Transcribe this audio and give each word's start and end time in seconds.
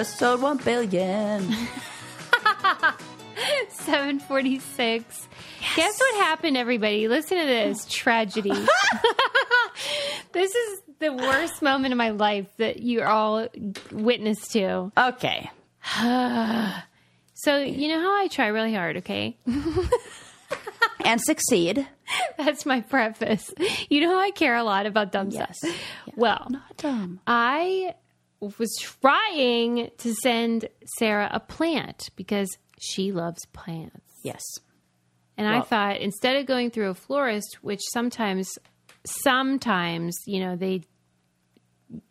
Episode 0.00 0.42
1 0.42 0.58
billion. 0.58 1.42
746. 3.70 5.28
Guess 5.74 5.98
what 5.98 6.14
happened, 6.26 6.58
everybody? 6.58 7.08
Listen 7.08 7.38
to 7.38 7.46
this 7.46 7.86
tragedy. 7.90 8.50
this 10.32 10.54
is 10.54 10.80
the 10.98 11.14
worst 11.14 11.62
moment 11.62 11.92
of 11.94 11.98
my 11.98 12.10
life 12.10 12.46
that 12.58 12.82
you're 12.82 13.06
all 13.08 13.48
witness 13.90 14.48
to. 14.48 14.92
Okay. 14.98 15.50
So, 17.38 17.58
you 17.58 17.88
know 17.88 18.00
how 18.00 18.16
I 18.18 18.28
try 18.28 18.46
really 18.46 18.72
hard, 18.72 18.96
okay? 18.96 19.36
And 21.04 21.20
succeed. 21.20 21.86
That's 22.38 22.64
my 22.64 22.80
preface. 22.80 23.52
You 23.90 24.00
know 24.00 24.08
how 24.08 24.20
I 24.20 24.30
care 24.30 24.56
a 24.56 24.64
lot 24.64 24.86
about 24.86 25.12
dumb 25.12 25.28
Yes. 25.28 25.58
stuff. 25.58 25.76
Well, 26.16 26.46
not 26.48 26.76
Dumb. 26.78 27.20
I 27.26 27.94
was 28.40 28.76
trying 28.80 29.90
to 29.98 30.14
send 30.14 30.68
Sarah 30.98 31.28
a 31.32 31.40
plant 31.40 32.10
because 32.16 32.48
she 32.80 33.12
loves 33.12 33.44
plants. 33.52 34.00
Yes. 34.22 34.42
And 35.38 35.46
I 35.46 35.60
thought 35.60 35.98
instead 35.98 36.36
of 36.36 36.46
going 36.46 36.70
through 36.70 36.90
a 36.90 36.94
florist, 36.94 37.58
which 37.62 37.80
sometimes, 37.92 38.48
sometimes, 39.04 40.16
you 40.26 40.40
know, 40.40 40.56
they, 40.56 40.82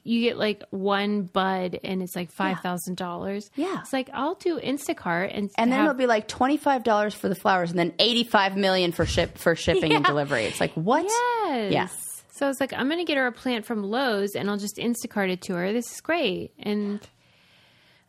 you 0.03 0.21
get 0.21 0.37
like 0.37 0.63
one 0.69 1.23
bud 1.23 1.79
and 1.83 2.01
it's 2.01 2.15
like 2.15 2.31
$5,000. 2.33 3.41
Yeah. 3.55 3.79
It's 3.81 3.91
like, 3.91 4.09
I'll 4.13 4.35
do 4.35 4.59
Instacart 4.59 5.31
and, 5.35 5.49
And 5.57 5.71
then 5.71 5.79
have- 5.79 5.89
it'll 5.89 5.97
be 5.97 6.05
like 6.07 6.27
$25 6.27 7.13
for 7.15 7.27
the 7.27 7.35
flowers 7.35 7.71
and 7.71 7.79
then 7.79 7.93
85 7.99 8.57
million 8.57 8.91
for 8.91 9.05
ship 9.05 9.37
for 9.37 9.55
shipping 9.55 9.93
and 9.93 10.05
delivery. 10.05 10.45
It's 10.45 10.59
like, 10.61 10.73
what? 10.73 11.05
Yes. 11.05 11.71
Yeah. 11.71 11.87
So 12.35 12.45
I 12.45 12.49
was 12.49 12.59
like, 12.59 12.73
I'm 12.73 12.87
going 12.87 12.99
to 12.99 13.05
get 13.05 13.15
her 13.15 13.27
a 13.27 13.31
plant 13.31 13.65
from 13.65 13.81
Lowe's 13.81 14.35
and 14.35 14.49
I'll 14.49 14.57
just 14.57 14.75
Instacart 14.75 15.31
it 15.31 15.41
to 15.43 15.53
her. 15.53 15.71
This 15.71 15.89
is 15.89 16.01
great. 16.01 16.51
And 16.59 16.99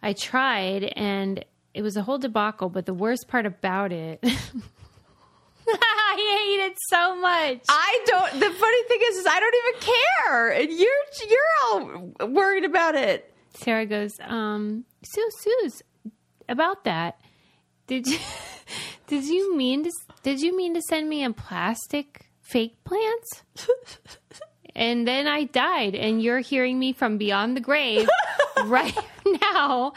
I 0.03 0.15
tried 0.15 0.83
and 0.97 1.45
it 1.75 1.83
was 1.83 1.97
a 1.97 2.03
whole 2.03 2.19
debacle. 2.19 2.69
But 2.69 2.87
the 2.87 2.95
worst 2.95 3.29
part 3.29 3.47
about 3.47 3.93
it, 3.93 4.19
I 4.25 4.35
hate 5.69 6.67
it 6.67 6.77
so 6.91 7.15
much. 7.15 7.61
I 7.69 8.05
don't. 8.07 8.33
The 8.33 8.51
funny 8.51 8.83
thing 8.89 9.01
is, 9.05 9.17
is 9.19 9.27
I 9.27 9.39
don't 9.39 9.55
even 9.55 9.95
care, 10.27 10.51
and 10.51 10.73
you're 10.73 11.31
you're 11.31 11.41
all 11.71 12.29
worried 12.29 12.65
about 12.65 12.97
it. 12.97 13.33
Sarah 13.55 13.87
goes, 13.87 14.11
um, 14.21 14.85
Sue, 15.05 15.29
Suze, 15.39 15.83
about 16.49 16.83
that. 16.85 17.21
Did 17.87 18.07
you, 18.07 18.19
did 19.07 19.25
you 19.25 19.57
mean 19.57 19.85
to, 19.85 19.91
did 20.23 20.41
you 20.41 20.57
mean 20.57 20.75
to 20.75 20.83
send 20.83 21.09
me 21.09 21.25
a 21.25 21.33
plastic 21.33 22.26
fake 22.49 22.77
plants? 22.85 23.43
and 24.75 25.07
then 25.07 25.27
I 25.27 25.45
died, 25.45 25.95
and 25.95 26.23
you're 26.23 26.41
hearing 26.41 26.79
me 26.79 26.93
from 26.93 27.19
beyond 27.19 27.57
the 27.57 27.61
grave 27.61 28.09
right 28.65 28.97
now 29.43 29.93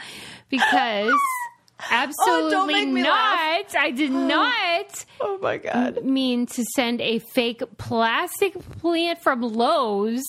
because 0.48 1.12
oh, 1.12 1.86
absolutely 1.90 2.56
Oh, 2.56 2.66
make 2.66 2.88
me 2.88 3.02
not. 3.02 3.10
laugh. 3.10 3.74
I 3.78 3.90
did 3.90 4.10
oh. 4.10 4.26
not 4.26 5.04
Oh 5.20 5.38
my 5.40 5.56
god! 5.58 6.04
mean 6.04 6.46
to 6.46 6.64
send 6.74 7.00
a 7.00 7.18
fake 7.20 7.62
plastic 7.78 8.54
plant 8.80 9.22
from 9.22 9.42
Lowe's. 9.42 10.22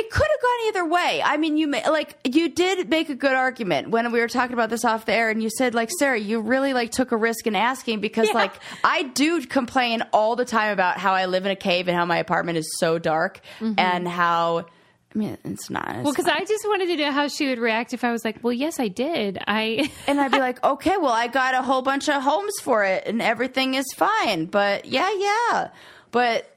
It 0.00 0.10
could 0.10 0.26
have 0.30 0.40
gone 0.42 0.68
either 0.68 0.84
way. 0.88 1.22
I 1.24 1.36
mean, 1.38 1.56
you 1.56 1.66
ma- 1.66 1.90
like 1.90 2.16
you 2.24 2.48
did 2.48 2.88
make 2.88 3.08
a 3.08 3.14
good 3.14 3.32
argument 3.34 3.90
when 3.90 4.12
we 4.12 4.20
were 4.20 4.28
talking 4.28 4.54
about 4.54 4.70
this 4.70 4.84
off 4.84 5.06
the 5.06 5.12
air, 5.12 5.28
and 5.30 5.42
you 5.42 5.50
said 5.50 5.74
like 5.74 5.90
Sarah, 5.98 6.18
you 6.18 6.40
really 6.40 6.72
like 6.72 6.90
took 6.92 7.10
a 7.12 7.16
risk 7.16 7.46
in 7.46 7.56
asking 7.56 8.00
because 8.00 8.28
Yeah. 8.28 8.34
like 8.34 8.52
I 8.84 9.02
do 9.02 9.44
complain 9.46 10.02
all 10.12 10.36
the 10.36 10.44
time 10.44 10.72
about 10.72 10.98
how 10.98 11.12
I 11.14 11.26
live 11.26 11.46
in 11.46 11.50
a 11.52 11.56
cave 11.56 11.88
and 11.88 11.96
how 11.96 12.04
my 12.04 12.18
apartment 12.18 12.58
is 12.58 12.68
so 12.78 12.98
dark 12.98 13.40
and 13.60 14.06
how. 14.06 14.66
I 15.14 15.18
mean, 15.18 15.38
it's 15.42 15.70
not. 15.70 15.84
it's 15.88 15.92
Mm-hmm. 15.94 16.02
Well, 16.04 16.12
because 16.12 16.26
I 16.26 16.44
just 16.44 16.64
wanted 16.68 16.86
to 16.88 16.96
know 16.96 17.10
how 17.12 17.28
she 17.28 17.48
would 17.48 17.58
react 17.58 17.94
if 17.94 18.04
I 18.04 18.12
was 18.12 18.24
like, 18.26 18.44
"Well, 18.44 18.52
yes, 18.52 18.78
I 18.78 18.88
did. 18.88 19.38
I." 19.48 19.90
and 20.06 20.20
I'd 20.20 20.30
be 20.30 20.38
like, 20.38 20.62
okay, 20.62 20.96
well, 20.98 21.12
I 21.12 21.28
got 21.28 21.54
a 21.54 21.62
whole 21.62 21.80
bunch 21.80 22.10
of 22.10 22.22
homes 22.22 22.52
for 22.62 22.84
it, 22.84 23.04
and 23.06 23.22
everything 23.22 23.72
is 23.74 23.86
fine. 23.96 24.44
But 24.44 24.84
yeah, 24.84 25.10
yeah, 25.16 25.70
but 26.10 26.54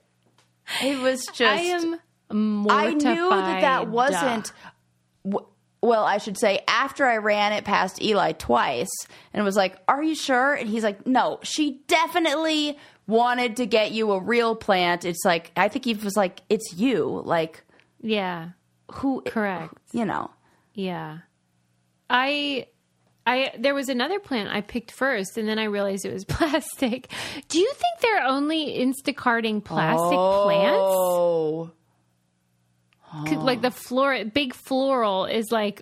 it 0.83 0.99
was 0.99 1.25
just. 1.27 1.41
I 1.41 1.61
am 1.61 1.97
I 2.69 2.93
knew 2.93 3.29
that 3.29 3.61
that 3.61 3.87
wasn't. 3.87 4.51
w- 5.25 5.47
Well, 5.81 6.03
I 6.03 6.17
should 6.19 6.37
say 6.37 6.63
after 6.67 7.05
I 7.05 7.17
ran 7.17 7.53
it 7.53 7.63
past 7.65 8.01
Eli 8.01 8.33
twice, 8.33 8.89
and 9.33 9.43
was 9.43 9.55
like, 9.55 9.77
"Are 9.87 10.03
you 10.03 10.13
sure?" 10.15 10.53
And 10.53 10.69
he's 10.69 10.83
like, 10.83 11.07
"No, 11.07 11.39
she 11.43 11.81
definitely 11.87 12.77
wanted 13.07 13.55
to 13.57 13.65
get 13.65 13.91
you 13.91 14.11
a 14.11 14.19
real 14.19 14.55
plant." 14.55 15.05
It's 15.05 15.25
like 15.25 15.51
I 15.57 15.67
think 15.69 15.85
he 15.85 15.93
was 15.95 16.15
like, 16.15 16.41
"It's 16.49 16.73
you." 16.75 17.21
Like 17.25 17.63
Yeah, 18.01 18.49
who? 18.93 19.21
correct. 19.25 19.73
You 19.91 20.05
know. 20.05 20.29
Yeah, 20.73 21.19
I. 22.09 22.67
I 23.23 23.51
there 23.59 23.75
was 23.75 23.87
another 23.87 24.19
plant 24.19 24.49
I 24.49 24.61
picked 24.61 24.89
first, 24.89 25.37
and 25.37 25.47
then 25.47 25.59
I 25.59 25.65
realized 25.65 26.05
it 26.05 26.13
was 26.13 26.25
plastic. 26.37 27.07
Do 27.49 27.59
you 27.59 27.71
think 27.73 28.01
they're 28.01 28.23
only 28.25 28.79
Instacarting 28.79 29.63
plastic 29.63 30.17
plants? 30.17 30.79
Oh. 30.81 31.71
Oh. 33.13 33.23
Like 33.41 33.61
the 33.61 33.67
oh. 33.67 33.71
floor, 33.71 34.23
big 34.25 34.53
floral 34.53 35.25
is 35.25 35.51
like 35.51 35.81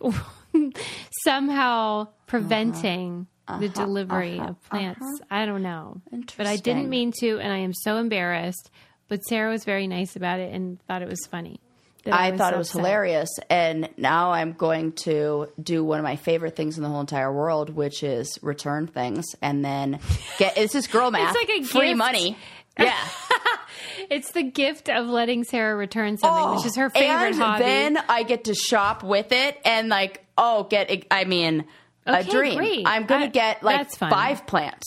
somehow 1.23 2.07
preventing 2.27 3.27
Uh-huh. 3.47 3.59
the 3.59 3.65
uh-huh. 3.67 3.85
delivery 3.85 4.35
of 4.39 4.41
uh-huh. 4.41 4.53
plants. 4.69 5.01
Uh-huh. 5.01 5.25
I 5.31 5.45
don't 5.45 5.63
know, 5.63 6.01
but 6.37 6.45
I 6.47 6.55
didn't 6.57 6.89
mean 6.89 7.11
to, 7.19 7.39
and 7.39 7.51
I 7.51 7.57
am 7.57 7.73
so 7.73 7.97
embarrassed. 7.97 8.69
But 9.07 9.23
Sarah 9.25 9.49
was 9.49 9.65
very 9.65 9.87
nice 9.87 10.15
about 10.15 10.39
it 10.39 10.53
and 10.53 10.79
thought 10.83 11.01
it 11.01 11.09
was 11.09 11.25
funny. 11.31 11.59
that 12.03 12.13
I 12.13 12.37
thought 12.37 12.51
so 12.51 12.55
it 12.55 12.57
was 12.59 12.69
upset. 12.69 12.79
hilarious, 12.81 13.29
and 13.49 13.89
now 13.97 14.31
I'm 14.33 14.53
going 14.53 14.91
to 15.03 15.47
do 15.61 15.83
one 15.83 15.97
of 15.97 16.03
my 16.03 16.15
favorite 16.15 16.55
things 16.55 16.77
in 16.77 16.83
the 16.83 16.89
whole 16.89 17.01
entire 17.01 17.33
world, 17.33 17.71
which 17.71 18.03
is 18.03 18.37
return 18.43 18.85
things 18.85 19.25
and 19.41 19.65
then 19.65 19.99
get. 20.37 20.57
It's 20.59 20.73
just 20.73 20.91
girl 20.91 21.09
math. 21.15 21.33
like 21.35 21.49
a 21.49 21.63
free 21.63 21.87
gift. 21.87 21.97
money. 21.97 22.37
Yeah, 22.79 23.07
It's 24.09 24.31
the 24.31 24.43
gift 24.43 24.89
of 24.89 25.07
letting 25.07 25.43
Sarah 25.43 25.75
return 25.75 26.17
something, 26.17 26.55
which 26.55 26.65
is 26.65 26.75
her 26.77 26.85
oh, 26.85 26.89
favorite 26.89 27.09
Oh, 27.15 27.25
and 27.27 27.35
hobby. 27.35 27.63
then 27.63 27.97
I 28.09 28.23
get 28.23 28.45
to 28.45 28.55
shop 28.55 29.03
with 29.03 29.31
it 29.31 29.59
and 29.65 29.89
like, 29.89 30.25
oh, 30.37 30.63
get. 30.63 31.05
I 31.11 31.25
mean, 31.25 31.65
a 32.05 32.23
dream. 32.23 32.57
great. 32.57 32.87
I'm 32.87 33.05
gonna 33.05 33.27
get 33.29 33.61
like 33.61 33.91
five 33.91 34.47
plants. 34.47 34.85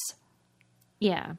yeah, 0.99 1.35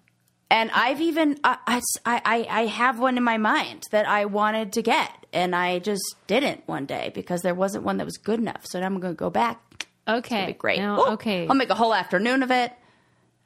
And 0.52 0.70
I've 0.72 1.02
even 1.02 1.40
I, 1.44 1.58
I, 2.06 2.22
I, 2.24 2.48
I 2.50 2.66
have 2.68 3.00
one 3.00 3.18
in 3.18 3.24
my 3.24 3.38
mind 3.38 3.84
that 3.92 4.08
I 4.08 4.26
wanted 4.26 4.74
to 4.74 4.82
get, 4.82 5.12
and 5.34 5.56
I 5.56 5.80
just 5.80 6.04
didn't 6.28 6.68
one 6.68 6.86
day 6.86 7.12
because 7.14 7.42
there 7.42 7.56
wasn't 7.56 7.84
one 7.84 7.98
that 7.98 8.06
was 8.06 8.18
good 8.18 8.40
enough. 8.40 8.66
So 8.66 8.80
now 8.80 8.86
I'm 8.86 9.00
going 9.00 9.14
to 9.14 9.18
go 9.18 9.30
back. 9.30 9.88
okay, 10.08 10.54
great. 10.58 10.80
Now, 10.80 11.00
Ooh, 11.00 11.08
okay, 11.14 11.48
I'll 11.48 11.56
make 11.56 11.70
a 11.70 11.76
whole 11.76 11.94
afternoon 11.94 12.44
of 12.44 12.52
it. 12.52 12.72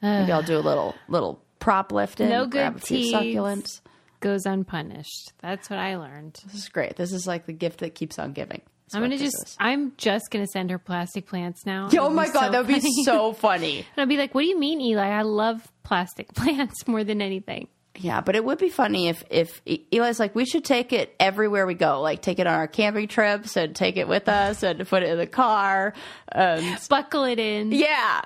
Maybe 0.02 0.32
I'll 0.32 0.44
do 0.44 0.58
a 0.58 0.62
little 0.62 0.94
little 1.08 1.42
prop 1.60 1.92
lifting. 1.92 2.30
No 2.30 2.44
good 2.46 2.52
grab 2.52 2.76
a 2.78 2.80
few 2.80 2.98
teas. 2.98 3.14
succulents. 3.14 3.82
goes 4.20 4.46
unpunished. 4.46 5.34
That's 5.42 5.70
what 5.70 5.80
I 5.80 5.98
learned. 5.98 6.40
This 6.46 6.56
is 6.64 6.70
great. 6.70 6.96
This 6.96 7.12
is 7.14 7.28
like 7.28 7.46
the 7.46 7.54
gift 7.54 7.80
that 7.80 7.96
keeps 7.96 8.18
on 8.20 8.34
giving. 8.34 8.62
I'm 8.94 9.02
gonna 9.02 9.18
just. 9.18 9.36
is. 9.46 9.56
I'm 9.60 9.92
just 9.98 10.32
gonna 10.32 10.48
send 10.48 10.70
her 10.72 10.80
plastic 10.80 11.28
plants 11.28 11.66
now. 11.66 11.90
Oh 12.00 12.10
my 12.10 12.28
god, 12.30 12.46
so 12.46 12.52
that 12.52 12.66
would 12.68 12.82
be 12.82 13.04
so 13.04 13.34
funny. 13.34 13.80
And 13.80 13.86
I'll 13.98 14.06
be 14.08 14.16
like, 14.18 14.34
"What 14.34 14.42
do 14.42 14.48
you 14.48 14.58
mean, 14.58 14.80
Eli? 14.80 15.08
I 15.08 15.24
love 15.24 15.68
plastic 15.84 16.34
plants 16.34 16.88
more 16.88 17.04
than 17.04 17.22
anything." 17.22 17.68
Yeah, 18.00 18.22
but 18.22 18.36
it 18.36 18.46
would 18.46 18.60
be 18.60 18.70
funny 18.70 19.08
if 19.10 19.24
if 19.30 19.60
Eli's 19.66 20.20
like, 20.20 20.36
we 20.36 20.46
should 20.46 20.64
take 20.64 20.94
it 20.94 21.16
everywhere 21.20 21.66
we 21.66 21.74
go. 21.74 22.00
Like 22.00 22.22
take 22.22 22.38
it 22.38 22.46
on 22.46 22.54
our 22.54 22.68
camping 22.68 23.08
trips 23.08 23.58
and 23.58 23.76
take 23.76 23.98
it 23.98 24.08
with 24.08 24.30
us 24.30 24.62
and 24.62 24.88
put 24.88 25.02
it 25.02 25.10
in 25.10 25.18
the 25.18 25.26
car. 25.28 25.94
And 26.32 26.78
Buckle 26.90 27.24
it 27.24 27.40
in. 27.40 27.72
Yeah. 27.72 28.22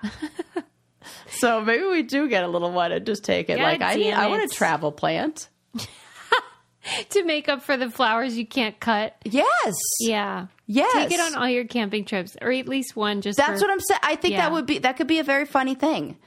So 1.29 1.61
maybe 1.61 1.83
we 1.85 2.03
do 2.03 2.27
get 2.29 2.43
a 2.43 2.47
little 2.47 2.71
one 2.71 2.91
and 2.91 3.05
just 3.05 3.23
take 3.23 3.49
it. 3.49 3.57
God 3.57 3.63
like 3.63 3.81
I, 3.81 3.97
damn 3.97 4.19
I 4.19 4.27
want 4.27 4.43
a 4.43 4.47
travel 4.55 4.91
plant. 4.91 5.47
to 7.11 7.23
make 7.23 7.47
up 7.47 7.61
for 7.61 7.77
the 7.77 7.89
flowers 7.89 8.37
you 8.37 8.45
can't 8.45 8.79
cut. 8.79 9.15
Yes. 9.23 9.73
Yeah. 9.99 10.47
Yes. 10.65 10.93
Take 10.93 11.11
it 11.11 11.19
on 11.19 11.35
all 11.35 11.47
your 11.49 11.65
camping 11.65 12.05
trips, 12.05 12.35
or 12.41 12.51
at 12.51 12.67
least 12.67 12.95
one. 12.95 13.21
Just 13.21 13.37
That's 13.37 13.61
for, 13.61 13.67
what 13.67 13.71
I'm 13.73 13.79
saying. 13.79 13.99
I 14.03 14.15
think 14.15 14.33
Yeah. 14.33 14.41
that 14.41 14.51
would 14.53 14.65
be 14.65 14.79
that 14.79 14.97
could 14.97 15.07
be 15.07 15.19
a 15.19 15.23
very 15.23 15.45
funny 15.45 15.75
thing. 15.75 16.17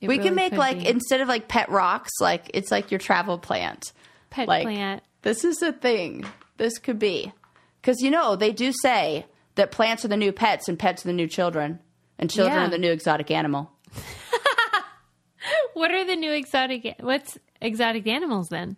it 0.00 0.08
we 0.08 0.16
really 0.16 0.28
can 0.28 0.34
make 0.34 0.52
like 0.52 0.78
be. 0.80 0.88
instead 0.88 1.20
of 1.20 1.28
like 1.28 1.48
pet 1.48 1.68
rocks, 1.70 2.10
like 2.20 2.50
it's 2.54 2.70
like 2.70 2.90
your 2.90 2.98
travel 3.00 3.38
plant. 3.38 3.92
pet 4.30 4.48
like 4.48 4.64
plant. 4.64 5.02
this 5.22 5.44
is 5.44 5.60
a 5.62 5.72
thing. 5.72 6.24
This 6.56 6.78
could 6.78 6.98
be 6.98 7.32
because 7.82 8.00
you 8.00 8.10
know 8.10 8.34
they 8.36 8.52
do 8.52 8.72
say 8.82 9.26
that 9.56 9.70
plants 9.72 10.04
are 10.04 10.08
the 10.08 10.16
new 10.16 10.32
pets 10.32 10.68
and 10.68 10.78
pets 10.78 11.04
are 11.04 11.08
the 11.08 11.12
new 11.14 11.26
children 11.28 11.80
and 12.18 12.30
children 12.30 12.56
Yeah. 12.56 12.66
are 12.66 12.70
the 12.70 12.78
new 12.78 12.90
exotic 12.92 13.30
animal. 13.30 13.70
What 15.74 15.92
are 15.92 16.04
the 16.04 16.16
new 16.16 16.32
exotic? 16.32 16.96
What's 17.00 17.38
exotic 17.60 18.06
animals 18.06 18.48
then? 18.48 18.76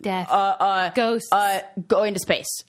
Death. 0.00 0.28
Ghosts. 0.94 1.28
Hmm. 1.32 1.38
Uh, 1.38 1.60
going 1.88 2.14
to 2.14 2.20
space, 2.20 2.64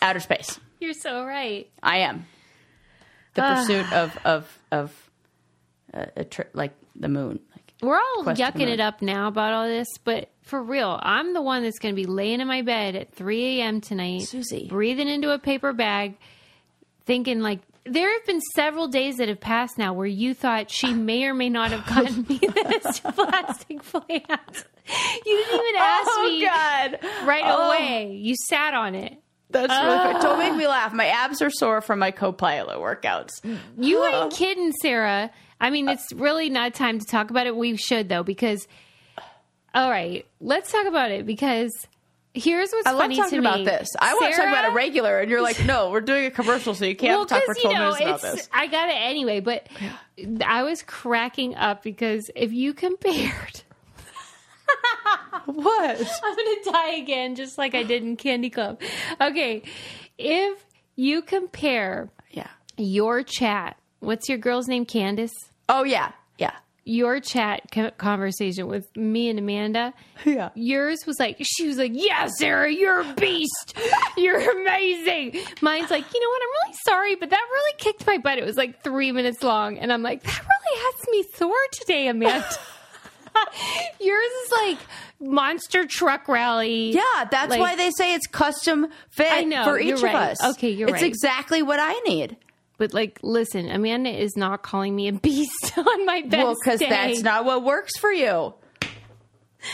outer 0.00 0.20
space. 0.20 0.60
You're 0.78 0.94
so 0.94 1.24
right. 1.24 1.68
I 1.82 1.98
am. 1.98 2.26
The 3.34 3.42
pursuit 3.42 3.92
of 3.92 4.18
of 4.24 4.58
of 4.70 5.10
uh, 5.92 6.06
a 6.16 6.24
tri- 6.24 6.46
like 6.52 6.74
the 6.94 7.08
moon. 7.08 7.40
Like 7.52 7.72
We're 7.82 7.96
all 7.96 8.24
yucking 8.24 8.68
it 8.68 8.80
up 8.80 9.02
now 9.02 9.28
about 9.28 9.52
all 9.52 9.66
this, 9.66 9.88
but 10.04 10.30
for 10.42 10.62
real, 10.62 10.98
I'm 11.02 11.32
the 11.34 11.42
one 11.42 11.62
that's 11.62 11.78
going 11.78 11.94
to 11.94 12.00
be 12.00 12.06
laying 12.06 12.40
in 12.40 12.48
my 12.48 12.62
bed 12.62 12.96
at 12.96 13.14
3 13.14 13.60
a.m. 13.60 13.80
tonight, 13.80 14.22
Susie. 14.22 14.66
breathing 14.68 15.08
into 15.08 15.32
a 15.32 15.38
paper 15.38 15.72
bag, 15.72 16.16
thinking 17.04 17.40
like 17.40 17.60
there 17.84 18.12
have 18.12 18.26
been 18.26 18.40
several 18.54 18.88
days 18.88 19.16
that 19.16 19.28
have 19.28 19.40
passed 19.40 19.78
now 19.78 19.92
where 19.92 20.06
you 20.06 20.34
thought 20.34 20.70
she 20.70 20.92
may 20.92 21.24
or 21.24 21.34
may 21.34 21.48
not 21.48 21.70
have 21.70 21.86
gotten 21.86 22.26
me 22.28 22.38
this 22.54 23.00
plastic 23.14 23.82
plant. 23.82 24.64
You 25.26 25.36
didn't 25.36 25.54
even 25.54 25.74
oh, 25.76 25.78
ask 25.78 26.10
oh 26.12 26.28
me 26.28 26.44
God! 26.44 27.26
right 27.26 27.42
Oh, 27.44 27.68
away. 27.68 28.14
You 28.16 28.34
sat 28.48 28.74
on 28.74 28.94
it. 28.94 29.18
That's 29.50 29.72
really 29.72 29.96
funny. 29.96 30.20
Don't 30.20 30.38
make 30.38 30.54
me 30.54 30.66
oh. 30.66 30.70
laugh. 30.70 30.92
My 30.92 31.06
abs 31.06 31.42
are 31.42 31.50
sore 31.50 31.80
from 31.80 31.98
my 31.98 32.10
Copilot 32.12 32.78
workouts. 32.78 33.30
You 33.76 34.04
ain't 34.04 34.32
kidding, 34.32 34.72
Sarah. 34.72 35.30
I 35.60 35.70
mean, 35.70 35.88
it's 35.88 36.12
really 36.12 36.48
not 36.50 36.74
time 36.74 36.98
to 36.98 37.04
talk 37.04 37.30
about 37.30 37.46
it. 37.46 37.56
We 37.56 37.76
should 37.76 38.08
though, 38.08 38.22
because 38.22 38.66
all 39.74 39.90
right, 39.90 40.26
let's 40.40 40.72
talk 40.72 40.86
about 40.86 41.10
it 41.10 41.26
because 41.26 41.70
here's 42.34 42.70
what's 42.70 42.86
I 42.86 42.90
love 42.92 43.00
funny 43.02 43.16
talking 43.16 43.32
to 43.42 43.48
about 43.48 43.64
this. 43.64 43.88
I 43.98 44.14
want 44.14 44.32
to 44.32 44.36
talk 44.40 44.48
about 44.48 44.64
it 44.66 44.74
regular, 44.74 45.18
and 45.20 45.30
you're 45.30 45.42
like, 45.42 45.64
no, 45.64 45.90
we're 45.90 46.00
doing 46.00 46.26
a 46.26 46.30
commercial, 46.30 46.74
so 46.74 46.84
you 46.84 46.94
can't 46.96 47.18
well, 47.18 47.26
talk 47.26 47.42
for 47.44 47.54
'cause, 47.54 47.62
12 47.62 47.72
you 47.74 47.78
know, 47.78 47.92
minutes 47.92 48.00
about 48.02 48.18
it's- 48.18 48.34
this. 48.34 48.48
I 48.52 48.66
got 48.66 48.88
it 48.88 48.96
anyway, 48.96 49.40
but 49.40 49.66
I 50.44 50.62
was 50.62 50.82
cracking 50.82 51.54
up 51.56 51.82
because 51.82 52.30
if 52.36 52.52
you 52.52 52.72
compared, 52.74 53.62
What? 55.46 55.98
I'm 56.24 56.36
gonna 56.36 56.56
die 56.72 56.94
again, 56.96 57.34
just 57.34 57.58
like 57.58 57.74
I 57.74 57.82
did 57.82 58.02
in 58.02 58.16
Candy 58.16 58.50
Club. 58.50 58.80
Okay, 59.20 59.62
if 60.18 60.64
you 60.96 61.22
compare 61.22 62.10
Yeah. 62.30 62.48
your 62.76 63.22
chat, 63.22 63.76
what's 64.00 64.28
your 64.28 64.38
girl's 64.38 64.68
name, 64.68 64.84
Candace? 64.84 65.32
Oh 65.68 65.82
yeah, 65.84 66.12
yeah, 66.38 66.52
Your 66.84 67.20
chat 67.20 67.70
conversation 67.98 68.66
with 68.66 68.94
me 68.96 69.28
and 69.28 69.38
Amanda. 69.38 69.92
yeah. 70.24 70.48
Yours 70.54 70.98
was 71.06 71.20
like, 71.20 71.36
she 71.42 71.68
was 71.68 71.76
like, 71.76 71.92
yeah, 71.94 72.26
Sarah, 72.38 72.72
you're 72.72 73.00
a 73.00 73.14
beast. 73.14 73.78
You're 74.16 74.60
amazing. 74.60 75.40
Mine's 75.62 75.90
like, 75.90 76.12
you 76.12 76.20
know 76.20 76.28
what? 76.28 76.42
I'm 76.42 76.48
really 76.68 76.76
sorry, 76.84 77.14
but 77.14 77.30
that 77.30 77.46
really 77.50 77.72
kicked 77.78 78.06
my 78.06 78.18
butt. 78.18 78.38
It 78.38 78.44
was 78.44 78.56
like 78.56 78.82
three 78.82 79.12
minutes 79.12 79.42
long. 79.42 79.78
And 79.78 79.92
I'm 79.92 80.02
like, 80.02 80.22
that 80.22 80.40
really 80.40 80.82
has 80.82 81.08
me 81.10 81.24
sore 81.36 81.54
today, 81.72 82.08
Amanda. 82.08 82.44
Yours 84.00 84.30
is 84.44 84.52
like 84.52 84.78
monster 85.20 85.86
truck 85.86 86.28
rally. 86.28 86.92
Yeah, 86.92 87.02
that's 87.30 87.50
Like- 87.50 87.60
why 87.60 87.76
they 87.76 87.90
say 87.92 88.14
it's 88.14 88.26
custom 88.26 88.88
fit 89.10 89.32
I 89.32 89.42
know, 89.42 89.64
for 89.64 89.78
each 89.78 89.94
of 89.94 90.02
right. 90.02 90.14
us. 90.14 90.44
Okay, 90.44 90.70
you're 90.70 90.88
it's 90.88 90.94
right. 90.94 91.02
It's 91.02 91.08
exactly 91.08 91.62
what 91.62 91.78
I 91.80 91.92
need. 92.00 92.36
But 92.80 92.94
like, 92.94 93.20
listen, 93.22 93.70
Amanda 93.70 94.08
is 94.10 94.36
not 94.38 94.62
calling 94.62 94.96
me 94.96 95.06
a 95.08 95.12
beast 95.28 95.76
on 95.76 96.06
my 96.06 96.22
best 96.22 96.42
well, 96.44 96.54
because 96.64 96.80
that's 96.80 97.20
not 97.20 97.44
what 97.44 97.62
works 97.62 97.96
for 97.98 98.10
you. 98.10 98.54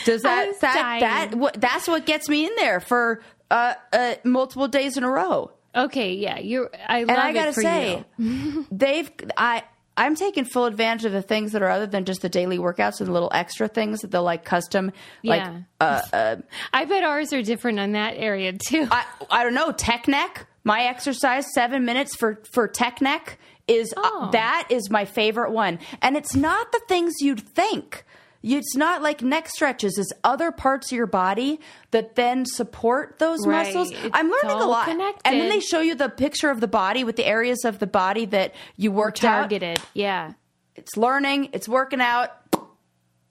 Does 0.03 0.21
that 0.23 0.59
that 0.59 0.75
dying. 0.75 0.99
that 0.99 1.35
what, 1.35 1.53
that's 1.59 1.87
what 1.87 2.05
gets 2.05 2.27
me 2.27 2.45
in 2.45 2.51
there 2.57 2.81
for 2.81 3.21
uh, 3.49 3.75
uh, 3.93 4.15
multiple 4.25 4.67
days 4.67 4.97
in 4.97 5.05
a 5.05 5.09
row? 5.09 5.51
Okay, 5.73 6.15
yeah, 6.15 6.37
you're. 6.39 6.69
I 6.87 6.99
love 7.03 7.09
And 7.11 7.17
I 7.17 7.29
it 7.29 7.33
gotta 7.33 7.53
for 7.53 7.61
say, 7.61 8.03
you. 8.17 8.67
they've 8.71 9.09
I. 9.37 9.63
I'm 9.99 10.15
taking 10.15 10.43
full 10.45 10.65
advantage 10.65 11.05
of 11.05 11.11
the 11.13 11.21
things 11.23 11.53
that 11.53 11.63
are 11.63 11.69
other 11.69 11.87
than 11.87 12.03
just 12.05 12.21
the 12.21 12.29
daily 12.29 12.57
workouts 12.59 12.99
and 12.99 13.07
the 13.07 13.13
little 13.13 13.31
extra 13.33 13.67
things 13.69 14.01
that 14.01 14.11
they'll 14.11 14.21
like 14.21 14.43
custom, 14.43 14.91
like 15.23 15.41
Yeah. 15.41 15.59
uh, 15.79 16.01
uh, 16.13 16.35
I 16.73 16.83
bet 16.85 17.03
ours 17.05 17.31
are 17.31 17.41
different 17.41 17.79
on 17.79 17.93
that 17.93 18.15
area 18.17 18.51
too. 18.53 18.87
I 18.91 19.05
I 19.31 19.43
don't 19.43 19.53
know 19.55 19.71
tech 19.71 20.07
neck. 20.09 20.46
My 20.67 20.83
exercise 20.83 21.45
seven 21.53 21.85
minutes 21.85 22.15
for 22.15 22.41
for 22.51 22.67
tech 22.67 23.01
neck 23.01 23.39
is 23.67 23.93
uh, 23.95 24.01
Oh. 24.03 24.29
that 24.33 24.67
is 24.69 24.89
my 24.89 25.05
favorite 25.05 25.51
one, 25.51 25.79
and 26.01 26.15
it's 26.17 26.35
not 26.35 26.71
the 26.71 26.81
things 26.87 27.13
you'd 27.21 27.39
think. 27.39 28.03
It's 28.43 28.75
not 28.75 29.01
like 29.01 29.21
neck 29.21 29.49
stretches. 29.49 29.97
It's 29.97 30.11
other 30.23 30.51
parts 30.51 30.91
of 30.91 30.95
your 30.95 31.07
body 31.07 31.59
that 31.91 32.15
then 32.15 32.45
support 32.45 33.17
those 33.19 33.45
Right. 33.45 33.65
muscles. 33.65 33.91
It's 33.91 34.09
I'm 34.13 34.29
learning 34.29 34.51
a 34.61 34.65
lot, 34.65 34.87
and 34.89 35.39
then 35.39 35.49
they 35.49 35.59
show 35.59 35.79
you 35.79 35.95
the 35.95 36.09
picture 36.09 36.49
of 36.49 36.59
the 36.61 36.67
body 36.67 37.03
with 37.03 37.15
the 37.15 37.25
areas 37.25 37.65
of 37.65 37.79
the 37.79 37.87
body 37.87 38.25
that 38.25 38.53
you 38.75 38.91
worked 38.91 39.23
out. 39.23 39.39
Targeted, 39.49 39.79
yeah. 39.93 40.33
It's 40.75 40.95
learning. 40.95 41.49
It's 41.53 41.67
working 41.67 42.01
out. 42.01 42.29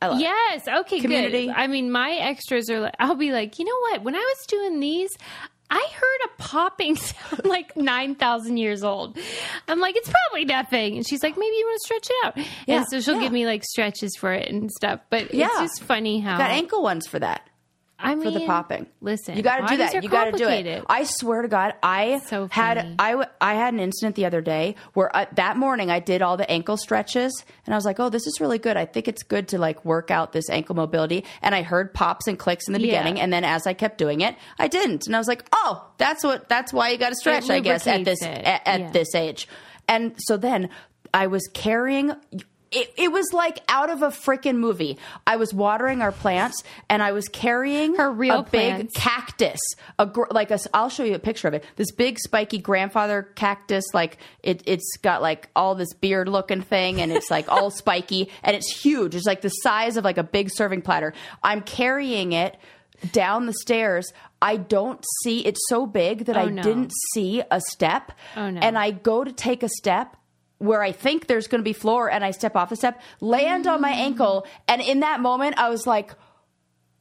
I 0.02 0.08
love 0.08 0.18
it. 0.18 0.22
Yes. 0.22 0.68
Okay. 0.68 1.00
Community. 1.00 1.46
Good. 1.46 1.54
I 1.56 1.66
mean, 1.68 1.90
my 1.90 2.10
extras 2.12 2.68
are. 2.68 2.80
like 2.80 2.94
I'll 2.98 3.14
be 3.14 3.32
like, 3.32 3.58
you 3.58 3.64
know 3.64 3.78
what? 3.90 4.02
When 4.02 4.14
I 4.14 4.18
was 4.18 4.46
doing 4.46 4.80
these, 4.80 5.10
I 5.70 5.88
heard 5.94 6.28
a 6.30 6.42
popping 6.42 6.96
sound 6.96 7.44
like 7.44 7.76
nine 7.76 8.14
thousand 8.14 8.56
years 8.58 8.82
old. 8.84 9.18
I'm 9.68 9.80
like, 9.80 9.96
it's 9.96 10.08
probably 10.10 10.44
nothing. 10.44 10.96
And 10.96 11.06
she's 11.06 11.22
like, 11.22 11.36
maybe 11.36 11.56
you 11.56 11.66
want 11.66 11.80
to 11.80 11.84
stretch 11.86 12.08
it 12.10 12.26
out. 12.26 12.46
Yeah, 12.66 12.76
And 12.78 12.86
so 12.88 13.00
she'll 13.00 13.14
yeah. 13.14 13.20
give 13.22 13.32
me 13.32 13.46
like 13.46 13.64
stretches 13.64 14.16
for 14.16 14.32
it 14.32 14.48
and 14.48 14.70
stuff. 14.70 15.00
But 15.10 15.34
Yeah. 15.34 15.48
it's 15.50 15.60
just 15.78 15.82
funny 15.84 16.20
how 16.20 16.36
i 16.36 16.38
Got 16.38 16.50
ankle 16.52 16.82
ones 16.82 17.06
for 17.06 17.18
that. 17.18 17.48
I 17.98 18.14
mean, 18.14 18.24
for 18.24 18.30
the 18.30 18.44
popping. 18.46 18.86
Listen, 19.00 19.36
you 19.36 19.42
got 19.42 19.58
to 19.58 19.66
do 19.68 19.76
that. 19.78 20.02
You 20.02 20.08
got 20.08 20.24
to 20.26 20.32
do 20.32 20.48
it. 20.48 20.84
I 20.88 21.04
swear 21.04 21.42
to 21.42 21.48
God, 21.48 21.74
I 21.82 22.18
So 22.26 22.46
had. 22.50 22.94
I 22.98 23.26
I 23.40 23.54
had 23.54 23.72
an 23.72 23.80
incident 23.80 24.16
the 24.16 24.26
other 24.26 24.40
day 24.42 24.74
where 24.92 25.14
I, 25.16 25.26
that 25.36 25.56
morning 25.56 25.90
I 25.90 26.00
did 26.00 26.20
all 26.20 26.36
the 26.36 26.48
ankle 26.50 26.76
stretches 26.76 27.44
and 27.64 27.74
I 27.74 27.76
was 27.76 27.84
like, 27.86 27.98
oh, 27.98 28.08
this 28.10 28.26
is 28.26 28.40
really 28.40 28.58
good. 28.58 28.76
I 28.76 28.84
think 28.84 29.08
it's 29.08 29.22
good 29.22 29.48
to 29.48 29.58
like 29.58 29.84
work 29.84 30.10
out 30.10 30.32
this 30.32 30.50
ankle 30.50 30.74
mobility. 30.76 31.24
And 31.40 31.54
I 31.54 31.62
heard 31.62 31.94
pops 31.94 32.26
and 32.26 32.38
clicks 32.38 32.66
in 32.68 32.74
the 32.74 32.80
Yeah. 32.80 32.86
beginning, 33.02 33.20
and 33.20 33.32
then 33.32 33.44
as 33.44 33.66
I 33.66 33.72
kept 33.72 33.96
doing 33.98 34.20
it, 34.20 34.36
I 34.58 34.68
didn't. 34.68 35.06
And 35.06 35.16
I 35.16 35.18
was 35.18 35.28
like, 35.28 35.46
oh, 35.52 35.86
that's 35.96 36.22
what 36.22 36.48
that's 36.48 36.72
why 36.72 36.90
you 36.90 36.98
got 36.98 37.08
to 37.10 37.16
stretch, 37.16 37.48
I 37.48 37.60
guess, 37.60 37.86
at 37.86 38.04
this 38.04 38.22
at, 38.22 38.44
at 38.66 38.80
Yeah. 38.80 38.90
this 38.90 39.14
age. 39.14 39.48
And 39.88 40.14
so 40.18 40.36
then 40.36 40.68
I 41.14 41.28
was 41.28 41.48
carrying. 41.54 42.12
It, 42.76 42.92
it 42.96 43.12
was 43.12 43.32
like 43.32 43.60
out 43.68 43.88
of 43.88 44.02
a 44.02 44.08
freaking 44.08 44.56
movie. 44.58 44.98
I 45.26 45.36
was 45.36 45.54
watering 45.54 46.02
our 46.02 46.12
plants, 46.12 46.62
and 46.90 47.02
I 47.02 47.12
was 47.12 47.26
carrying 47.28 47.94
Her 47.96 48.12
real 48.12 48.40
a 48.40 48.42
big 48.42 48.92
cactus. 48.92 49.60
A 49.98 50.04
gr- 50.04 50.24
like 50.30 50.50
a, 50.50 50.58
I'll 50.74 50.90
show 50.90 51.02
you 51.04 51.14
a 51.14 51.18
picture 51.18 51.48
of 51.48 51.54
it. 51.54 51.64
This 51.76 51.90
big 51.90 52.18
spiky 52.18 52.58
grandfather 52.58 53.22
cactus. 53.34 53.84
Like 53.94 54.18
it, 54.42 54.62
it's 54.66 54.96
got 55.02 55.22
like 55.22 55.48
all 55.56 55.74
this 55.74 55.94
beard 55.94 56.28
looking 56.28 56.60
thing, 56.60 57.00
and 57.00 57.10
it's 57.12 57.30
like 57.30 57.48
all 57.48 57.70
spiky, 57.82 58.30
and 58.42 58.54
it's 58.54 58.70
huge. 58.82 59.14
It's 59.14 59.26
like 59.26 59.40
the 59.40 59.48
size 59.48 59.96
of 59.96 60.04
like 60.04 60.18
a 60.18 60.22
big 60.24 60.50
serving 60.50 60.82
platter. 60.82 61.14
I'm 61.42 61.62
carrying 61.62 62.32
it 62.32 62.56
down 63.12 63.46
the 63.46 63.54
stairs. 63.54 64.12
I 64.42 64.56
don't 64.58 65.02
see. 65.22 65.46
It's 65.46 65.60
so 65.68 65.86
big 65.86 66.26
that 66.26 66.36
oh, 66.36 66.40
I 66.40 66.42
Oh, 66.44 66.48
no. 66.50 66.62
didn't 66.62 66.92
see 67.14 67.42
a 67.50 67.60
step. 67.60 68.12
Oh, 68.36 68.50
no. 68.50 68.60
And 68.60 68.76
I 68.76 68.90
go 68.90 69.24
to 69.24 69.32
take 69.32 69.62
a 69.62 69.68
step 69.68 70.14
where 70.58 70.82
I 70.82 70.92
think 70.92 71.26
there's 71.26 71.46
going 71.48 71.60
to 71.60 71.64
be 71.64 71.72
floor, 71.72 72.10
and 72.10 72.24
I 72.24 72.30
step 72.30 72.56
off 72.56 72.70
the 72.70 72.76
step, 72.76 73.00
land 73.20 73.66
on 73.66 73.80
my 73.80 73.90
ankle, 73.90 74.46
and 74.68 74.80
in 74.80 75.00
that 75.00 75.20
moment, 75.20 75.58
I 75.58 75.68
was 75.68 75.86
like 75.86 76.14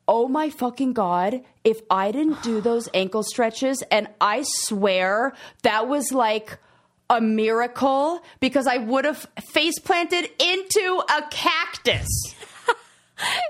oh 0.07 0.27
my 0.27 0.51
fucking 0.51 0.93
god 0.93 1.41
if 1.63 1.79
i 1.89 2.11
didn't 2.11 2.39
do 2.43 2.61
those 2.61 2.87
ankle 2.93 3.23
stretches 3.23 3.81
and 3.89 4.07
i 4.21 4.43
swear 4.43 5.33
that 5.63 5.87
was 5.87 6.11
like 6.11 6.59
a 7.09 7.19
miracle 7.19 8.21
because 8.39 8.67
i 8.67 8.77
would 8.77 9.03
have 9.03 9.25
face 9.51 9.79
planted 9.79 10.29
into 10.39 11.01
a 11.09 11.23
cactus 11.31 12.07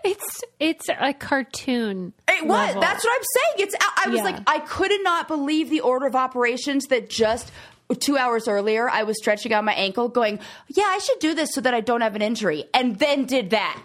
It's 0.06 0.44
it's 0.60 0.88
a 0.90 1.12
cartoon. 1.14 2.14
it 2.30 2.46
was 2.46 2.52
level. 2.68 2.80
that's 2.82 3.04
what 3.04 3.18
i'm 3.20 3.26
saying 3.58 3.68
it's 3.68 3.76
i 4.06 4.10
was 4.10 4.18
Yeah. 4.20 4.24
like 4.24 4.38
i 4.48 4.60
could 4.60 4.92
not 5.02 5.28
believe 5.28 5.70
the 5.70 5.82
order 5.82 6.06
of 6.06 6.16
operations 6.16 6.86
that 6.86 7.10
just 7.10 7.52
two 8.00 8.18
hours 8.18 8.48
earlier 8.48 8.90
i 8.90 9.04
was 9.04 9.18
stretching 9.18 9.54
out 9.54 9.64
my 9.64 9.74
ankle 9.74 10.10
going 10.10 10.40
yeah 10.70 10.86
i 10.86 10.98
should 10.98 11.20
do 11.20 11.34
this 11.34 11.54
so 11.54 11.62
that 11.62 11.74
i 11.74 11.82
don't 11.82 12.02
have 12.02 12.16
an 12.16 12.22
injury 12.22 12.66
and 12.74 12.98
then 13.00 13.26
did 13.26 13.52
that 13.52 13.82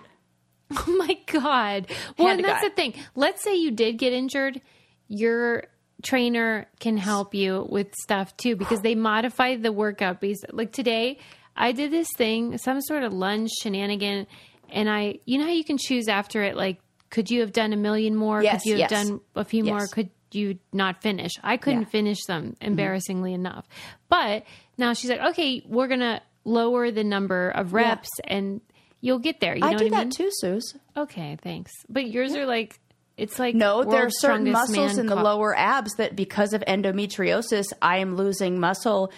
Oh 0.86 0.96
my 0.98 1.18
god. 1.26 1.88
Well, 2.16 2.28
Hand 2.28 2.40
and 2.40 2.48
that's 2.48 2.62
God. 2.62 2.70
the 2.70 2.74
thing. 2.76 2.94
Let's 3.16 3.42
say 3.42 3.56
you 3.56 3.72
did 3.72 3.94
get 3.94 4.12
injured, 4.12 4.60
your 5.08 5.64
trainer 6.02 6.68
can 6.78 6.96
help 6.96 7.34
you 7.34 7.66
with 7.68 7.92
stuff 7.96 8.36
too 8.36 8.56
because 8.56 8.80
they 8.80 8.94
modify 8.94 9.56
the 9.56 9.72
workout 9.72 10.20
based. 10.20 10.46
Like 10.52 10.72
today, 10.72 11.18
I 11.56 11.72
did 11.72 11.90
this 11.90 12.08
thing, 12.16 12.56
some 12.58 12.80
sort 12.80 13.02
of 13.02 13.12
lunge 13.12 13.50
shenanigan, 13.62 14.26
and 14.70 14.88
I, 14.88 15.18
you 15.24 15.38
know 15.38 15.44
how 15.44 15.50
you 15.50 15.64
can 15.64 15.76
choose 15.76 16.08
after 16.08 16.42
it, 16.42 16.56
like, 16.56 16.80
could 17.10 17.30
you 17.30 17.40
have 17.40 17.52
done 17.52 17.72
a 17.72 17.76
million 17.76 18.14
more? 18.14 18.40
Yes, 18.40 18.62
could 18.62 18.68
you 18.68 18.72
have 18.74 18.90
yes. 18.90 18.90
done 18.90 19.20
a 19.34 19.44
few 19.44 19.64
more? 19.64 19.88
Could 19.88 20.10
you 20.38 20.58
not 20.72 21.02
finish? 21.02 21.32
I 21.42 21.56
couldn't 21.56 21.80
Yeah. 21.80 21.84
Mm-hmm. 21.86 21.90
finish 21.90 22.24
them, 22.26 22.56
embarrassingly 22.60 23.34
enough. 23.34 23.66
But 24.08 24.44
now 24.78 24.92
she's 24.92 25.10
like, 25.10 25.20
okay, 25.32 25.62
we're 25.66 25.88
gonna 25.88 26.22
lower 26.44 26.90
the 26.90 27.04
number 27.04 27.50
of 27.50 27.72
reps 27.74 28.08
and. 28.24 28.60
You'll 29.02 29.18
get 29.18 29.40
there. 29.40 29.54
You 29.54 29.62
know 29.62 29.66
i 29.68 29.70
do 29.70 29.84
what 29.84 29.94
I 29.94 29.96
that 29.96 30.02
mean? 30.08 30.10
too 30.10 30.28
suze 30.30 30.74
Okay, 30.94 31.38
thanks. 31.40 31.72
But 31.88 32.10
yours 32.10 32.34
are 32.34 32.44
like 32.44 32.78
it's 33.16 33.38
like 33.38 33.54
No, 33.54 33.82
there 33.82 34.04
are 34.04 34.10
certain 34.10 34.52
muscles 34.52 34.98
in 34.98 35.06
the 35.06 35.14
lower 35.16 35.56
abs 35.56 35.94
that 35.94 36.14
because 36.14 36.52
of 36.52 36.60
endometriosis, 36.68 37.64
I 37.80 37.98
am 38.00 38.14
losing 38.16 38.60
muscle 38.60 39.10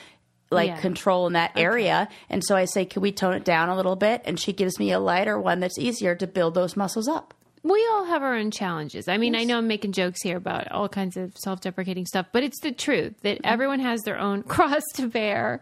like 0.53 0.69
Yeah. 0.69 0.77
control 0.81 1.27
in 1.27 1.33
that 1.33 1.51
area. 1.57 2.09
And 2.31 2.45
so 2.45 2.55
I 2.55 2.67
say, 2.67 2.85
can 2.85 3.03
we 3.03 3.11
tone 3.11 3.35
it 3.35 3.45
down 3.45 3.71
a 3.71 3.75
little 3.77 3.97
bit? 3.97 4.23
And 4.25 4.39
she 4.39 4.53
gives 4.53 4.79
me 4.79 4.93
a 4.93 5.01
lighter 5.01 5.37
one 5.37 5.59
that's 5.59 5.79
easier 5.81 6.15
to 6.15 6.29
build 6.29 6.55
those 6.55 6.77
muscles 6.77 7.09
up. 7.09 7.35
We 7.65 7.87
all 7.93 8.05
have 8.07 8.23
our 8.23 8.35
own 8.35 8.51
challenges. 8.51 9.07
I 9.09 9.19
mean, 9.19 9.37
I 9.37 9.45
know 9.45 9.59
I'm 9.59 9.69
making 9.69 9.93
jokes 9.93 10.21
here 10.23 10.37
about 10.37 10.71
all 10.73 10.89
kinds 10.89 11.17
of 11.17 11.33
self-deprecating 11.37 12.07
stuff, 12.07 12.27
but 12.33 12.43
it's 12.43 12.61
the 12.61 12.73
truth 12.73 13.15
that 13.23 13.37
Mm-hmm. 13.39 13.47
everyone 13.53 13.81
has 13.81 14.01
their 14.03 14.19
own 14.19 14.43
cross 14.55 14.83
to 14.95 15.07
bear. 15.09 15.61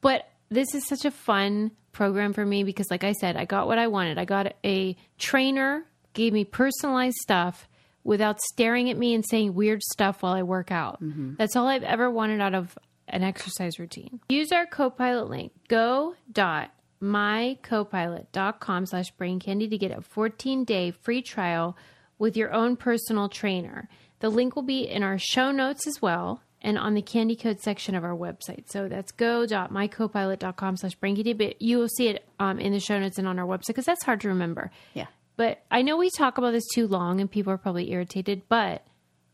But 0.00 0.28
this 0.50 0.74
is 0.74 0.86
such 0.86 1.04
a 1.04 1.10
fun 1.10 1.70
program 1.92 2.32
for 2.32 2.44
me 2.44 2.64
because 2.64 2.86
like 2.90 3.04
I 3.04 3.12
said, 3.12 3.36
I 3.36 3.44
got 3.44 3.66
what 3.68 3.78
I 3.78 3.86
wanted. 3.86 4.18
I 4.18 4.24
got 4.24 4.54
a 4.64 4.96
trainer, 5.18 5.84
gave 6.14 6.32
me 6.32 6.44
personalized 6.44 7.16
stuff 7.16 7.68
without 8.04 8.40
staring 8.40 8.90
at 8.90 8.96
me 8.98 9.14
and 9.14 9.24
saying 9.28 9.54
weird 9.54 9.82
stuff 9.82 10.22
while 10.22 10.32
I 10.34 10.42
work 10.42 10.70
out. 10.70 11.02
Mm-hmm. 11.02 11.34
That's 11.38 11.56
all 11.56 11.66
I've 11.68 11.82
ever 11.82 12.10
wanted 12.10 12.40
out 12.40 12.54
of 12.54 12.76
an 13.08 13.22
exercise 13.22 13.78
routine. 13.78 14.20
Use 14.28 14.52
our 14.52 14.66
Copilot 14.66 15.28
link, 15.30 15.52
go.mycopilot.com 17.00 18.86
slash 18.86 19.10
brain 19.12 19.38
candy 19.40 19.68
to 19.68 19.78
get 19.78 19.90
a 19.90 20.00
14 20.00 20.64
day 20.64 20.90
free 20.90 21.22
trial 21.22 21.76
with 22.18 22.36
your 22.36 22.52
own 22.52 22.76
personal 22.76 23.28
trainer. 23.28 23.88
The 24.20 24.30
link 24.30 24.56
will 24.56 24.62
be 24.62 24.88
in 24.88 25.02
our 25.02 25.18
show 25.18 25.50
notes 25.50 25.86
as 25.86 26.00
well 26.00 26.42
and 26.62 26.78
on 26.78 26.94
the 26.94 27.02
candy 27.02 27.36
code 27.36 27.60
section 27.60 27.94
of 27.94 28.02
our 28.04 28.16
website. 28.16 28.70
So 28.70 28.88
that's 28.88 29.12
go.mycopilot.com 29.12 30.76
slash 30.78 30.94
brain 30.94 31.16
candy, 31.16 31.34
but 31.34 31.60
you 31.60 31.78
will 31.78 31.88
see 31.88 32.08
it 32.08 32.26
um, 32.38 32.58
in 32.58 32.72
the 32.72 32.80
show 32.80 32.98
notes 32.98 33.18
and 33.18 33.28
on 33.28 33.38
our 33.38 33.46
website 33.46 33.68
because 33.68 33.84
that's 33.84 34.04
hard 34.04 34.20
to 34.22 34.28
remember. 34.28 34.70
Yeah. 34.94 35.06
But 35.36 35.62
I 35.70 35.82
know 35.82 35.98
we 35.98 36.10
talk 36.10 36.38
about 36.38 36.52
this 36.52 36.66
too 36.74 36.86
long 36.88 37.20
and 37.20 37.30
people 37.30 37.52
are 37.52 37.58
probably 37.58 37.92
irritated, 37.92 38.42
but 38.48 38.86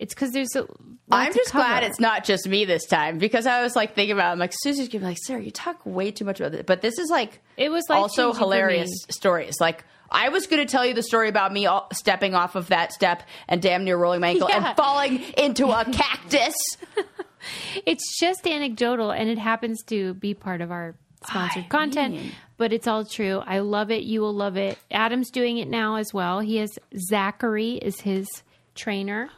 it's 0.02 0.14
because 0.14 0.32
there's 0.32 0.54
a. 0.56 0.66
I'm 1.10 1.32
just 1.34 1.52
glad 1.52 1.82
it's 1.84 2.00
not 2.00 2.24
just 2.24 2.48
me 2.48 2.64
this 2.64 2.86
time 2.86 3.18
because 3.18 3.46
I 3.46 3.62
was 3.62 3.76
like 3.76 3.94
thinking 3.94 4.12
about. 4.14 4.28
It. 4.28 4.32
I'm 4.32 4.38
like 4.38 4.52
Susie's 4.54 4.88
gonna 4.88 5.00
be 5.00 5.06
like, 5.06 5.18
Sarah, 5.24 5.42
you 5.42 5.50
talk 5.50 5.84
way 5.84 6.10
too 6.10 6.24
much 6.24 6.40
about 6.40 6.54
it. 6.54 6.66
But 6.66 6.80
this 6.82 6.98
is 6.98 7.10
like 7.10 7.40
It 7.56 7.70
was 7.70 7.84
also 7.90 8.28
life-changing 8.28 8.40
hilarious 8.40 8.90
stories. 9.10 9.60
Like 9.60 9.84
I 10.10 10.28
was 10.30 10.46
going 10.46 10.64
to 10.66 10.70
tell 10.70 10.84
you 10.84 10.92
the 10.94 11.02
story 11.02 11.28
about 11.30 11.52
me 11.52 11.64
all, 11.66 11.88
stepping 11.92 12.34
off 12.34 12.54
of 12.54 12.68
that 12.68 12.92
step 12.92 13.22
and 13.48 13.62
damn 13.62 13.84
near 13.84 13.96
rolling 13.96 14.20
my 14.20 14.28
ankle 14.28 14.48
Yeah. 14.50 14.68
and 14.68 14.76
falling 14.76 15.22
into 15.38 15.68
a 15.68 15.84
cactus. 15.92 16.54
It's 17.86 18.18
just 18.20 18.46
anecdotal 18.46 19.10
and 19.10 19.28
it 19.28 19.38
happens 19.38 19.82
to 19.84 20.14
be 20.14 20.34
part 20.34 20.60
of 20.60 20.70
our 20.70 20.94
sponsored 21.26 21.64
I 21.64 21.68
content, 21.68 22.14
mean. 22.14 22.32
but 22.56 22.72
it's 22.72 22.86
all 22.86 23.04
true. 23.04 23.38
I 23.44 23.60
love 23.60 23.90
it. 23.90 24.02
You 24.02 24.20
will 24.20 24.34
love 24.34 24.56
it. 24.56 24.78
Adam's 24.90 25.30
doing 25.30 25.58
it 25.58 25.68
now 25.68 25.96
as 25.96 26.12
well. 26.14 26.40
He 26.40 26.56
has 26.58 26.78
Zachary 27.08 27.72
is 27.74 28.00
his 28.00 28.28
trainer. 28.74 29.30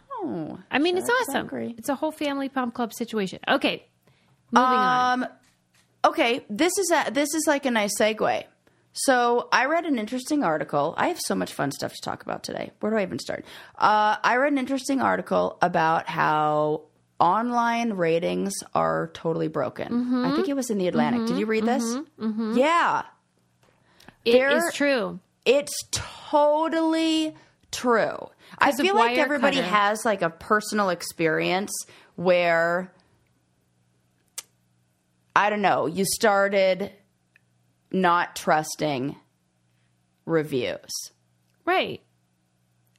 I 0.70 0.78
mean, 0.78 0.96
it's 0.96 1.10
awesome. 1.10 1.48
It's 1.78 1.88
a 1.88 1.94
whole 1.94 2.12
family 2.12 2.48
pump 2.48 2.74
club 2.74 2.92
situation. 2.92 3.40
Okay. 3.48 3.86
Moving 4.50 4.66
on. 4.68 5.22
Um, 5.24 5.28
okay, 6.04 6.44
this 6.48 6.76
is 6.78 6.90
a, 6.90 7.10
this 7.10 7.34
is 7.34 7.44
like 7.46 7.66
a 7.66 7.70
nice 7.70 7.98
segue. 7.98 8.44
So 8.92 9.48
I 9.50 9.64
read 9.66 9.84
an 9.86 9.98
interesting 9.98 10.44
article. 10.44 10.94
I 10.96 11.08
have 11.08 11.18
so 11.20 11.34
much 11.34 11.52
fun 11.52 11.72
stuff 11.72 11.92
to 11.92 12.00
talk 12.00 12.22
about 12.22 12.44
today. 12.44 12.70
Where 12.80 12.92
do 12.92 12.98
I 12.98 13.02
even 13.02 13.18
start? 13.18 13.44
Uh, 13.76 14.16
I 14.22 14.36
read 14.36 14.52
an 14.52 14.58
interesting 14.58 15.00
article 15.00 15.58
about 15.60 16.08
how 16.08 16.82
online 17.18 17.94
ratings 17.94 18.52
are 18.74 19.10
totally 19.14 19.48
broken. 19.48 19.88
Mm-hmm. 19.88 20.24
I 20.26 20.34
think 20.36 20.48
it 20.48 20.54
was 20.54 20.70
in 20.70 20.78
the 20.78 20.86
Atlantic. 20.86 21.26
Did 21.26 21.38
you 21.38 21.46
read 21.46 21.64
this? 21.64 21.82
Yeah, 22.20 23.02
It 24.24 24.32
there- 24.32 24.56
is 24.56 24.72
true. 24.74 25.18
it's 25.44 25.74
totally 25.90 27.34
true. 27.72 28.28
I 28.64 28.72
feel 28.72 28.94
like 28.94 29.18
everybody 29.18 29.58
has 29.60 30.04
like 30.04 30.22
a 30.22 30.30
personal 30.30 30.88
experience 30.90 31.72
where 32.16 32.92
I 35.36 35.50
don't 35.50 35.62
know, 35.62 35.86
you 35.86 36.04
started 36.04 36.92
not 37.90 38.36
trusting 38.36 39.16
reviews. 40.26 40.90
Right. 41.64 42.02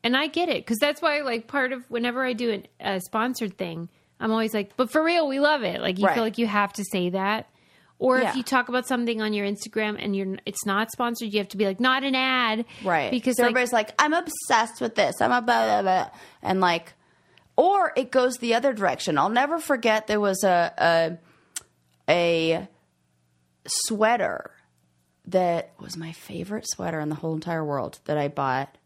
And 0.03 0.15
I 0.15 0.27
get 0.27 0.49
it 0.49 0.63
because 0.65 0.77
that's 0.77 1.01
why, 1.01 1.21
like, 1.21 1.47
part 1.47 1.71
of 1.71 1.89
whenever 1.89 2.23
I 2.23 2.33
do 2.33 2.51
an, 2.51 2.67
a 2.79 2.99
sponsored 3.01 3.57
thing, 3.57 3.89
I'm 4.19 4.31
always 4.31 4.53
like, 4.53 4.75
but 4.77 4.91
for 4.91 5.03
real, 5.03 5.27
we 5.27 5.39
love 5.39 5.63
it. 5.63 5.81
Like, 5.81 5.97
you 5.97 6.05
Right. 6.05 6.13
feel 6.13 6.23
like 6.23 6.37
you 6.37 6.47
have 6.47 6.73
to 6.73 6.83
say 6.91 7.09
that. 7.09 7.49
Or 7.97 8.19
Yeah. 8.19 8.29
if 8.31 8.35
you 8.35 8.43
talk 8.43 8.67
about 8.67 8.85
something 8.87 9.21
on 9.21 9.33
your 9.33 9.45
Instagram 9.47 9.95
and 10.03 10.15
you're 10.15 10.37
it's 10.45 10.65
not 10.65 10.91
sponsored, 10.91 11.31
you 11.31 11.39
have 11.39 11.47
to 11.49 11.57
be 11.57 11.65
like, 11.65 11.79
not 11.79 12.03
an 12.03 12.13
ad, 12.15 12.65
Right. 12.83 13.09
Because 13.09 13.37
So 13.37 13.43
like, 13.43 13.51
everybody's 13.51 13.71
like, 13.73 13.93
I'm 13.97 14.13
obsessed 14.13 14.81
with 14.81 14.95
this. 14.95 15.21
I'm 15.21 15.31
a 15.31 15.41
blah, 15.41 15.65
blah, 15.65 15.81
blah. 15.81 16.09
And 16.41 16.59
like, 16.59 16.93
or 17.55 17.93
it 17.95 18.11
goes 18.11 18.37
the 18.37 18.53
other 18.55 18.73
direction. 18.73 19.17
I'll 19.17 19.29
never 19.29 19.59
forget 19.59 20.07
there 20.07 20.19
was 20.19 20.43
a, 20.43 21.17
a, 22.09 22.11
a 22.11 22.67
sweater 23.67 24.51
that 25.27 25.71
was 25.79 25.97
my 25.97 26.11
favorite 26.11 26.65
sweater 26.67 26.99
in 26.99 27.09
the 27.09 27.15
whole 27.15 27.33
entire 27.33 27.63
world 27.63 27.99
that 28.05 28.17
I 28.17 28.27
bought. 28.27 28.77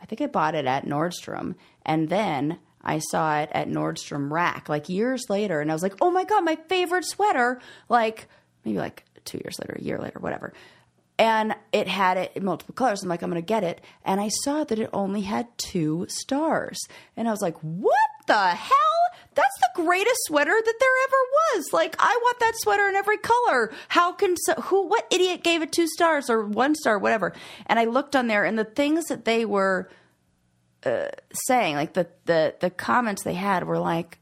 I 0.00 0.06
think 0.06 0.20
I 0.20 0.26
bought 0.26 0.54
it 0.54 0.66
at 0.66 0.86
Nordstrom. 0.86 1.56
And 1.84 2.08
then 2.08 2.58
I 2.82 2.98
saw 2.98 3.40
it 3.40 3.50
at 3.52 3.68
Nordstrom 3.68 4.30
Rack 4.30 4.68
like 4.68 4.88
years 4.88 5.24
later. 5.28 5.60
And 5.60 5.70
I 5.70 5.74
was 5.74 5.82
like, 5.82 5.94
oh 6.00 6.10
my 6.10 6.24
God, 6.24 6.44
my 6.44 6.56
favorite 6.68 7.04
sweater. 7.04 7.60
Like 7.88 8.28
maybe 8.64 8.78
like 8.78 9.04
two 9.24 9.38
years 9.38 9.58
later, 9.58 9.76
a 9.78 9.82
year 9.82 9.98
later, 9.98 10.18
whatever. 10.20 10.52
And 11.18 11.54
it 11.72 11.88
had 11.88 12.18
it 12.18 12.32
in 12.34 12.44
multiple 12.44 12.74
colors. 12.74 13.02
I'm 13.02 13.08
like, 13.08 13.22
I'm 13.22 13.30
going 13.30 13.42
to 13.42 13.46
get 13.46 13.64
it. 13.64 13.80
And 14.04 14.20
I 14.20 14.28
saw 14.28 14.64
that 14.64 14.78
it 14.78 14.90
only 14.92 15.22
had 15.22 15.46
two 15.56 16.06
stars. 16.08 16.78
And 17.16 17.26
I 17.26 17.30
was 17.30 17.40
like, 17.40 17.56
what 17.60 17.94
the 18.26 18.34
hell? 18.34 18.76
That's 19.34 19.58
the 19.60 19.82
greatest 19.82 20.18
sweater 20.24 20.52
that 20.52 20.74
there 20.80 21.04
ever 21.04 21.16
was. 21.58 21.72
Like, 21.72 21.96
I 21.98 22.18
want 22.22 22.40
that 22.40 22.52
sweater 22.56 22.88
in 22.88 22.94
every 22.94 23.18
color. 23.18 23.72
How 23.88 24.12
can 24.12 24.36
so, 24.36 24.54
who, 24.54 24.86
what 24.86 25.06
idiot 25.10 25.42
gave 25.42 25.62
it 25.62 25.72
two 25.72 25.86
stars 25.86 26.30
or 26.30 26.44
one 26.44 26.74
star, 26.74 26.98
whatever? 26.98 27.32
And 27.66 27.78
I 27.78 27.84
looked 27.84 28.16
on 28.16 28.26
there 28.26 28.44
and 28.44 28.58
the 28.58 28.64
things 28.64 29.06
that 29.06 29.24
they 29.24 29.44
were 29.44 29.90
uh, 30.86 31.08
saying, 31.48 31.74
like 31.76 31.92
the, 31.94 32.06
the, 32.26 32.54
the 32.60 32.70
comments 32.70 33.22
they 33.24 33.34
had 33.34 33.64
were 33.64 33.78
like, 33.78 34.18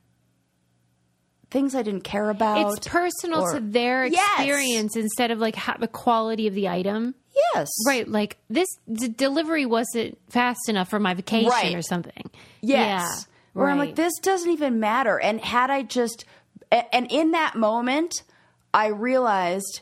things 1.51 1.75
I 1.75 1.83
didn't 1.83 2.03
care 2.03 2.31
about. 2.31 2.77
it's 2.77 2.89
personal 2.89 3.43
or- 3.43 3.55
to 3.55 3.61
their 3.61 4.07
Yes. 4.07 4.41
experience 4.41 4.97
instead 4.97 5.31
of 5.31 5.39
like 5.39 5.55
ha- 5.55 5.77
the 5.79 5.87
quality 5.89 6.47
of 6.49 6.55
the 6.55 6.69
item. 6.69 7.15
Yes. 7.55 7.69
Right, 7.87 8.09
like 8.09 8.39
this 8.49 8.69
the 8.87 9.09
delivery 9.09 9.67
wasn't 9.67 10.19
fast 10.31 10.69
enough 10.69 10.89
for 10.89 10.99
my 11.01 11.15
vacation 11.15 11.51
Right. 11.51 11.75
or 11.75 11.83
something. 11.83 12.31
Yes. 12.61 12.79
Yeah, 12.81 13.09
Where 13.53 13.69
I'm 13.69 13.79
like, 13.79 13.95
this 13.97 14.13
doesn't 14.23 14.51
even 14.51 14.81
matter. 14.81 15.19
And 15.21 15.41
had 15.41 15.71
I 15.71 15.83
just, 15.83 16.25
and 16.73 17.11
in 17.11 17.33
that 17.33 17.55
moment, 17.57 18.23
I 18.73 18.89
realized 18.89 19.81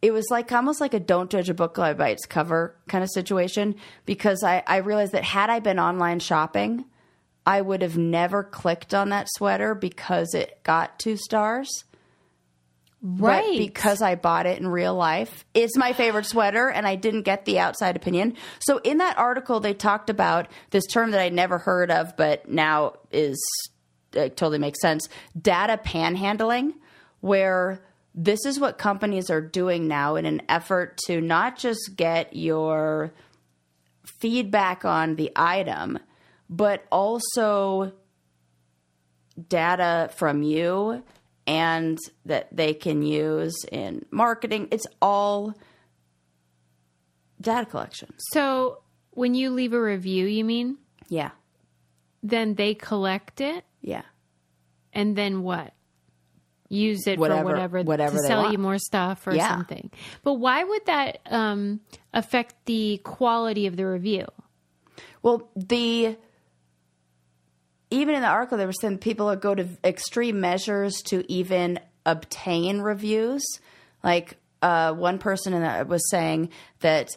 it 0.00 0.12
was 0.12 0.26
like 0.30 0.52
almost 0.52 0.80
like 0.80 0.94
a 0.94 1.00
don't 1.00 1.30
judge 1.30 1.48
a 1.48 1.54
book 1.54 1.74
by 1.74 2.08
its 2.10 2.24
cover 2.24 2.76
kind 2.86 3.02
of 3.02 3.10
situation 3.10 3.74
because 4.06 4.44
I, 4.44 4.62
I 4.66 4.78
realized 4.78 5.12
that 5.12 5.24
had 5.24 5.50
I 5.50 5.58
been 5.58 5.78
online 5.78 6.20
shopping, 6.20 6.84
I 7.44 7.60
would 7.60 7.82
have 7.82 7.96
never 7.96 8.44
clicked 8.44 8.94
on 8.94 9.08
that 9.08 9.26
sweater 9.30 9.74
because 9.74 10.34
it 10.34 10.62
got 10.62 10.98
two 10.98 11.16
stars. 11.16 11.84
right. 13.02 13.44
But 13.44 13.58
because 13.58 14.00
I 14.00 14.14
bought 14.14 14.46
it 14.46 14.60
in 14.60 14.68
real 14.68 14.94
life, 14.94 15.44
it's 15.52 15.76
my 15.76 15.92
favorite 15.92 16.26
sweater, 16.26 16.68
and 16.68 16.86
I 16.86 16.94
didn't 16.94 17.22
get 17.22 17.44
the 17.44 17.58
outside 17.58 17.96
opinion. 17.96 18.36
So 18.60 18.78
in 18.78 18.98
that 18.98 19.18
article, 19.18 19.58
they 19.58 19.74
talked 19.74 20.10
about 20.10 20.48
this 20.70 20.86
term 20.86 21.10
that 21.10 21.20
I'd 21.20 21.32
never 21.32 21.58
heard 21.58 21.90
of, 21.90 22.16
but 22.16 22.48
now 22.48 22.94
is 23.10 23.42
totally 24.12 24.58
makes 24.58 24.80
sense: 24.80 25.08
data 25.40 25.80
panhandling, 25.82 26.74
where 27.20 27.80
this 28.20 28.44
is 28.44 28.58
what 28.58 28.78
companies 28.78 29.30
are 29.30 29.40
doing 29.40 29.86
now 29.86 30.16
in 30.16 30.26
an 30.26 30.42
effort 30.48 30.98
to 31.06 31.20
not 31.20 31.56
just 31.56 31.92
get 31.96 32.34
your 32.34 33.12
feedback 34.04 34.84
on 34.84 35.14
the 35.14 35.30
item, 35.36 36.00
but 36.50 36.84
also 36.90 37.92
data 39.48 40.10
from 40.16 40.42
you 40.42 41.04
and 41.46 41.96
that 42.24 42.48
they 42.54 42.74
can 42.74 43.02
use 43.02 43.54
in 43.70 44.04
marketing. 44.10 44.66
It's 44.72 44.86
all 45.00 45.54
data 47.40 47.66
collection. 47.66 48.12
so 48.32 48.82
when 49.10 49.34
you 49.34 49.50
leave 49.50 49.72
a 49.72 49.80
review, 49.80 50.26
you 50.26 50.44
mean 50.44 50.76
Yeah. 51.08 51.30
then 52.22 52.54
they 52.56 52.74
collect 52.74 53.40
it 53.40 53.64
Yeah. 53.80 54.02
and 54.92 55.14
then 55.14 55.42
what? 55.42 55.72
Use 56.70 57.06
it 57.06 57.18
Whatever- 57.18 57.40
for 57.40 57.44
whatever, 57.52 57.82
whatever 57.82 58.16
to 58.16 58.22
sell 58.26 58.42
want. 58.42 58.52
you 58.52 58.58
more 58.58 58.78
stuff 58.78 59.26
or 59.26 59.34
Yeah. 59.34 59.48
something. 59.48 59.90
But 60.22 60.34
why 60.34 60.62
would 60.64 60.84
that 60.86 61.18
um, 61.26 61.80
affect 62.12 62.54
the 62.66 63.00
quality 63.04 63.66
of 63.66 63.76
the 63.76 63.86
review? 63.86 64.26
Well, 65.22 65.48
the 65.56 66.16
even 67.90 68.14
in 68.14 68.20
the 68.20 68.28
article, 68.28 68.58
there 68.58 68.66
were 68.66 68.72
saying 68.74 68.98
people 68.98 69.34
go 69.36 69.54
to 69.54 69.66
extreme 69.82 70.40
measures 70.40 71.00
to 71.06 71.24
even 71.32 71.80
obtain 72.04 72.80
reviews. 72.80 73.42
Like 74.04 74.36
uh, 74.60 74.92
one 74.92 75.18
person 75.18 75.54
was 75.88 76.10
saying 76.10 76.50
that 76.80 77.08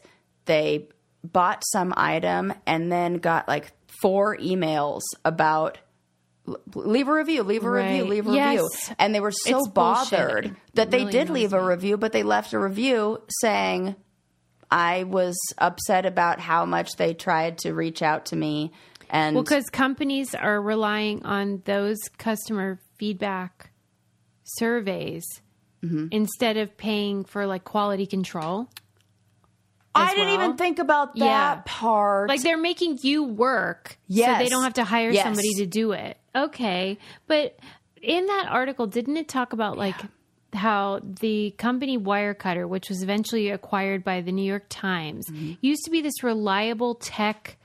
they 0.46 0.88
bought 1.24 1.64
some 1.66 1.94
item 1.98 2.54
and 2.66 2.92
then 2.92 3.16
got 3.16 3.48
like 3.48 3.72
four 4.02 4.38
emails 4.38 5.02
about 5.26 5.78
leave 6.76 7.08
a 7.08 7.14
review, 7.14 7.44
leave 7.44 7.64
a 7.64 7.70
review, 7.70 8.04
leave 8.06 8.28
a 8.28 8.34
Yes. 8.34 8.50
review, 8.62 8.96
and 9.00 9.14
they 9.16 9.20
were 9.20 9.32
so 9.32 9.58
It's 9.60 9.68
bullshit. 9.70 10.12
bothered 10.12 10.56
that 10.76 10.92
they 10.92 11.00
Really 11.00 11.12
did 11.12 11.30
leave 11.30 11.54
a 11.54 11.64
review, 11.64 11.98
but 11.98 12.12
they 12.12 12.24
left 12.24 12.54
a 12.54 12.60
review 12.60 13.22
saying. 13.42 13.96
I 14.74 15.04
was 15.04 15.38
upset 15.58 16.06
about 16.06 16.40
how 16.40 16.64
much 16.66 16.94
they 16.96 17.14
tried 17.14 17.58
to 17.60 17.74
reach 17.74 18.02
out 18.02 18.28
to 18.28 18.38
me 18.38 18.72
and 19.10 19.36
Well, 19.36 19.44
because 19.44 19.66
companies 19.70 20.34
are 20.34 20.62
relying 20.62 21.26
on 21.26 21.62
those 21.66 21.98
customer 22.18 22.80
feedback 22.98 23.72
surveys 24.44 25.24
Mm-hmm. 25.84 26.08
instead 26.12 26.58
of 26.58 26.78
paying 26.78 27.26
for 27.26 27.48
like 27.48 27.64
quality 27.64 28.06
control. 28.06 28.70
I 29.94 30.14
didn't 30.16 30.28
well. 30.28 30.44
even 30.46 30.58
think 30.58 30.80
about 30.80 31.16
that 31.16 31.20
Yeah. 31.26 31.62
part. 31.66 32.30
Like 32.30 32.42
they're 32.42 32.58
making 32.58 33.00
you 33.02 33.24
work 33.24 33.98
so 34.10 34.16
they 34.38 34.48
don't 34.50 34.64
have 34.64 34.76
to 34.76 34.84
hire 34.84 35.12
Yes. 35.12 35.24
somebody 35.26 35.54
to 35.56 35.66
do 35.66 35.92
it. 35.92 36.18
Okay. 36.36 36.98
But 37.28 37.58
in 38.02 38.26
that 38.28 38.48
article, 38.50 38.88
didn't 38.88 39.18
it 39.18 39.28
talk 39.28 39.52
about 39.54 39.78
like 39.78 39.96
how 40.54 41.00
the 41.04 41.52
company 41.58 41.98
Wirecutter, 41.98 42.68
which 42.68 42.90
was 42.90 43.04
eventually 43.04 43.50
acquired 43.50 44.04
by 44.04 44.22
the 44.22 44.32
New 44.32 44.44
York 44.46 44.66
Times, 44.70 45.26
Mm-hmm. 45.30 45.54
used 45.62 45.84
to 45.86 45.92
be 45.92 46.02
this 46.02 46.24
reliable 46.24 46.96
tech, 46.96 47.58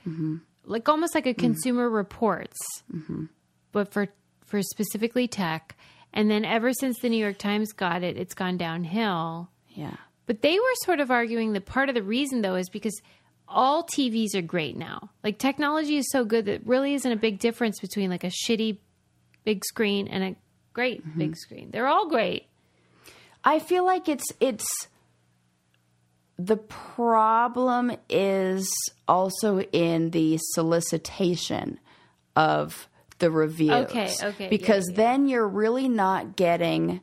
like 0.65 0.89
almost 0.89 1.15
like 1.15 1.27
a 1.27 1.31
Mm-hmm. 1.31 1.41
Consumer 1.41 1.89
Reports, 1.89 2.59
but 3.73 3.93
for 3.93 4.09
for 4.45 4.63
specifically 4.63 5.27
tech. 5.29 5.77
And 6.13 6.31
then 6.31 6.45
ever 6.45 6.73
since 6.73 6.99
the 7.01 7.09
New 7.09 7.19
York 7.19 7.37
Times 7.39 7.73
got 7.73 8.03
it, 8.03 8.17
it's 8.17 8.35
gone 8.35 8.57
downhill. 8.57 9.51
Yeah. 9.71 9.97
But 10.27 10.43
they 10.43 10.59
were 10.59 10.75
sort 10.85 11.01
of 11.01 11.11
arguing 11.11 11.53
that 11.53 11.67
part 11.67 11.89
of 11.89 11.95
the 11.95 12.03
reason, 12.03 12.43
though, 12.43 12.57
is 12.57 12.69
because 12.69 13.01
all 13.49 13.85
TVs 13.85 14.35
are 14.35 14.43
great 14.43 14.77
now. 14.77 15.11
Like 15.23 15.39
technology 15.39 15.97
is 15.97 16.11
so 16.11 16.25
good 16.25 16.47
that 16.47 16.67
really 16.67 16.95
isn't 16.95 17.11
a 17.13 17.17
big 17.17 17.39
difference 17.39 17.79
between 17.81 18.11
like 18.11 18.25
a 18.25 18.31
shitty 18.31 18.79
big 19.45 19.65
screen 19.65 20.09
and 20.09 20.25
a 20.25 20.37
great 20.73 21.07
Mm-hmm. 21.07 21.19
big 21.19 21.37
screen. 21.37 21.71
They're 21.71 21.87
all 21.87 22.09
great. 22.09 22.47
I 23.45 23.61
feel 23.61 23.85
like 23.87 24.09
it's 24.09 24.27
it's 24.41 24.67
the 26.39 26.57
problem 26.57 27.93
is 28.11 28.69
also 29.09 29.61
in 29.61 30.11
the 30.11 30.39
solicitation 30.55 31.79
of 32.35 32.89
the 33.21 33.31
reviews. 33.31 33.71
Okay, 33.89 34.13
okay, 34.23 34.49
Because 34.49 34.89
yeah, 34.91 34.93
yeah. 34.93 34.97
then 34.97 35.29
you're 35.29 35.49
really 35.49 35.89
not 35.89 36.37
getting 36.37 37.01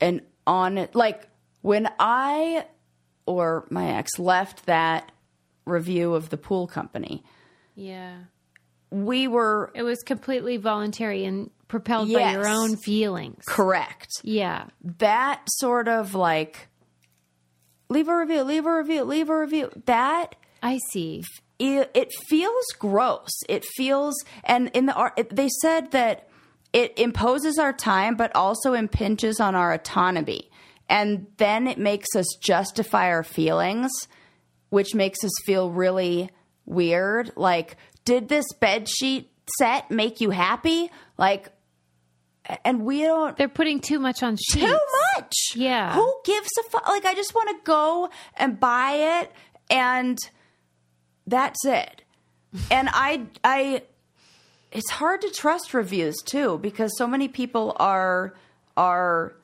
an 0.00 0.22
on 0.46 0.88
like 0.94 1.28
when 1.62 1.88
I 1.98 2.66
or 3.26 3.66
my 3.70 3.90
ex 3.92 4.18
left 4.18 4.66
that 4.66 5.12
review 5.64 6.14
of 6.14 6.30
the 6.30 6.36
pool 6.36 6.66
company, 6.66 7.22
Yeah. 7.74 8.16
we 8.90 9.28
were 9.28 9.70
It 9.74 9.82
was 9.82 9.98
completely 10.02 10.56
voluntary 10.56 11.24
and 11.24 11.50
propelled 11.68 12.12
by 12.12 12.32
your 12.32 12.48
own 12.48 12.76
feelings. 12.76 13.44
correct. 13.46 14.08
Yeah. 14.22 14.64
that 14.98 15.42
sort 15.46 15.86
of 15.88 16.14
like 16.14 16.68
leave 17.88 18.08
a 18.08 18.16
review, 18.16 18.42
leave 18.42 18.66
a 18.66 18.76
review, 18.76 19.04
leave 19.04 19.28
a 19.30 19.38
review. 19.38 19.70
That 19.86 20.34
I 20.62 20.78
see. 20.92 21.22
it, 21.58 21.90
it 21.94 22.08
feels 22.28 22.66
gross. 22.78 23.30
It 23.48 23.64
feels, 23.76 24.14
and 24.44 24.70
in 24.74 24.86
the 24.86 24.94
art, 24.94 25.20
they 25.30 25.48
said 25.60 25.90
that 25.92 26.28
it 26.72 26.98
imposes 26.98 27.58
our 27.58 27.72
time, 27.72 28.14
but 28.16 28.34
also 28.34 28.74
impinges 28.74 29.40
on 29.40 29.54
our 29.54 29.72
autonomy. 29.72 30.49
And 30.90 31.28
then 31.36 31.66
it 31.68 31.78
makes 31.78 32.14
us 32.16 32.26
justify 32.42 33.06
our 33.10 33.22
feelings, 33.22 33.90
which 34.70 34.94
makes 34.94 35.22
us 35.24 35.30
feel 35.44 35.70
really 35.70 36.30
weird. 36.66 37.30
Like, 37.36 37.76
did 38.04 38.28
this 38.28 38.52
bed 38.54 38.88
sheet 38.88 39.30
set 39.56 39.90
make 39.90 40.20
you 40.20 40.30
happy? 40.30 40.90
Like, 41.16 41.50
and 42.64 42.84
we 42.84 43.02
don't 43.02 43.36
They're 43.36 43.48
putting 43.48 43.78
too 43.78 44.00
much 44.00 44.24
on 44.24 44.36
sheets. 44.36 44.66
too 44.66 44.78
much. 45.16 45.32
Yeah. 45.54 45.94
Who 45.94 46.12
gives 46.24 46.48
a 46.58 46.70
fuck? 46.70 46.88
Like, 46.88 47.04
I 47.04 47.14
just 47.14 47.34
want 47.36 47.50
to 47.50 47.56
go 47.64 48.10
and 48.36 48.58
buy 48.58 49.20
it, 49.20 49.32
and 49.70 50.18
that's 51.26 51.64
it. 51.64 52.02
And 52.68 52.88
I, 52.92 53.26
I, 53.44 53.82
it's 54.72 54.90
hard 54.90 55.20
to 55.20 55.30
trust 55.30 55.72
reviews 55.72 56.16
too 56.24 56.58
because 56.58 56.90
so 56.98 57.06
many 57.06 57.28
people 57.28 57.76
are 57.78 58.34
are 58.76 59.34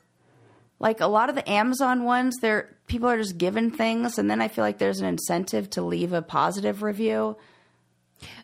like 0.79 1.01
a 1.01 1.07
lot 1.07 1.29
of 1.29 1.35
the 1.35 1.49
Amazon 1.51 2.05
ones. 2.05 2.37
They're 2.41 2.77
people 2.87 3.09
are 3.09 3.19
just 3.19 3.39
given 3.39 3.71
things, 3.71 4.19
and 4.19 4.31
then 4.31 4.41
I 4.41 4.49
feel 4.49 4.65
like 4.65 4.79
there's 4.79 5.01
an 5.01 5.07
incentive 5.07 5.71
to 5.71 5.83
leave 5.83 6.13
a 6.13 6.23
positive 6.23 6.83
review. 6.83 7.37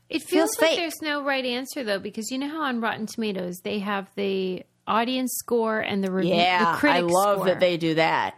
It 0.09 0.23
feels 0.23 0.29
feels, 0.29 0.61
like 0.61 0.71
fake. 0.71 0.79
there's 0.79 1.03
no 1.03 1.25
right 1.25 1.45
answer 1.45 1.85
though, 1.85 1.99
because 1.99 2.31
you 2.31 2.39
know 2.39 2.49
how 2.49 2.63
on 2.63 2.81
Rotten 2.81 3.07
Tomatoes 3.07 3.61
they 3.65 3.79
have 3.79 4.09
the 4.15 4.65
audience 4.87 5.33
score 5.39 5.81
and 5.81 6.03
the 6.05 6.11
review. 6.11 6.35
Yeah, 6.35 6.79
the 6.81 6.89
I 6.89 7.01
love 7.01 7.39
score. 7.39 7.47
that 7.47 7.61
they 7.61 7.77
do 7.77 7.95
that. 7.95 8.35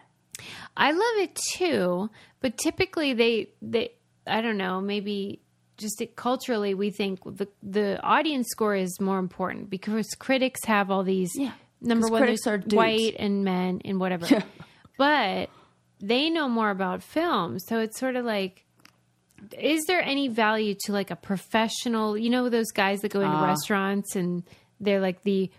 I 0.77 0.93
love 0.93 1.17
it 1.19 1.39
too, 1.55 2.11
but 2.41 2.59
typically 2.59 3.13
they 3.15 3.49
they 3.63 3.93
I 4.27 4.41
don't 4.41 4.57
know 4.57 4.81
maybe 4.81 5.41
just 5.77 6.01
it, 6.01 6.15
culturally 6.17 6.75
we 6.75 6.91
think 6.91 7.21
the 7.25 7.49
the 7.63 8.01
audience 8.03 8.49
score 8.51 8.75
is 8.77 9.01
more 9.01 9.19
important 9.19 9.71
because 9.71 10.07
critics 10.19 10.65
have 10.65 10.91
all 10.91 11.03
these 11.03 11.33
Yeah, 11.35 11.53
number 11.85 12.09
one 12.09 12.23
critics 12.23 12.47
are 12.47 12.59
dudes. 12.59 12.75
white 12.75 13.17
and 13.19 13.45
men 13.45 13.81
and 13.85 14.01
whatever, 14.01 14.27
but 14.99 15.51
they 16.01 16.31
know 16.31 16.49
more 16.49 16.71
about 16.71 17.03
film, 17.03 17.59
so 17.59 17.79
it's 17.81 17.99
sort 17.99 18.17
of 18.17 18.25
like. 18.25 18.65
Is 19.59 19.85
there 19.87 20.01
any 20.01 20.29
value 20.29 20.75
to 20.87 20.93
like 20.93 21.11
a 21.11 21.17
professional? 21.17 22.17
You 22.17 22.31
know 22.31 22.49
those 22.49 22.71
guys 22.73 23.01
that 23.03 23.11
go 23.13 23.21
into 23.21 23.37
Ah. 23.37 23.45
restaurants 23.45 24.17
and 24.17 24.43
they're 24.81 25.01
like 25.01 25.23
the, 25.23 25.51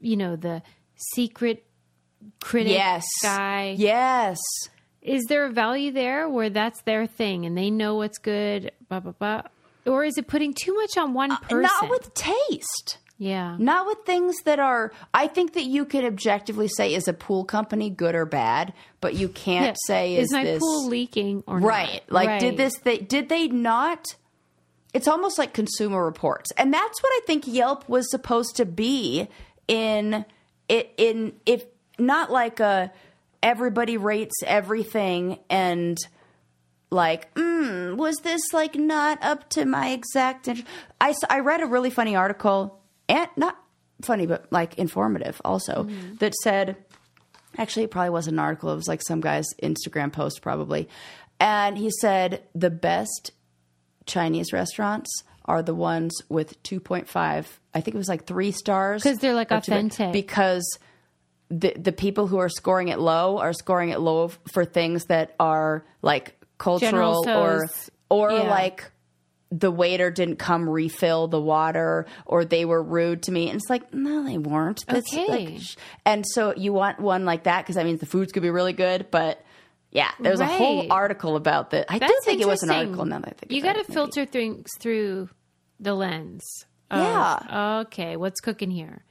you 0.00 0.16
know, 0.16 0.34
the 0.36 0.62
secret 1.12 1.66
critic 2.40 2.72
Yes, 2.72 3.04
guy 3.22 3.74
Yes. 3.76 4.38
is 5.02 5.24
there 5.28 5.44
a 5.44 5.50
value 5.50 5.92
there 5.92 6.26
where 6.26 6.48
that's 6.48 6.80
their 6.82 7.06
thing 7.06 7.44
and 7.44 7.56
they 7.56 7.70
know 7.70 7.96
what's 7.96 8.16
good, 8.18 8.70
blah 8.88 9.00
blah 9.00 9.12
blah, 9.12 9.42
or 9.84 10.04
is 10.04 10.16
it 10.16 10.26
putting 10.26 10.54
too 10.54 10.74
much 10.74 10.96
on 10.96 11.12
one 11.12 11.36
person? 11.36 11.62
Not 11.62 11.90
with 11.90 12.14
taste. 12.14 12.96
Yeah, 13.16 13.56
Not 13.58 13.86
with 13.86 13.98
things 14.04 14.34
that 14.44 14.58
are. 14.58 14.92
I 15.12 15.28
think 15.28 15.52
that 15.54 15.64
you 15.64 15.84
could 15.84 16.04
objectively 16.04 16.66
say 16.68 16.94
is 16.94 17.06
a 17.06 17.12
pool 17.12 17.44
company 17.44 17.88
good 17.88 18.14
or 18.14 18.26
bad, 18.26 18.72
but 19.00 19.14
you 19.14 19.28
can't 19.28 19.66
Yeah. 19.66 19.74
say 19.86 20.16
is, 20.16 20.26
is 20.28 20.32
my 20.32 20.42
this 20.44 20.58
pool 20.60 20.88
leaking 20.88 21.44
or 21.46 21.58
right. 21.58 22.02
Not? 22.08 22.12
Like, 22.12 22.28
Right. 22.28 22.40
did 22.40 22.56
this? 22.56 22.76
They 22.82 22.98
did 22.98 23.28
they 23.28 23.46
not? 23.48 24.04
It's 24.92 25.08
almost 25.08 25.38
like 25.38 25.52
Consumer 25.54 26.04
Reports, 26.04 26.50
and 26.56 26.72
that's 26.74 27.02
what 27.02 27.10
I 27.10 27.20
think 27.26 27.46
Yelp 27.46 27.88
was 27.88 28.10
supposed 28.10 28.56
to 28.56 28.64
be 28.66 29.28
in. 29.68 30.24
It 30.68 30.92
in 30.96 31.34
if 31.46 31.64
not 31.98 32.30
like 32.32 32.58
a 32.60 32.90
everybody 33.42 33.96
rates 33.96 34.34
everything 34.46 35.38
and 35.50 35.98
like, 36.90 37.32
mm, 37.34 37.96
was 37.96 38.16
this 38.22 38.40
like 38.52 38.74
not 38.76 39.18
up 39.22 39.48
to 39.50 39.64
my 39.66 39.90
exact? 39.90 40.48
I, 41.00 41.14
I 41.28 41.40
read 41.40 41.60
a 41.60 41.66
really 41.66 41.90
funny 41.90 42.16
article 42.16 42.80
and 43.08 43.28
not 43.36 43.56
funny 44.02 44.26
but 44.26 44.46
like 44.50 44.78
informative 44.78 45.40
also 45.44 45.84
mm-hmm. 45.84 46.14
that 46.16 46.34
said 46.34 46.76
actually 47.56 47.84
it 47.84 47.90
probably 47.90 48.10
wasn't 48.10 48.32
an 48.34 48.38
article 48.38 48.72
it 48.72 48.76
was 48.76 48.88
like 48.88 49.02
some 49.02 49.20
guy's 49.20 49.46
instagram 49.62 50.12
post 50.12 50.42
probably 50.42 50.88
and 51.40 51.78
he 51.78 51.90
said 52.00 52.42
the 52.54 52.70
best 52.70 53.30
chinese 54.06 54.52
restaurants 54.52 55.22
are 55.46 55.62
the 55.62 55.74
ones 55.74 56.12
with 56.28 56.60
2.5 56.64 57.06
i 57.74 57.80
think 57.80 57.94
it 57.94 57.98
was 57.98 58.08
like 58.08 58.26
three 58.26 58.50
stars. 58.50 59.02
Because 59.02 59.18
they're, 59.18 59.34
like, 59.34 59.50
authentic. 59.52 60.12
because 60.12 60.78
the 61.50 61.74
the 61.76 61.92
people 61.92 62.26
who 62.26 62.38
are 62.38 62.48
scoring 62.48 62.88
it 62.88 62.98
low 62.98 63.38
are 63.38 63.52
scoring 63.52 63.90
it 63.90 64.00
low 64.00 64.28
for 64.52 64.64
things 64.64 65.04
that 65.06 65.34
are 65.38 65.84
like 66.02 66.34
cultural 66.58 67.28
or 67.28 67.68
or 68.10 68.32
Yeah. 68.32 68.42
like 68.50 68.90
the 69.50 69.70
waiter 69.70 70.10
didn't 70.10 70.36
come 70.36 70.68
refill 70.68 71.28
the 71.28 71.40
water 71.40 72.06
or 72.26 72.44
they 72.44 72.64
were 72.64 72.82
rude 72.82 73.22
to 73.22 73.30
me 73.32 73.48
and 73.48 73.56
it's 73.60 73.70
like 73.70 73.92
no 73.94 74.24
they 74.24 74.38
weren't 74.38 74.84
That's 74.86 75.12
Okay. 75.14 75.26
like 75.28 75.60
sh- 75.60 75.76
and 76.04 76.24
so 76.26 76.54
you 76.56 76.72
want 76.72 76.98
one 76.98 77.24
like 77.24 77.44
that 77.44 77.62
because 77.62 77.76
that 77.76 77.84
means 77.84 78.00
the 78.00 78.06
food's 78.06 78.32
gonna 78.32 78.42
be 78.42 78.50
really 78.50 78.72
good 78.72 79.10
but 79.12 79.44
yeah 79.92 80.10
there 80.18 80.30
there's 80.36 80.40
a 80.40 80.46
whole 80.46 80.90
article 80.90 81.36
about 81.36 81.70
that 81.70 81.86
i 81.88 81.94
do 81.94 82.00
That's 82.00 82.24
think 82.24 82.40
it 82.40 82.48
was 82.48 82.62
an 82.64 82.70
article 82.70 83.04
now 83.04 83.20
that 83.20 83.28
i 83.28 83.32
think 83.32 83.52
you 83.52 83.62
got 83.62 83.74
to 83.74 83.84
filter 83.84 84.24
things 84.26 84.68
through 84.80 85.28
the 85.78 85.94
lens. 85.94 86.42
of, 86.90 87.00
Yeah. 87.00 87.80
okay, 87.86 88.16
what's 88.16 88.40
cooking 88.40 88.70
here? 88.70 89.04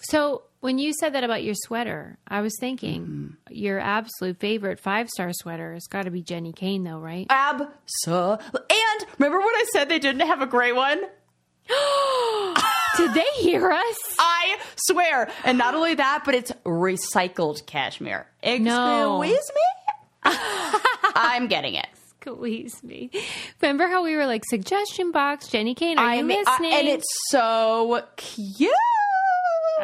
So 0.00 0.42
when 0.60 0.78
you 0.78 0.92
said 0.92 1.12
that 1.14 1.24
about 1.24 1.42
your 1.44 1.54
sweater, 1.56 2.18
I 2.26 2.40
was 2.40 2.56
thinking 2.58 3.02
Mm-hmm. 3.02 3.54
your 3.54 3.78
absolute 3.78 4.38
favorite 4.40 4.80
five 4.80 5.08
star 5.08 5.30
sweater 5.32 5.74
has 5.74 5.86
got 5.86 6.04
to 6.04 6.10
be 6.10 6.22
Jenni 6.22 6.54
Kayne, 6.54 6.84
though, 6.84 6.98
right? 6.98 7.26
Abso- 7.28 8.40
and 8.40 9.06
remember 9.18 9.38
when 9.38 9.54
i 9.54 9.64
said 9.72 9.88
they 9.88 9.98
didn't 9.98 10.26
have 10.26 10.42
a 10.42 10.46
gray 10.46 10.72
one 10.72 11.00
Did 12.96 13.14
they 13.14 13.26
hear 13.36 13.70
us? 13.70 13.96
I 14.18 14.58
swear. 14.76 15.30
And 15.44 15.58
not 15.58 15.74
only 15.74 15.94
that, 15.94 16.22
but 16.24 16.34
it's 16.34 16.50
recycled 16.64 17.64
cashmere. 17.66 18.26
Excuse 18.42 18.64
No. 18.64 19.20
me? 19.20 19.36
I'm 20.24 21.46
getting 21.46 21.74
it. 21.74 21.86
Squeeze 22.20 22.82
me. 22.82 23.10
Remember 23.62 23.86
how 23.86 24.02
we 24.02 24.16
were 24.16 24.26
like 24.26 24.44
suggestion 24.46 25.12
box, 25.12 25.48
Jenni 25.48 25.76
Kayne? 25.76 25.98
Are 25.98 26.14
you 26.14 26.20
I'm- 26.20 26.30
I- 26.30 26.34
listening? 26.34 26.72
and 26.72 26.88
it's 26.88 27.06
so 27.28 28.02
cute. 28.16 28.72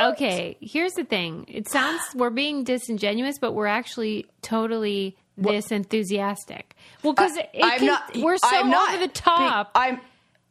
Okay. 0.00 0.56
Here's 0.60 0.92
the 0.92 1.04
thing. 1.04 1.44
It 1.48 1.68
sounds 1.68 2.00
we're 2.14 2.30
being 2.30 2.64
disingenuous, 2.64 3.38
but 3.38 3.52
we're 3.52 3.66
actually 3.66 4.26
totally 4.42 5.16
this 5.36 5.70
enthusiastic. 5.72 6.76
Well, 7.02 7.12
because 7.12 7.36
we're 8.16 8.36
so 8.36 8.48
I'm 8.48 8.70
not. 8.70 8.94
over 8.94 9.06
the 9.06 9.12
top. 9.12 9.74
Be- 9.74 9.80
I'm. 9.80 10.00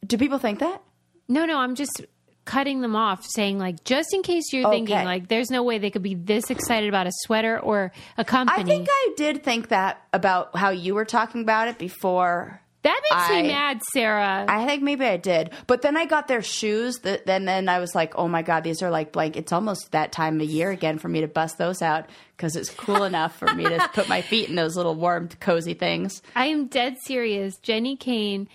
Do 0.06 0.18
people 0.18 0.38
think 0.40 0.60
that? 0.60 0.82
no, 1.28 1.46
no, 1.46 1.58
I'm 1.58 1.76
just 1.76 2.02
cutting 2.46 2.82
them 2.82 2.96
off, 2.96 3.26
saying 3.26 3.58
like 3.58 3.84
just 3.86 4.14
in 4.14 4.22
case 4.22 4.52
you're 4.52 4.70
thinking 4.70 5.04
like 5.06 5.30
there's 5.30 5.50
no 5.50 5.64
way 5.64 5.78
they 5.78 5.90
could 5.90 6.04
be 6.04 6.16
this 6.16 6.50
excited 6.50 6.90
about 6.90 7.08
a 7.08 7.12
sweater 7.22 7.60
or 7.60 7.92
a 8.18 8.26
company. 8.26 8.62
I 8.62 8.66
think 8.66 8.88
I 8.90 9.14
did 9.16 9.44
think 9.44 9.70
that 9.70 10.02
about 10.12 10.56
how 10.56 10.70
you 10.70 10.94
were 10.94 11.06
talking 11.06 11.42
about 11.42 11.70
it 11.70 11.78
before 11.78 12.60
That 12.84 13.02
makes 13.10 13.30
I- 13.30 13.41
me 13.41 13.48
mad, 13.48 13.82
Sarah. 13.93 14.46
I 14.48 14.65
think 14.65 14.84
maybe 14.84 15.06
I 15.06 15.17
did, 15.17 15.52
but 15.67 15.82
then 15.82 15.98
I 15.98 16.06
got 16.06 16.28
their 16.28 16.41
shoes. 16.41 17.00
That 17.00 17.26
then 17.26 17.46
then 17.46 17.69
I 17.69 17.80
was 17.80 17.96
like, 17.96 18.15
oh 18.17 18.28
my 18.28 18.41
god, 18.41 18.63
these 18.63 18.82
are 18.82 18.89
like 18.89 19.12
blank. 19.12 19.38
It's 19.38 19.52
almost 19.54 19.91
that 19.93 20.12
time 20.12 20.39
of 20.41 20.48
year 20.48 20.69
again 20.69 21.00
for 21.00 21.08
me 21.08 21.22
to 21.22 21.28
bust 21.28 21.58
those 21.58 21.82
out 21.82 22.06
because 22.36 22.56
it's 22.56 22.69
cool 22.69 23.04
enough 23.12 23.38
for 23.38 23.54
me 23.56 23.63
to 23.63 23.89
put 23.93 24.08
my 24.10 24.22
feet 24.22 24.50
in 24.50 24.56
those 24.56 24.76
little 24.76 24.96
warm, 24.96 25.30
cozy 25.39 25.74
things. 25.74 26.22
I 26.36 26.48
am 26.48 26.67
dead 26.67 26.98
serious. 27.00 27.58
Jenni 27.60 27.98
Kayne, 27.98 28.48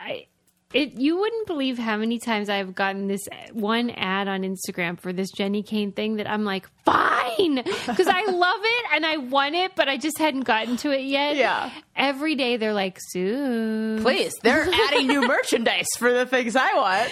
I 0.00 0.26
it 0.74 1.00
you 1.00 1.16
wouldn't 1.18 1.46
believe 1.46 1.78
how 1.78 1.96
many 1.96 2.18
times 2.18 2.50
I've 2.50 2.74
gotten 2.74 3.06
this 3.06 3.26
one 3.52 3.90
ad 3.90 4.28
on 4.28 4.42
Instagram 4.42 4.98
for 4.98 5.12
this 5.12 5.30
Jenni 5.32 5.64
Kayne 5.64 5.92
thing 5.92 6.16
that 6.16 6.28
I'm 6.28 6.44
like, 6.44 6.68
fine, 6.84 7.62
because 7.86 8.08
I 8.08 8.24
love 8.30 8.60
it 8.62 8.84
and 8.94 9.06
I 9.06 9.16
want 9.18 9.54
it, 9.54 9.72
but 9.76 9.88
I 9.88 9.96
just 9.96 10.18
hadn't 10.18 10.42
gotten 10.42 10.76
to 10.78 10.90
it 10.90 11.04
yet. 11.04 11.36
Yeah. 11.36 11.70
Every 11.96 12.34
day 12.34 12.56
they're 12.56 12.74
like, 12.74 12.98
Sue, 13.10 13.98
Please, 14.02 14.34
they're 14.42 14.68
adding 14.88 15.06
new 15.06 15.22
merchandise 15.28 15.86
for 15.96 16.12
the 16.12 16.26
things 16.26 16.56
I 16.56 16.74
want. 16.74 17.10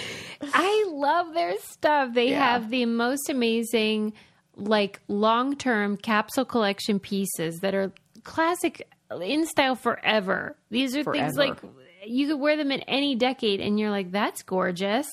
I 0.53 0.85
love 0.89 1.33
their 1.33 1.53
stuff. 1.69 2.13
They 2.13 2.31
Yeah. 2.31 2.39
have 2.53 2.69
the 2.69 2.85
most 2.85 3.29
amazing, 3.29 4.13
like 4.57 4.99
long 5.07 5.55
term 5.55 5.95
capsule 5.97 6.45
collection 6.45 6.99
pieces 6.99 7.59
that 7.61 7.73
are 7.73 7.91
classic 8.23 8.87
in 9.21 9.45
style 9.47 9.75
forever. 9.75 10.55
These 10.69 10.95
are 10.97 11.03
things 11.03 11.35
like 11.35 11.59
you 12.05 12.27
could 12.27 12.39
wear 12.39 12.57
them 12.57 12.71
in 12.71 12.81
any 12.81 13.15
decade 13.15 13.59
and 13.59 13.79
you're 13.79 13.91
like, 13.91 14.11
that's 14.11 14.43
gorgeous. 14.43 15.07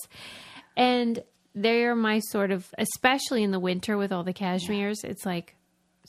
And 0.77 1.23
they're 1.55 1.95
my 1.95 2.21
sort 2.21 2.51
of, 2.51 2.73
especially 2.79 3.43
in 3.43 3.51
the 3.51 3.61
winter 3.61 3.97
with 3.97 4.13
all 4.13 4.25
the 4.25 4.33
cashmeres, 4.33 5.05
it's 5.05 5.27
like, 5.27 5.57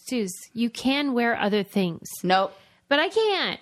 Suze, 0.08 0.34
you 0.54 0.70
can 0.70 1.14
wear 1.14 1.38
other 1.38 1.64
things. 1.64 2.08
Nope. 2.24 2.54
But 2.88 3.00
I 3.00 3.10
can't. 3.10 3.60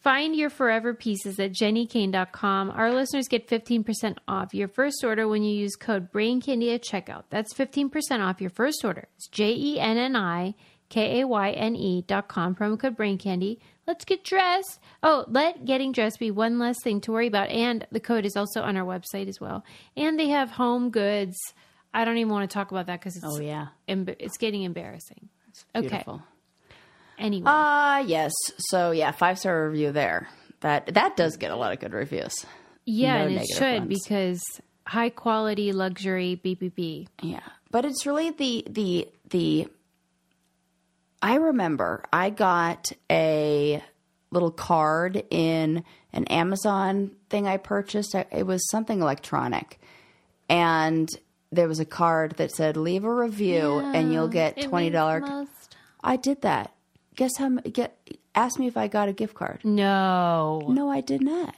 Find 0.00 0.34
your 0.34 0.48
forever 0.48 0.94
pieces 0.94 1.38
at 1.38 1.52
jennikayne.com. 1.52 2.70
Our 2.70 2.90
listeners 2.90 3.28
get 3.28 3.48
15% 3.48 4.16
off 4.26 4.54
your 4.54 4.68
first 4.68 5.04
order 5.04 5.28
when 5.28 5.42
you 5.42 5.54
use 5.54 5.76
code 5.76 6.10
BRAINCANDY 6.10 6.74
at 6.74 6.82
checkout. 6.82 7.24
That's 7.28 7.52
15% 7.52 8.20
off 8.20 8.40
your 8.40 8.48
first 8.48 8.82
order. 8.82 9.08
It's 9.16 9.28
J 9.28 9.52
E 9.54 9.78
N 9.78 9.98
N 9.98 10.16
I 10.16 10.54
K 10.90 11.20
A 11.20 11.26
Y 11.26 11.50
N 11.52 11.74
E 11.74 12.02
dot 12.06 12.28
com, 12.28 12.54
promo 12.54 12.78
code 12.78 12.96
brain 12.96 13.16
candy. 13.16 13.58
Let's 13.86 14.04
get 14.04 14.22
dressed. 14.22 14.78
Oh, 15.02 15.24
let 15.28 15.64
getting 15.64 15.90
dressed 15.92 16.18
be 16.20 16.30
one 16.30 16.58
less 16.58 16.76
thing 16.84 17.00
to 17.02 17.12
worry 17.12 17.26
about. 17.26 17.48
And 17.48 17.86
the 17.90 17.98
code 18.00 18.24
is 18.26 18.36
also 18.36 18.60
on 18.62 18.76
our 18.76 18.84
website 18.84 19.26
as 19.28 19.40
well. 19.40 19.64
And 19.96 20.18
they 20.20 20.28
have 20.28 20.50
home 20.50 20.90
goods. 20.90 21.36
I 21.94 22.04
don't 22.04 22.18
even 22.18 22.30
want 22.32 22.48
to 22.48 22.54
talk 22.54 22.70
about 22.70 22.86
that 22.86 23.00
because 23.00 23.16
it's, 23.16 23.24
Oh 23.26 23.40
yeah. 23.40 23.68
emb- 23.88 24.14
it's 24.20 24.36
getting 24.36 24.62
embarrassing. 24.62 25.28
Okay. 25.74 25.88
Beautiful. 25.88 26.22
Anyway. 27.18 27.44
Ah, 27.46 27.98
yes. 27.98 28.32
So 28.58 28.92
yeah, 28.92 29.10
five 29.10 29.38
star 29.38 29.68
review 29.68 29.92
there. 29.92 30.28
That 30.60 30.86
that 30.94 31.16
does 31.16 31.36
get 31.36 31.50
a 31.50 31.56
lot 31.56 31.72
of 31.72 31.80
good 31.80 31.92
reviews. 31.92 32.34
Yeah, 32.84 33.18
No 33.18 33.26
and 33.28 33.36
it 33.40 33.46
should 33.48 33.80
ones. 33.82 33.88
because 33.88 34.42
high 34.86 35.10
quality 35.10 35.72
luxury 35.72 36.40
BBB. 36.44 37.08
Yeah, 37.22 37.40
but 37.70 37.84
it's 37.84 38.06
really 38.06 38.30
the 38.30 38.64
the 38.68 39.08
the. 39.30 39.68
I 41.22 41.34
remember 41.36 42.04
I 42.12 42.30
got 42.30 42.90
a 43.10 43.82
little 44.30 44.50
card 44.50 45.24
in 45.30 45.84
an 46.12 46.24
Amazon 46.26 47.10
thing 47.28 47.46
I 47.46 47.56
purchased. 47.56 48.14
It 48.14 48.46
was 48.46 48.68
something 48.70 49.00
electronic, 49.00 49.80
and 50.48 51.08
there 51.52 51.68
was 51.68 51.80
a 51.80 51.84
card 51.84 52.36
that 52.36 52.52
said 52.52 52.76
"Leave 52.76 53.04
a 53.04 53.14
review 53.14 53.78
and 53.78 54.12
you'll 54.12 54.28
get 54.28 54.56
It 54.58 54.68
twenty 54.68 54.90
dollar." 54.90 55.20
means 55.20 55.30
most- 55.30 55.76
I 56.02 56.16
did 56.16 56.42
that. 56.42 56.72
Guess 57.16 57.36
how? 57.38 57.50
Get 57.50 57.96
ask 58.34 58.58
me 58.58 58.66
if 58.66 58.76
I 58.76 58.88
got 58.88 59.08
a 59.08 59.12
gift 59.12 59.34
card. 59.34 59.60
No, 59.64 60.62
No, 60.68 60.90
I 60.90 61.00
did 61.00 61.22
not. 61.22 61.54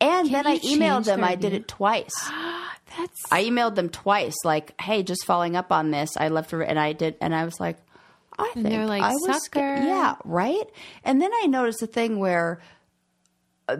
And 0.00 0.30
then 0.32 0.46
I 0.46 0.58
emailed 0.58 1.04
them. 1.04 1.22
I 1.24 1.34
did 1.34 1.52
it 1.52 1.68
twice. 1.68 2.14
that's 2.96 3.32
I 3.32 3.44
emailed 3.44 3.74
them 3.74 3.88
twice, 3.88 4.34
like, 4.44 4.78
"Hey, 4.80 5.02
just 5.02 5.24
following 5.24 5.56
up 5.56 5.72
on 5.72 5.90
this, 5.90 6.10
I 6.16 6.28
left, 6.28 6.52
a, 6.52 6.66
and 6.68 6.78
I 6.78 6.92
did, 6.92 7.16
and 7.20 7.34
I 7.34 7.44
was 7.44 7.58
like, 7.60 7.78
I 8.38 8.50
think 8.54 8.66
they're 8.68 8.86
like, 8.86 9.02
I 9.02 9.12
was, 9.12 9.44
"Sucker." 9.44 9.60
yeah, 9.60 10.16
right." 10.24 10.64
And 11.04 11.20
then 11.22 11.30
I 11.42 11.46
noticed 11.46 11.82
a 11.82 11.86
thing 11.86 12.18
where 12.18 12.60
uh, 13.68 13.76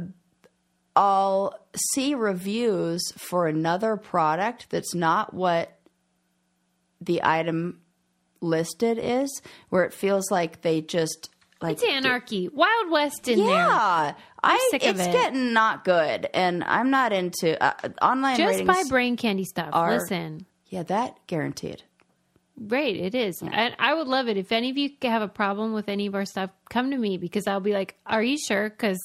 I'll 0.96 1.58
see 1.92 2.14
reviews 2.14 3.02
for 3.16 3.46
another 3.48 3.96
product 3.96 4.66
that's 4.70 4.94
not 4.94 5.34
what 5.34 5.76
the 7.00 7.22
item 7.24 7.80
listed 8.40 8.98
is, 9.00 9.42
where 9.70 9.84
it 9.84 9.92
feels 9.92 10.30
like 10.30 10.62
they 10.62 10.80
just 10.80 11.30
like 11.60 11.74
it's 11.82 11.84
anarchy, 11.84 12.48
Wild 12.48 12.90
West 12.90 13.26
in 13.26 13.38
there. 13.38 13.48
yeah, 13.48 14.14
I 14.42 14.68
sick 14.70 14.84
of 14.84 14.98
it's 15.00 15.08
it. 15.08 15.12
getting 15.12 15.52
not 15.52 15.84
good, 15.84 16.28
and 16.32 16.62
I'm 16.62 16.90
not 16.90 17.12
into 17.12 17.60
uh, 17.62 17.72
online 18.02 18.36
Just 18.36 18.64
buy 18.66 18.82
brain 18.88 19.16
candy 19.16 19.44
stuff. 19.44 19.70
are- 19.72 19.94
Listen, 19.98 20.46
yeah, 20.68 20.82
that 20.84 21.18
guaranteed. 21.26 21.82
Great, 22.68 22.96
it 22.96 23.14
is, 23.14 23.42
and 23.42 23.74
I 23.78 23.94
would 23.94 24.06
love 24.08 24.28
it 24.28 24.36
if 24.36 24.52
any 24.52 24.70
of 24.70 24.76
you 24.78 24.90
have 25.02 25.22
a 25.22 25.28
problem 25.28 25.72
with 25.72 25.88
any 25.88 26.06
of 26.06 26.14
our 26.14 26.24
stuff. 26.24 26.50
Come 26.70 26.90
to 26.90 26.96
me 26.96 27.16
because 27.18 27.46
I'll 27.46 27.60
be 27.60 27.72
like, 27.72 27.96
"Are 28.06 28.22
you 28.22 28.36
sure?" 28.38 28.68
Because 28.70 28.98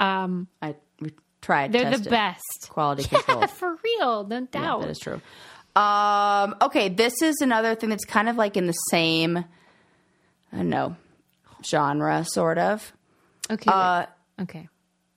um, 0.00 0.48
I 0.60 0.74
we 1.00 1.12
tried. 1.40 1.72
they're 1.72 1.96
the 1.96 2.08
best. 2.10 2.42
Quality 2.68 3.04
control. 3.08 3.46
for 3.46 3.76
real, 3.84 4.24
no 4.26 4.38
Yeah, 4.40 4.46
doubt. 4.50 4.80
that 4.82 4.90
is 4.90 4.98
true. 4.98 5.20
Um, 5.74 6.56
okay, 6.60 6.88
this 6.90 7.22
is 7.22 7.36
another 7.40 7.74
thing 7.74 7.88
that's 7.88 8.04
kind 8.04 8.28
of 8.28 8.36
like 8.36 8.56
in 8.56 8.66
the 8.66 8.72
same, 8.90 9.38
I 9.38 10.56
don't 10.56 10.68
know, 10.68 10.96
genre, 11.64 12.24
sort 12.28 12.58
of. 12.58 12.92
okay, 13.50 13.70
Uh, 13.70 14.06
okay. 14.42 14.68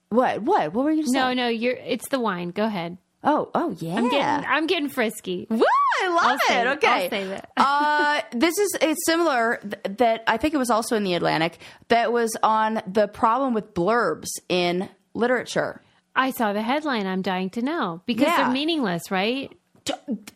what? 0.10 0.42
What? 0.42 0.74
What 0.74 0.86
were 0.86 0.92
you 0.92 1.04
saying? 1.04 1.14
no, 1.14 1.34
no, 1.34 1.48
you're. 1.50 1.76
It's 1.76 2.08
the 2.10 2.20
wine. 2.20 2.50
Go 2.52 2.66
ahead. 2.66 2.98
Oh, 3.24 3.50
oh, 3.56 3.76
yeah. 3.80 3.96
I'm 3.96 4.10
getting. 4.10 4.46
I'm 4.50 4.68
getting 4.68 4.88
frisky. 4.90 5.48
Woo! 5.50 5.62
I 6.06 6.14
love 6.14 6.40
I'll 6.50 6.68
it. 6.68 6.68
Okay. 6.78 6.88
I'll 6.88 7.10
save 7.10 7.32
it. 7.32 7.46
uh, 7.58 8.22
this 8.32 8.58
is 8.58 8.78
it's 8.82 9.06
similar 9.06 9.58
th- 9.62 9.98
that 9.98 10.24
I 10.28 10.38
think 10.38 10.54
it 10.54 10.58
was 10.58 10.70
also 10.70 10.96
in 10.96 11.04
the 11.04 11.14
Atlantic 11.16 11.58
that 11.90 12.12
was 12.14 12.36
on 12.44 12.82
the 12.88 13.08
problem 13.08 13.54
with 13.54 13.74
blurbs 13.74 14.28
in 14.50 14.90
literature. 15.14 15.82
I 16.16 16.32
saw 16.32 16.54
the 16.54 16.62
headline. 16.62 17.08
I'm 17.08 17.22
dying 17.22 17.50
to 17.52 17.62
know 17.62 18.02
because 18.06 18.28
Yeah. 18.28 18.38
they're 18.44 18.52
meaningless, 18.54 19.12
right? 19.12 19.52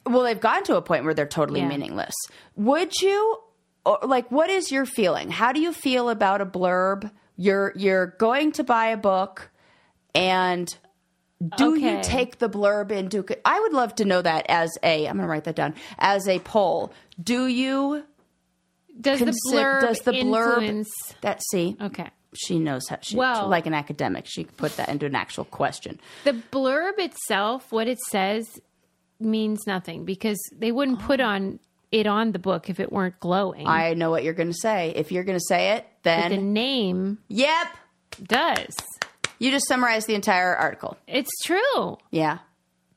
Well, 0.06 0.24
they've 0.24 0.40
gotten 0.40 0.64
to 0.66 0.76
a 0.76 0.82
point 0.82 1.06
where 1.06 1.14
they're 1.14 1.26
totally 1.26 1.62
Yeah. 1.62 1.68
meaningless. 1.70 2.14
Would 2.56 2.94
you 3.02 3.40
or, 3.86 3.98
like 4.04 4.30
what 4.30 4.50
is 4.50 4.72
your 4.72 4.86
feeling? 4.86 5.30
How 5.32 5.52
do 5.54 5.62
you 5.62 5.72
feel 5.74 6.10
about 6.10 6.42
a 6.42 6.46
blurb? 6.46 7.10
You're 7.38 7.72
you're 7.76 8.08
going 8.20 8.52
to 8.54 8.64
buy 8.64 8.88
a 8.88 8.98
book 8.98 9.50
and 10.14 10.68
do 11.58 11.80
you 11.80 12.00
take 12.04 12.40
the 12.40 12.50
blurb 12.50 12.92
into 12.92 13.26
I 13.46 13.60
would 13.62 13.74
love 13.74 13.96
to 13.96 14.06
know 14.06 14.22
that 14.22 14.46
as 14.50 14.78
a 14.84 15.08
I'm 15.08 15.16
going 15.16 15.26
to 15.26 15.32
write 15.32 15.46
that 15.46 15.56
down 15.56 15.76
as 15.98 16.28
a 16.28 16.40
poll. 16.40 16.92
Do 17.22 17.48
you 17.48 18.04
Does 19.00 19.22
consi- 19.22 19.26
the 19.26 19.40
blurb 19.54 19.82
does 19.82 20.00
the 20.00 20.12
blurb 20.12 20.58
influence? 20.64 20.90
that 21.22 21.42
see 21.52 21.78
Okay. 21.80 22.10
she 22.34 22.60
knows 22.60 22.88
how 22.90 22.98
she 23.02 23.16
Well- 23.16 23.48
like 23.48 23.66
an 23.68 23.74
academic 23.74 24.26
she 24.28 24.44
could 24.44 24.58
put 24.58 24.76
that 24.78 24.90
into 24.90 25.06
an 25.06 25.16
actual 25.16 25.46
question 25.46 26.00
The 26.26 26.34
blurb 26.34 27.00
itself, 27.00 27.72
what 27.72 27.88
it 27.88 28.00
says, 28.10 28.60
means 29.20 29.62
nothing 29.66 30.04
because 30.06 30.40
they 30.56 30.72
wouldn't 30.74 31.00
oh. 31.02 31.06
put 31.06 31.20
on 31.22 31.60
it 31.92 32.06
on 32.06 32.34
the 32.34 32.40
book 32.40 32.70
if 32.70 32.80
it 32.80 32.92
weren't 32.92 33.20
glowing. 33.20 33.66
i 33.66 33.94
know 33.94 34.12
what 34.12 34.24
you're 34.24 34.34
going 34.34 34.52
to 34.52 34.54
say 34.62 34.94
if 34.96 35.12
you're 35.12 35.24
going 35.24 35.38
to 35.40 35.46
say 35.48 35.72
it 35.72 35.86
But 36.04 36.30
the 36.30 36.36
then 36.36 36.54
name 36.54 37.18
yep 37.30 37.68
does. 38.24 38.76
You 39.40 39.52
just 39.52 39.68
summarized 39.68 40.06
the 40.08 40.16
entire 40.16 40.56
article 40.56 40.98
It's 41.08 41.32
true. 41.44 41.98
yeah 42.12 42.40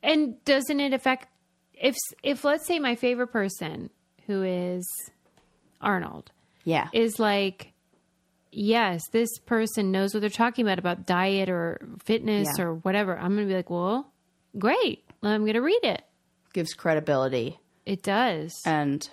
And 0.03 0.43
doesn't 0.45 0.79
it 0.79 0.93
affect 0.93 1.27
if 1.73 1.95
if 2.21 2.43
let's 2.43 2.67
say 2.67 2.79
my 2.79 2.95
favorite 2.95 3.27
person 3.27 3.89
who 4.27 4.43
is 4.43 4.85
Arnold 5.81 6.31
yeah 6.63 6.87
is 6.93 7.19
like 7.19 7.71
yes, 8.55 9.01
this 9.11 9.29
person 9.47 9.91
knows 9.91 10.13
what 10.13 10.21
they're 10.21 10.29
talking 10.29 10.63
about 10.65 10.77
about 10.77 11.07
diet 11.07 11.49
or 11.49 11.81
fitness 12.03 12.47
Yeah. 12.57 12.65
or 12.65 12.75
whatever. 12.75 13.17
I'm 13.17 13.33
going 13.35 13.47
to 13.47 13.51
be 13.51 13.55
like, 13.55 13.71
"Well, 13.71 14.11
great. 14.59 15.03
I'm 15.23 15.41
going 15.41 15.53
to 15.55 15.61
read 15.61 15.79
it." 15.83 16.03
gives 16.53 16.75
credibility 16.75 17.59
It 17.87 18.03
does. 18.03 18.53
and 18.63 19.09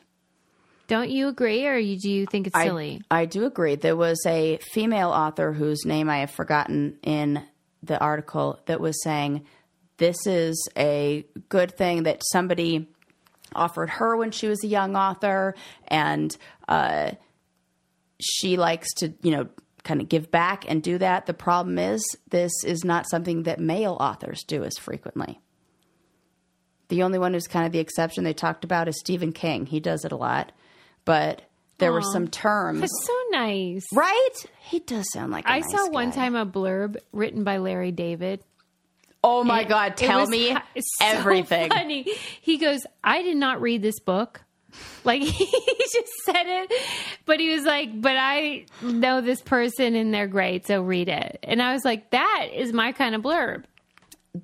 Don't 0.90 1.08
you 1.08 1.28
agree 1.28 1.68
or 1.68 1.78
you, 1.78 1.96
do 1.96 2.10
you 2.10 2.26
think 2.26 2.48
it's 2.48 2.56
I, 2.56 2.64
silly? 2.64 3.00
I 3.08 3.24
do 3.24 3.44
agree. 3.44 3.76
There 3.76 3.94
was 3.94 4.20
a 4.26 4.58
female 4.72 5.10
author 5.10 5.52
whose 5.52 5.84
name 5.84 6.10
i 6.10 6.18
have 6.18 6.32
forgotten 6.32 6.98
in 7.04 7.44
the 7.80 7.96
article 8.00 8.58
that 8.66 8.80
was 8.80 9.00
saying 9.04 9.46
this 9.98 10.26
is 10.26 10.68
a 10.76 11.24
good 11.48 11.76
thing 11.78 12.02
that 12.02 12.22
somebody 12.32 12.88
offered 13.54 13.88
her 13.88 14.16
when 14.16 14.32
she 14.32 14.48
was 14.48 14.64
a 14.64 14.66
young 14.66 14.96
author 14.96 15.54
and 15.86 16.36
uh, 16.66 17.12
she 18.20 18.56
likes 18.56 18.92
to 18.94 19.14
you 19.22 19.30
know 19.30 19.48
kind 19.84 20.00
of 20.00 20.08
give 20.08 20.32
back 20.32 20.64
and 20.68 20.82
do 20.82 20.98
that. 20.98 21.26
The 21.26 21.34
problem 21.34 21.78
is 21.78 22.04
this 22.30 22.64
is 22.64 22.84
not 22.84 23.08
something 23.08 23.44
that 23.44 23.60
male 23.60 23.96
authors 24.00 24.42
do 24.42 24.64
as 24.64 24.76
frequently. 24.76 25.38
The 26.88 27.04
only 27.04 27.20
one 27.20 27.32
who's 27.32 27.46
kind 27.46 27.64
of 27.64 27.70
the 27.70 27.78
exception 27.78 28.24
they 28.24 28.32
talked 28.32 28.64
about 28.64 28.88
is 28.88 28.98
stephen 28.98 29.32
king. 29.32 29.66
He 29.66 29.78
does 29.78 30.04
it 30.04 30.10
a 30.10 30.16
lot 30.16 30.50
but 31.10 31.42
there 31.78 31.92
were 31.92 32.02
some 32.02 32.28
terms. 32.28 32.80
That's 32.80 33.06
so 33.06 33.12
nice. 33.30 33.84
Right? 33.92 34.30
He 34.60 34.78
does 34.78 35.10
sound 35.12 35.32
like 35.32 35.44
a 35.44 35.50
I 35.50 35.58
nice 35.60 35.70
saw 35.72 35.88
one 35.90 36.10
guy. 36.10 36.14
time 36.16 36.36
a 36.36 36.46
blurb 36.46 36.96
written 37.12 37.42
by 37.42 37.56
Larry 37.58 37.90
David. 37.90 38.44
Oh 39.24 39.42
my 39.42 39.64
god, 39.64 39.96
tell 39.96 40.26
me 40.26 40.50
ha- 40.50 40.64
it's 40.74 40.86
so 40.98 41.04
everything. 41.06 41.68
funny. 41.70 42.06
He 42.40 42.58
goes, 42.58 42.80
I 43.02 43.22
did 43.22 43.36
not 43.36 43.60
read 43.60 43.82
this 43.82 43.98
book. 44.00 44.42
Like 45.02 45.22
he 45.40 45.46
just 45.92 46.12
said 46.26 46.44
it, 46.46 46.72
but 47.26 47.40
he 47.40 47.50
was 47.52 47.64
like, 47.64 48.00
"But 48.00 48.16
I 48.16 48.66
know 48.82 49.20
this 49.22 49.40
person 49.40 49.96
and 49.96 50.12
they're 50.14 50.28
great, 50.28 50.66
so 50.66 50.82
read 50.82 51.08
it." 51.08 51.40
And 51.42 51.60
I 51.60 51.72
was 51.72 51.84
like, 51.84 52.10
"That 52.10 52.48
is 52.54 52.72
my 52.72 52.92
kind 52.92 53.14
of 53.16 53.22
blurb." 53.22 53.64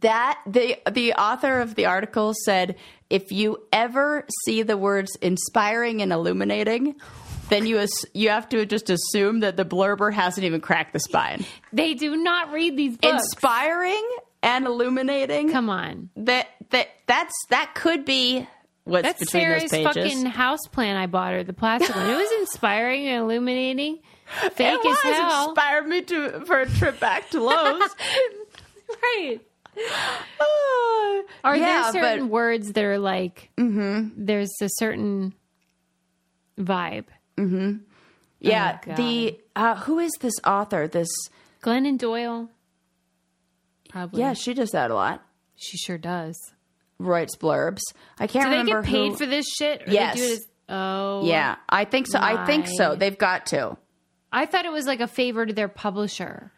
That 0.00 0.40
the 0.46 0.76
the 0.90 1.12
author 1.14 1.60
of 1.60 1.74
the 1.76 1.86
article 1.86 2.34
said 2.44 2.76
if 3.08 3.30
you 3.30 3.62
ever 3.72 4.26
see 4.44 4.62
the 4.62 4.76
words 4.76 5.16
inspiring 5.22 6.02
and 6.02 6.12
illuminating, 6.12 6.96
then 7.50 7.66
you 7.66 7.78
as, 7.78 7.92
you 8.12 8.30
have 8.30 8.48
to 8.48 8.66
just 8.66 8.90
assume 8.90 9.40
that 9.40 9.56
the 9.56 9.64
blurber 9.64 10.12
hasn't 10.12 10.44
even 10.44 10.60
cracked 10.60 10.92
the 10.92 10.98
spine. 10.98 11.44
They 11.72 11.94
do 11.94 12.16
not 12.16 12.52
read 12.52 12.76
these 12.76 12.96
books. 12.96 13.22
Inspiring 13.22 14.04
and 14.42 14.66
illuminating. 14.66 15.50
Come 15.52 15.70
on, 15.70 16.10
That 16.16 16.48
that 16.70 16.88
that's 17.06 17.34
that 17.50 17.74
could 17.76 18.04
be 18.04 18.44
what's 18.82 19.04
that's 19.04 19.20
between 19.20 19.40
Sarah's 19.42 19.62
those 19.70 19.70
pages. 19.70 19.94
fucking 19.94 20.26
house 20.26 20.66
plan. 20.72 20.96
I 20.96 21.06
bought 21.06 21.32
her 21.32 21.44
the 21.44 21.52
plastic 21.52 21.94
one. 21.94 22.10
It 22.10 22.16
was 22.16 22.30
inspiring 22.40 23.06
and 23.06 23.22
illuminating. 23.22 24.00
Fake 24.54 24.80
it 24.82 25.06
as 25.06 25.16
hell. 25.16 25.50
inspired 25.50 25.86
me 25.86 26.02
to 26.02 26.44
for 26.44 26.58
a 26.62 26.68
trip 26.68 26.98
back 26.98 27.30
to 27.30 27.40
Lowe's. 27.40 27.94
right. 29.02 29.38
Are 31.44 31.56
yeah, 31.56 31.90
there 31.92 32.02
certain 32.02 32.26
but 32.26 32.32
words 32.32 32.72
that 32.72 32.84
are 32.84 32.98
like 32.98 33.50
there's 33.56 34.52
a 34.60 34.68
certain 34.78 35.34
vibe? 36.58 37.04
yeah, 38.40 38.78
Oh, 38.88 38.94
the 38.96 39.38
uh, 39.54 39.76
who 39.76 39.98
is 39.98 40.12
this 40.20 40.34
author? 40.44 40.88
This 40.88 41.08
Glennon 41.62 41.98
Doyle? 41.98 42.48
Probably. 43.90 44.20
yeah, 44.20 44.32
she 44.34 44.54
does 44.54 44.70
that 44.70 44.90
a 44.90 44.94
lot. 44.94 45.22
she 45.56 45.76
sure 45.78 45.98
does. 45.98 46.36
Writes 46.98 47.36
blurbs. 47.36 47.80
I 48.18 48.26
can't 48.26 48.46
Do 48.46 48.50
they 48.50 48.58
remember 48.58 48.82
get 48.82 48.90
paid 48.90 49.10
who. 49.12 49.16
for 49.16 49.26
this 49.26 49.46
shit? 49.48 49.82
Or 49.86 49.90
Yes. 49.90 50.14
They 50.16 50.20
do 50.20 50.26
it 50.26 50.32
as, 50.32 50.46
oh. 50.70 51.22
yeah, 51.26 51.56
I 51.68 51.84
think 51.84 52.06
so. 52.08 52.18
I 52.20 52.44
think 52.46 52.66
so. 52.68 52.94
They've 52.96 53.16
got 53.16 53.46
to. 53.46 53.76
I 54.32 54.46
thought 54.46 54.64
it 54.64 54.72
was 54.72 54.86
like 54.86 55.00
a 55.00 55.06
favor 55.06 55.46
to 55.46 55.52
their 55.52 55.68
publisher. 55.68 56.52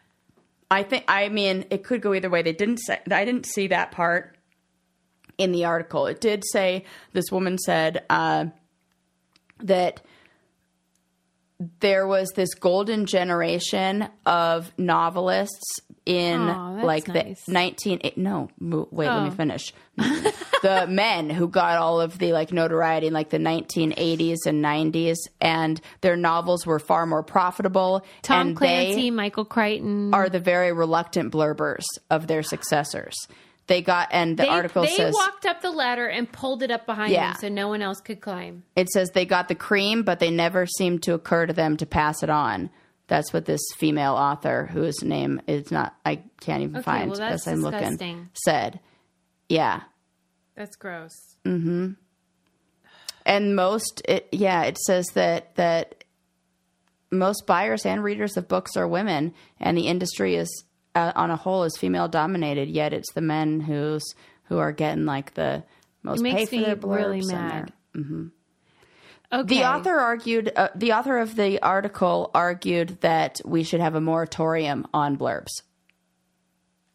I 0.71 0.83
think. 0.83 1.03
I 1.07 1.29
mean, 1.29 1.65
it 1.69 1.83
could 1.83 2.01
go 2.01 2.13
either 2.13 2.29
way. 2.29 2.41
They 2.41 2.53
didn't 2.53 2.77
say. 2.77 2.99
I 3.11 3.25
didn't 3.25 3.45
see 3.45 3.67
that 3.67 3.91
part 3.91 4.37
in 5.37 5.51
the 5.51 5.65
article. 5.65 6.05
It 6.07 6.21
did 6.21 6.43
say 6.51 6.85
this 7.13 7.31
woman 7.31 7.57
said 7.57 8.03
uh, 8.09 8.45
that 9.63 10.01
there 11.79 12.07
was 12.07 12.29
this 12.35 12.53
golden 12.53 13.05
generation 13.05 14.07
of 14.25 14.71
novelists 14.77 15.79
in 16.05 16.45
that's 16.47 16.83
like 16.85 17.07
nice. 17.09 17.43
the 17.45 17.51
19 17.51 17.99
eh, 18.03 18.11
no 18.15 18.49
wait 18.59 19.07
let 19.07 19.23
me 19.23 19.29
Oh. 19.29 19.31
finish 19.31 19.73
the 20.61 20.85
men 20.87 21.29
who 21.29 21.47
got 21.47 21.77
all 21.77 22.01
of 22.01 22.17
the 22.19 22.33
like 22.33 22.51
notoriety 22.51 23.07
in 23.07 23.13
like 23.13 23.29
the 23.29 23.37
1980s 23.37 24.45
and 24.45 24.63
90s 24.63 25.17
and 25.41 25.79
their 26.01 26.15
novels 26.15 26.65
were 26.65 26.79
far 26.79 27.05
more 27.05 27.23
profitable 27.23 28.05
Tom 28.21 28.55
Clancy, 28.55 29.11
Michael 29.11 29.45
Crichton. 29.45 30.13
are 30.13 30.29
the 30.29 30.39
very 30.39 30.71
reluctant 30.73 31.31
blurbers 31.33 31.85
of 32.09 32.27
their 32.27 32.43
successors 32.43 33.15
they 33.67 33.81
got 33.81 34.07
and 34.11 34.35
the 34.37 34.43
they, 34.43 34.49
article 34.49 34.81
they 34.83 34.89
says 34.95 35.13
walked 35.13 35.45
up 35.45 35.61
the 35.61 35.69
ladder 35.71 36.07
and 36.07 36.31
pulled 36.31 36.63
it 36.63 36.71
up 36.71 36.85
behind 36.87 37.11
Yeah. 37.11 37.33
them 37.33 37.37
so 37.39 37.49
no 37.49 37.67
one 37.67 37.81
else 37.83 38.01
could 38.01 38.19
climb. 38.19 38.63
It 38.75 38.89
says 38.89 39.11
they 39.11 39.25
got 39.25 39.47
the 39.47 39.53
cream, 39.55 40.01
but 40.01 40.19
they 40.19 40.31
never 40.31 40.65
seemed 40.65 41.03
to 41.03 41.13
occur 41.13 41.45
to 41.45 41.53
them 41.53 41.77
to 41.77 41.85
pass 41.85 42.23
it 42.23 42.31
on. 42.31 42.71
That's 43.05 43.31
what 43.31 43.45
this 43.45 43.61
female 43.77 44.13
author, 44.15 44.67
whose 44.71 45.03
name 45.03 45.39
is 45.47 45.71
not, 45.71 45.95
I 46.05 46.23
can't 46.41 46.63
even 46.63 46.77
Okay, 46.77 46.83
find 46.83 47.09
well, 47.11 47.19
that's 47.19 47.45
as 47.45 47.53
I'm 47.53 47.61
looking, 47.61 47.79
disgusting. 47.79 48.29
said. 48.33 48.79
Yeah. 49.49 49.81
That's 50.59 50.75
gross. 50.75 51.37
Mm-hmm. 51.45 51.91
And 53.25 53.55
most, 53.55 54.01
it, 54.03 54.27
yeah, 54.33 54.63
it 54.63 54.77
says 54.77 55.05
that, 55.13 55.55
that 55.55 56.03
most 57.09 57.47
buyers 57.47 57.85
and 57.85 58.03
readers 58.03 58.35
of 58.35 58.49
books 58.49 58.75
are 58.75 58.85
women, 58.85 59.33
and 59.57 59.77
the 59.77 59.87
industry 59.87 60.35
is, 60.35 60.65
uh, 60.95 61.13
on 61.15 61.31
a 61.31 61.37
whole, 61.37 61.63
is 61.63 61.77
female 61.77 62.09
dominated, 62.09 62.67
yet 62.67 62.91
it's 62.91 63.13
the 63.13 63.21
men 63.21 63.61
who's, 63.61 64.03
who 64.49 64.57
are 64.57 64.73
getting 64.73 65.05
like 65.05 65.33
the 65.35 65.63
most 66.03 66.21
pay 66.21 66.45
for 66.45 66.57
their 66.57 66.75
blurbs 66.75 66.97
really 66.97 67.21
mad. 67.25 67.71
Okay. 69.31 69.55
The 69.59 69.63
author 69.63 69.97
argued, 69.97 70.51
uh, 70.57 70.69
the 70.75 70.91
author 70.91 71.19
of 71.19 71.37
the 71.37 71.61
article 71.61 72.31
argued 72.33 72.99
that 72.99 73.39
we 73.45 73.63
should 73.63 73.79
have 73.79 73.95
a 73.95 74.01
moratorium 74.01 74.85
on 74.93 75.17
blurbs. 75.17 75.61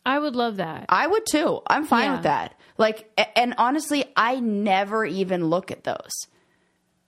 I 0.05 0.18
would 0.18 0.37
love 0.37 0.57
that. 0.57 0.85
I 0.90 1.07
would 1.07 1.24
too. 1.24 1.62
I'm 1.66 1.87
fine 1.87 2.05
Yeah. 2.05 2.12
with 2.12 2.22
that. 2.24 2.55
Like, 2.76 3.08
and 3.37 3.54
honestly, 3.58 4.04
I 4.16 4.40
never 4.40 5.04
even 5.04 5.46
look 5.46 5.70
at 5.70 5.84
those 5.84 6.10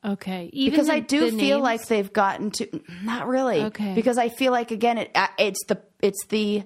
Okay. 0.04 0.50
Even 0.52 0.70
because 0.72 0.86
the- 0.86 0.92
I 0.92 1.00
do 1.00 1.30
feel 1.30 1.56
names? 1.58 1.62
like 1.62 1.86
they've 1.86 2.12
gotten 2.12 2.52
to 2.52 2.80
not 3.02 3.26
really. 3.26 3.64
Okay. 3.64 3.94
Because 3.94 4.18
I 4.18 4.28
feel 4.28 4.52
like 4.52 4.70
again, 4.70 4.98
it 4.98 5.10
uh, 5.16 5.26
it's 5.38 5.64
the 5.66 5.82
it's 6.00 6.24
the 6.28 6.62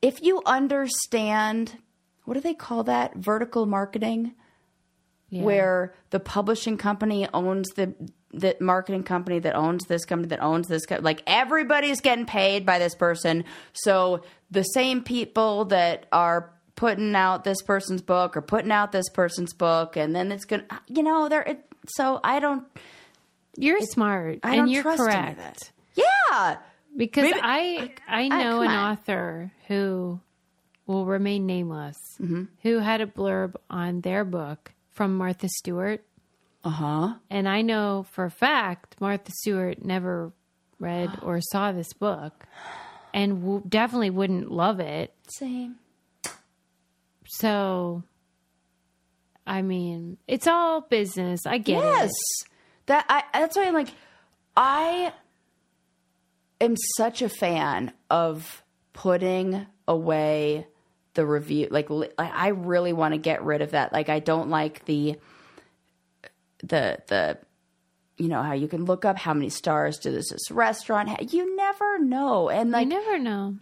if 0.00 0.22
you 0.22 0.40
understand 0.46 1.76
what 2.24 2.34
do 2.34 2.40
they 2.40 2.54
call 2.54 2.84
that 2.84 3.16
vertical 3.16 3.66
marketing 3.66 4.34
Yeah. 5.28 5.42
where 5.42 5.94
the 6.10 6.20
publishing 6.20 6.78
company 6.78 7.28
owns 7.34 7.68
the 7.70 7.94
the 8.32 8.56
marketing 8.60 9.02
company 9.02 9.38
that 9.40 9.54
owns 9.54 9.84
this 9.86 10.04
company 10.06 10.28
that 10.28 10.40
owns 10.42 10.68
this 10.68 10.86
co- 10.86 11.00
like 11.00 11.22
everybody's 11.26 12.00
getting 12.00 12.26
paid 12.26 12.64
by 12.64 12.78
this 12.78 12.94
person 12.94 13.44
so 13.72 14.22
the 14.50 14.62
same 14.62 15.02
people 15.02 15.64
that 15.66 16.06
are 16.12 16.52
putting 16.78 17.14
out 17.16 17.42
this 17.42 17.60
person's 17.62 18.00
book 18.02 18.36
or 18.36 18.40
putting 18.40 18.70
out 18.70 18.92
this 18.92 19.08
person's 19.10 19.52
book 19.52 19.96
and 19.96 20.14
then 20.14 20.30
it's 20.30 20.44
gonna 20.44 20.64
you 20.86 21.02
know 21.02 21.28
there 21.28 21.42
it, 21.42 21.64
so 21.88 22.20
i 22.22 22.38
don't 22.38 22.64
you're 23.56 23.80
smart 23.80 24.38
I 24.44 24.50
and 24.50 24.56
don't 24.58 24.68
you're 24.70 24.82
trust 24.82 25.00
any 25.02 25.30
of 25.32 25.36
correct. 25.36 25.38
that. 25.96 26.04
yeah 26.30 26.56
Because 26.96 27.24
Maybe- 27.24 27.40
I 27.42 27.92
I 28.08 28.22
I- 28.22 28.28
know 28.28 28.58
come 28.58 28.62
an 28.62 28.70
on. 28.70 28.92
author 28.92 29.52
who 29.66 30.20
will 30.86 31.04
remain 31.04 31.46
nameless 31.46 31.96
Mm-hmm. 32.20 32.44
who 32.62 32.78
had 32.78 33.00
a 33.00 33.06
blurb 33.06 33.56
on 33.68 34.00
their 34.02 34.24
book 34.24 34.72
from 34.92 35.16
Martha 35.16 35.48
Stewart. 35.48 36.02
uh-huh 36.64 37.14
And 37.28 37.48
I 37.48 37.62
know 37.62 38.06
for 38.12 38.24
a 38.26 38.30
fact 38.30 38.94
Martha 39.00 39.32
Stewart 39.40 39.84
never 39.84 40.32
read 40.78 41.10
or 41.22 41.40
saw 41.40 41.72
this 41.72 41.92
book 41.92 42.46
and 43.12 43.40
w- 43.42 43.62
definitely 43.68 44.10
wouldn't 44.10 44.52
love 44.52 44.78
it. 44.78 45.12
same 45.28 45.74
So, 47.30 48.02
I 49.46 49.62
mean, 49.62 50.16
it's 50.26 50.46
all 50.46 50.80
business. 50.80 51.46
I 51.46 51.58
get 51.58 51.82
yes 51.82 52.10
it. 52.10 52.48
that 52.86 53.04
I, 53.08 53.22
that's 53.32 53.56
why 53.56 53.66
i'm 53.66 53.74
like 53.74 53.88
i 54.56 55.12
am 56.60 56.74
such 56.96 57.22
a 57.22 57.28
fan 57.28 57.92
of 58.10 58.62
putting 58.92 59.66
away 59.86 60.66
the 61.14 61.24
review 61.26 61.68
like 61.70 61.90
li- 61.90 62.08
i 62.18 62.48
really 62.48 62.92
want 62.92 63.12
to 63.14 63.18
get 63.18 63.44
rid 63.44 63.60
of 63.62 63.70
that 63.72 63.92
like 63.92 64.08
i 64.08 64.18
don't 64.20 64.48
like 64.48 64.84
the 64.86 65.16
the 66.62 66.98
the 67.08 67.38
you 68.16 68.28
know 68.28 68.42
how 68.42 68.52
you 68.54 68.66
can 68.68 68.84
look 68.84 69.04
up 69.04 69.16
how 69.18 69.32
many 69.34 69.48
stars 69.48 69.98
does 69.98 70.28
this 70.30 70.50
restaurant 70.50 71.08
have 71.08 71.32
you 71.32 71.54
never 71.56 71.98
know 72.00 72.48
and 72.48 72.74
I 72.74 72.80
like 72.80 72.88
never 72.88 73.18
know. 73.18 73.56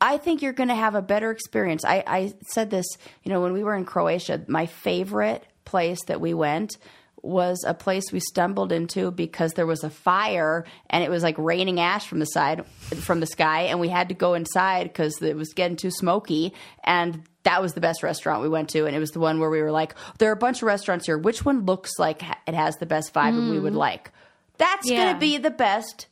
I 0.00 0.18
think 0.18 0.42
you're 0.42 0.52
going 0.52 0.68
to 0.68 0.74
have 0.74 0.94
a 0.94 1.02
better 1.02 1.30
experience. 1.30 1.84
I, 1.84 2.04
I 2.06 2.34
said 2.48 2.70
this, 2.70 2.86
you 3.22 3.32
know, 3.32 3.40
when 3.40 3.52
we 3.52 3.62
were 3.62 3.74
in 3.74 3.84
Croatia, 3.84 4.42
my 4.48 4.66
favorite 4.66 5.44
place 5.64 6.04
that 6.06 6.20
we 6.20 6.34
went 6.34 6.76
was 7.22 7.64
a 7.64 7.72
place 7.72 8.10
we 8.12 8.18
stumbled 8.18 8.72
into 8.72 9.12
because 9.12 9.52
there 9.52 9.66
was 9.66 9.84
a 9.84 9.90
fire 9.90 10.64
and 10.90 11.04
it 11.04 11.10
was 11.10 11.22
like 11.22 11.38
raining 11.38 11.78
ash 11.78 12.06
from 12.06 12.18
the 12.18 12.26
side 12.26 12.66
from 12.96 13.20
the 13.20 13.26
sky 13.26 13.62
and 13.62 13.78
we 13.78 13.88
had 13.88 14.08
to 14.08 14.14
go 14.14 14.34
inside 14.34 14.84
because 14.84 15.22
it 15.22 15.36
was 15.36 15.52
getting 15.54 15.76
too 15.76 15.90
smoky 15.90 16.52
and 16.82 17.22
that 17.44 17.62
was 17.62 17.74
the 17.74 17.80
best 17.80 18.02
restaurant 18.02 18.42
we 18.42 18.48
went 18.48 18.68
to 18.70 18.86
and 18.86 18.96
it 18.96 18.98
was 18.98 19.12
the 19.12 19.20
one 19.20 19.38
where 19.38 19.50
we 19.50 19.62
were 19.62 19.70
like 19.70 19.94
there 20.18 20.30
are 20.30 20.34
a 20.34 20.36
bunch 20.36 20.62
of 20.62 20.66
restaurants 20.66 21.06
here. 21.06 21.16
Which 21.16 21.44
one 21.44 21.64
looks 21.64 21.92
like 21.96 22.24
it 22.48 22.54
has 22.54 22.74
the 22.78 22.86
best 22.86 23.14
vibe 23.14 23.38
and 23.38 23.50
we 23.50 23.60
would 23.60 23.72
mm. 23.72 23.76
like? 23.76 24.10
That's 24.58 24.90
gonna 24.90 25.18
be 25.18 25.38
the 25.38 25.50
best 25.50 26.08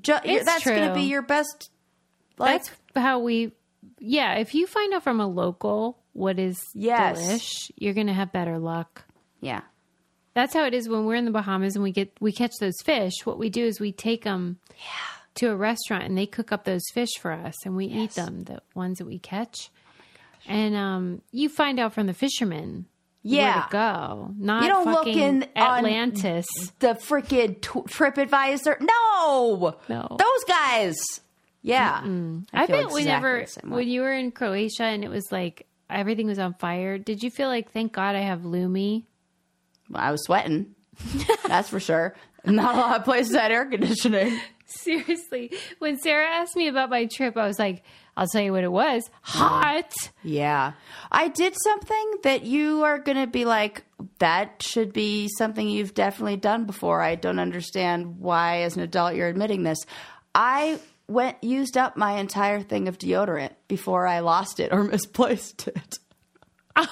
ju- 0.00 0.42
that's 0.44 0.64
going 0.64 0.88
to 0.88 0.94
be 0.94 1.02
your 1.02 1.22
best 1.22 1.70
like 2.38 2.62
That's 2.64 2.70
how 2.94 3.18
we. 3.20 3.52
Yeah, 3.98 4.34
if 4.34 4.54
you 4.54 4.66
find 4.66 4.92
out 4.94 5.02
from 5.04 5.20
a 5.20 5.26
local 5.26 5.98
what 6.12 6.38
is 6.38 6.62
Yes. 6.74 7.20
delish, 7.20 7.70
you're 7.76 7.94
going 7.94 8.08
to 8.08 8.12
have 8.12 8.32
better 8.32 8.58
luck. 8.58 9.04
yeah 9.40 9.60
That's 10.34 10.52
how 10.54 10.64
it 10.64 10.74
is 10.74 10.88
when 10.88 11.04
we're 11.06 11.14
in 11.14 11.24
the 11.24 11.30
Bahamas 11.30 11.74
and 11.76 11.82
we 11.82 11.92
get 11.92 12.12
we 12.20 12.32
catch 12.32 12.52
those 12.60 12.80
fish. 12.84 13.12
What 13.24 13.38
we 13.38 13.48
do 13.50 13.64
is 13.64 13.78
we 13.80 13.92
take 13.92 14.24
them 14.24 14.58
to 15.36 15.50
a 15.50 15.56
restaurant 15.56 16.04
and 16.04 16.16
they 16.16 16.26
cook 16.26 16.50
up 16.52 16.64
those 16.64 16.82
fish 16.94 17.10
for 17.20 17.30
us 17.32 17.54
and 17.64 17.76
we 17.76 17.86
eat 17.86 18.12
them, 18.12 18.44
the 18.44 18.60
ones 18.74 18.98
that 18.98 19.06
we 19.06 19.18
catch. 19.18 19.70
and 20.48 20.74
um, 20.74 21.22
you 21.32 21.48
find 21.48 21.78
out 21.80 21.92
from 21.92 22.06
the 22.06 22.14
fishermen 22.14 22.86
Yeah. 23.22 23.62
to 23.62 23.68
go. 23.70 24.30
Not 24.38 24.62
You 24.62 24.68
don't 24.68 24.86
look 24.92 25.06
in 25.06 25.42
on- 25.56 25.78
Atlantis. 25.78 26.46
The 26.80 26.94
freaking 26.94 27.60
t- 27.60 27.68
TripAdvisor. 27.68 28.80
No, 28.80 29.76
No. 29.88 30.16
those 30.18 30.44
guys. 30.48 30.94
Yeah, 31.66 31.98
I, 31.98 32.02
feel 32.04 32.44
bet 32.52 32.68
exactly 32.68 33.02
whenever 33.02 33.40
the 33.40 33.46
same 33.48 33.70
way. 33.70 33.76
when 33.78 33.88
you 33.88 34.02
were 34.02 34.12
in 34.12 34.30
Croatia 34.30 34.84
and 34.84 35.02
it 35.02 35.10
was 35.10 35.32
like 35.32 35.66
everything 35.90 36.28
was 36.28 36.38
on 36.38 36.54
fire, 36.54 36.96
did 36.96 37.24
you 37.24 37.30
feel 37.30 37.48
like 37.48 37.72
thank 37.72 37.92
God 37.92 38.14
I 38.14 38.20
have 38.20 38.44
Lume? 38.44 39.02
Well, 39.90 40.02
I 40.02 40.12
was 40.12 40.22
sweating. 40.24 40.76
That's 41.48 41.68
for 41.68 41.80
sure. 41.80 42.14
Not 42.44 42.76
a 42.76 42.78
lot 42.78 42.98
of 43.00 43.04
places 43.04 43.34
had 43.34 43.50
air 43.50 43.66
conditioning. 43.66 44.40
Seriously, 44.66 45.52
when 45.80 45.98
Sarah 45.98 46.28
asked 46.28 46.54
me 46.54 46.68
about 46.68 46.88
my 46.88 47.06
trip, 47.06 47.36
I 47.36 47.48
was 47.48 47.58
like, 47.58 47.82
I'll 48.16 48.28
tell 48.28 48.42
you 48.42 48.52
what 48.52 48.62
it 48.62 48.70
was. 48.70 49.02
Hot. 49.22 49.92
Yeah. 50.22 50.72
I 51.10 51.28
did 51.28 51.54
something 51.60 52.14
that 52.22 52.44
you 52.44 52.84
are 52.84 52.98
going 52.98 53.18
to 53.18 53.26
be 53.26 53.44
like, 53.44 53.82
that 54.20 54.62
should 54.62 54.92
be 54.92 55.28
something 55.36 55.68
you've 55.68 55.94
definitely 55.94 56.36
done 56.36 56.64
before. 56.64 57.02
I 57.02 57.16
don't 57.16 57.40
understand 57.40 58.20
why, 58.20 58.58
as 58.62 58.76
an 58.76 58.82
adult, 58.82 59.16
you're 59.16 59.28
admitting 59.28 59.64
this. 59.64 59.78
I 60.34 60.78
went, 61.08 61.42
used 61.42 61.76
up 61.76 61.96
my 61.96 62.18
entire 62.18 62.60
thing 62.60 62.88
of 62.88 62.98
deodorant 62.98 63.52
before 63.68 64.06
I 64.06 64.20
lost 64.20 64.60
it 64.60 64.72
or 64.72 64.84
misplaced 64.96 65.68
it. 65.68 65.98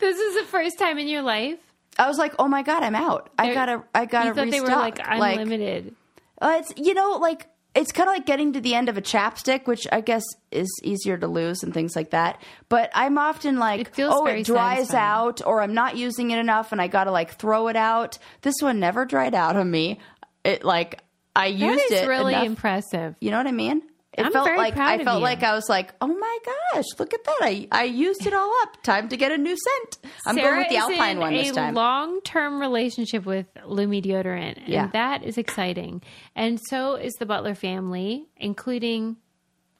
This 0.00 0.18
is 0.18 0.34
the 0.36 0.44
first 0.44 0.78
time 0.78 0.98
in 0.98 1.08
your 1.08 1.20
life. 1.22 1.58
I 1.98 2.08
was 2.08 2.16
like, 2.16 2.34
oh 2.38 2.48
my 2.48 2.62
God, 2.62 2.82
I'm 2.82 2.94
out. 2.94 3.28
I 3.38 3.46
They're- 3.46 3.54
gotta, 3.54 3.84
I 3.94 4.06
gotta 4.06 4.28
You 4.28 4.34
thought 4.34 4.50
they 4.50 4.60
were 4.62 4.68
like 4.68 4.98
unlimited. 5.04 5.94
Uh, 6.40 6.56
it's 6.60 6.72
you 6.76 6.94
know 6.94 7.18
like 7.20 7.48
it's 7.74 7.92
kind 7.92 8.08
of 8.08 8.14
like 8.14 8.24
getting 8.24 8.54
to 8.54 8.60
the 8.62 8.74
end 8.74 8.88
of 8.88 8.96
a 8.96 9.02
chapstick, 9.02 9.66
which 9.66 9.86
I 9.92 10.00
guess 10.00 10.22
is 10.50 10.68
easier 10.82 11.18
to 11.18 11.26
lose 11.26 11.62
and 11.62 11.74
things 11.74 11.94
like 11.94 12.10
that. 12.10 12.40
But 12.70 12.90
I'm 12.94 13.18
often 13.18 13.58
like, 13.58 13.98
It 13.98 14.04
oh, 14.08 14.24
it 14.26 14.44
dries 14.46 14.88
satisfying. 14.88 15.04
out, 15.04 15.42
or 15.46 15.60
I'm 15.60 15.74
not 15.74 15.96
using 15.96 16.30
it 16.30 16.38
enough, 16.38 16.72
and 16.72 16.80
I 16.80 16.86
got 16.86 17.04
to 17.04 17.10
like 17.10 17.34
throw 17.34 17.68
it 17.68 17.76
out. 17.76 18.18
This 18.40 18.54
one 18.62 18.80
never 18.80 19.04
dried 19.04 19.34
out 19.34 19.56
on 19.56 19.70
me. 19.70 19.98
It 20.44 20.64
like 20.64 21.02
I 21.38 21.46
used 21.46 21.84
is 21.92 22.00
it 22.02 22.08
really 22.08 22.34
enough. 22.34 22.46
impressive. 22.46 23.16
you 23.20 23.30
know 23.30 23.38
what 23.38 23.46
I 23.46 23.52
mean? 23.52 23.82
It 24.14 24.26
I'm 24.26 24.32
felt 24.32 24.46
very 24.46 24.58
like 24.58 24.76
I 24.76 25.04
felt 25.04 25.18
you. 25.18 25.22
like 25.24 25.44
I 25.44 25.54
was 25.54 25.68
like, 25.68 25.94
oh 26.00 26.08
my 26.08 26.38
gosh, 26.74 26.86
look 26.98 27.14
at 27.14 27.22
that! 27.22 27.38
I 27.42 27.68
I 27.70 27.84
used 27.84 28.26
it 28.26 28.34
all 28.34 28.52
up. 28.62 28.82
Time 28.82 29.08
to 29.10 29.16
get 29.16 29.30
a 29.30 29.38
new 29.38 29.56
scent. 29.56 30.12
I'm 30.26 30.34
Sarah 30.34 30.48
going 30.48 30.58
with 30.58 30.68
the 30.70 30.76
Alpine 30.78 31.10
in 31.12 31.18
one 31.20 31.32
this 31.34 31.50
a 31.50 31.54
time. 31.54 31.74
long-term 31.74 32.60
relationship 32.60 33.24
with 33.24 33.46
Lume 33.64 34.02
deodorant, 34.02 34.56
and 34.58 34.68
Yeah. 34.68 34.88
that 34.92 35.22
is 35.22 35.38
exciting. 35.38 36.02
And 36.34 36.58
so 36.68 36.96
is 36.96 37.12
the 37.20 37.26
Butler 37.26 37.54
family, 37.54 38.26
including 38.36 39.18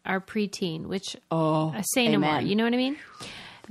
our 0.06 0.20
preteen, 0.20 0.86
which 0.86 1.16
oh, 1.32 1.72
I 1.74 1.82
say 1.94 2.06
no 2.06 2.18
more. 2.18 2.40
You 2.40 2.54
know 2.54 2.62
what 2.64 2.74
I 2.74 2.76
mean? 2.76 2.96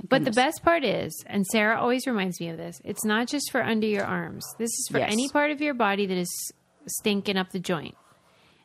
But 0.06 0.24
the 0.24 0.30
best 0.32 0.62
part 0.62 0.84
is, 0.84 1.24
and 1.26 1.46
Sarah 1.46 1.80
always 1.80 2.06
reminds 2.06 2.38
me 2.40 2.50
of 2.50 2.56
this, 2.58 2.80
it's 2.84 3.04
not 3.06 3.26
just 3.26 3.50
for 3.50 3.62
under 3.62 3.86
your 3.86 4.04
arms. 4.04 4.44
This 4.58 4.68
is 4.68 4.88
for 4.92 4.98
Yes. 4.98 5.10
any 5.12 5.28
part 5.30 5.50
of 5.50 5.60
your 5.62 5.74
body 5.74 6.06
that 6.06 6.16
is 6.18 6.52
stinking 6.88 7.36
up 7.36 7.50
the 7.50 7.58
joint. 7.60 7.96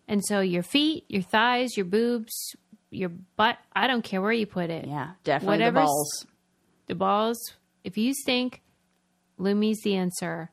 And 0.08 0.24
so 0.26 0.40
your 0.42 0.64
feet, 0.64 1.06
your 1.08 1.22
thighs, 1.22 1.78
your 1.78 1.86
boobs, 1.86 2.34
your 2.90 3.10
butt, 3.10 3.58
I 3.74 3.88
don't 3.88 4.04
care 4.04 4.22
where 4.22 4.32
you 4.32 4.46
put 4.46 4.70
it. 4.70 4.86
yeah, 4.88 5.12
definitely 5.24 5.58
Whatever's- 5.58 5.82
the 5.84 5.86
balls. 5.86 6.26
The 6.88 6.96
balls, 6.96 7.38
if 7.86 7.98
you 7.98 8.14
stink, 8.14 8.62
Lume's 9.38 9.80
the 9.82 9.96
answer. 9.96 10.50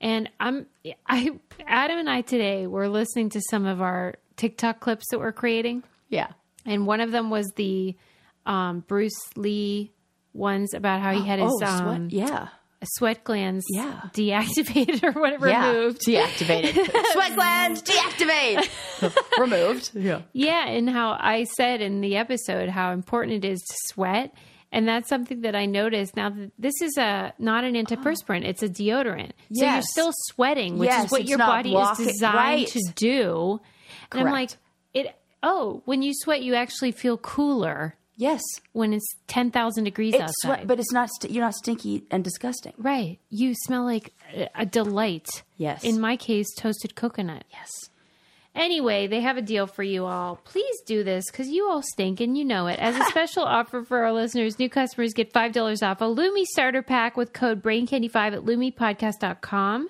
And 0.00 0.28
I'm 0.38 0.66
I 1.06 1.30
Adam 1.66 1.98
and 1.98 2.10
I 2.10 2.20
today 2.20 2.66
were 2.66 2.88
listening 2.88 3.30
to 3.30 3.40
some 3.48 3.64
of 3.64 3.80
our 3.80 4.16
TikTok 4.36 4.80
clips 4.80 5.06
that 5.10 5.18
we're 5.18 5.32
creating. 5.32 5.82
Yeah. 6.10 6.28
And 6.66 6.86
one 6.86 7.00
of 7.00 7.10
them 7.10 7.30
was 7.30 7.50
the 7.56 7.96
um, 8.44 8.80
Bruce 8.86 9.18
Lee 9.36 9.92
ones 10.34 10.74
about 10.74 11.00
how 11.00 11.12
he 11.14 11.24
had 11.26 11.38
his 11.38 11.50
oh, 11.62 11.66
um, 11.66 12.08
yeah. 12.10 12.48
Sweat 12.84 13.24
glands 13.24 13.64
Yeah. 13.70 14.00
deactivated 14.12 15.02
or 15.16 15.20
whatever 15.20 15.48
Yeah, 15.48 15.70
removed. 15.70 16.02
deactivated. 16.06 16.74
Sweat 17.12 17.34
glands 17.34 17.82
deactivate. 17.82 18.68
Removed. 19.38 19.90
Yeah. 19.94 20.22
Yeah, 20.32 20.66
and 20.68 20.88
how 20.88 21.16
I 21.18 21.44
said 21.56 21.80
in 21.80 22.00
the 22.00 22.16
episode 22.16 22.68
how 22.68 22.92
important 22.92 23.44
it 23.44 23.48
is 23.48 23.60
to 23.60 23.74
sweat. 23.86 24.32
And 24.72 24.88
that's 24.88 25.08
something 25.08 25.42
that 25.42 25.54
I 25.54 25.66
noticed. 25.66 26.16
Now, 26.16 26.34
this 26.58 26.74
is 26.82 26.96
a 26.98 27.32
not 27.38 27.62
an 27.62 27.74
antiperspirant; 27.74 28.44
it's 28.44 28.62
a 28.62 28.68
deodorant. 28.68 29.30
So 29.52 29.64
you're 29.64 29.82
still 29.82 30.10
sweating, 30.30 30.78
which 30.78 30.88
Yes, 30.88 31.04
is 31.06 31.10
what 31.12 31.26
your 31.26 31.38
body 31.38 31.74
is 31.76 31.96
designed 31.96 32.34
right. 32.34 32.66
to 32.66 32.92
do. 32.96 33.60
And 34.10 34.20
I'm 34.26 34.32
like, 34.32 34.50
it. 34.92 35.14
Oh, 35.44 35.82
when 35.84 36.02
you 36.02 36.12
sweat, 36.14 36.42
you 36.42 36.54
actually 36.56 36.90
feel 36.90 37.18
cooler 37.18 37.94
Yes. 38.16 38.42
when 38.72 38.92
it's 38.92 39.06
ten 39.26 39.50
thousand 39.50 39.84
degrees 39.84 40.14
It's 40.14 40.22
outside. 40.22 40.34
sweat, 40.42 40.66
but 40.66 40.78
it's 40.78 40.92
not. 40.92 41.08
St- 41.20 41.32
you're 41.32 41.44
not 41.44 41.54
stinky 41.54 42.04
and 42.10 42.22
disgusting. 42.22 42.72
Right. 42.78 43.18
You 43.30 43.54
smell 43.64 43.84
like 43.84 44.12
a- 44.34 44.48
a 44.54 44.66
delight. 44.66 45.26
Yes. 45.56 45.82
In 45.84 46.00
my 46.00 46.16
case, 46.16 46.46
toasted 46.56 46.94
coconut. 46.94 47.44
Yes. 47.52 47.68
Anyway, 48.54 49.08
they 49.08 49.20
have 49.20 49.36
a 49.36 49.42
deal 49.42 49.66
for 49.66 49.82
you 49.82 50.04
all. 50.06 50.36
Please 50.44 50.80
do 50.86 51.02
this 51.02 51.24
because 51.28 51.48
you 51.48 51.68
all 51.68 51.82
stink 51.82 52.20
and 52.20 52.38
you 52.38 52.44
know 52.44 52.68
it. 52.68 52.78
As 52.78 52.94
a 52.94 53.02
special 53.06 53.42
offer 53.58 53.82
for 53.82 54.04
our 54.04 54.12
listeners, 54.12 54.60
new 54.60 54.68
customers 54.70 55.12
get 55.12 55.32
$5 55.32 55.82
off 55.84 56.00
a 56.00 56.04
Lume 56.04 56.44
starter 56.44 56.80
pack 56.80 57.16
with 57.16 57.32
code 57.32 57.60
BrainCandy5 57.64 58.14
at 58.14 58.44
lumepodcast.com. 58.44 59.88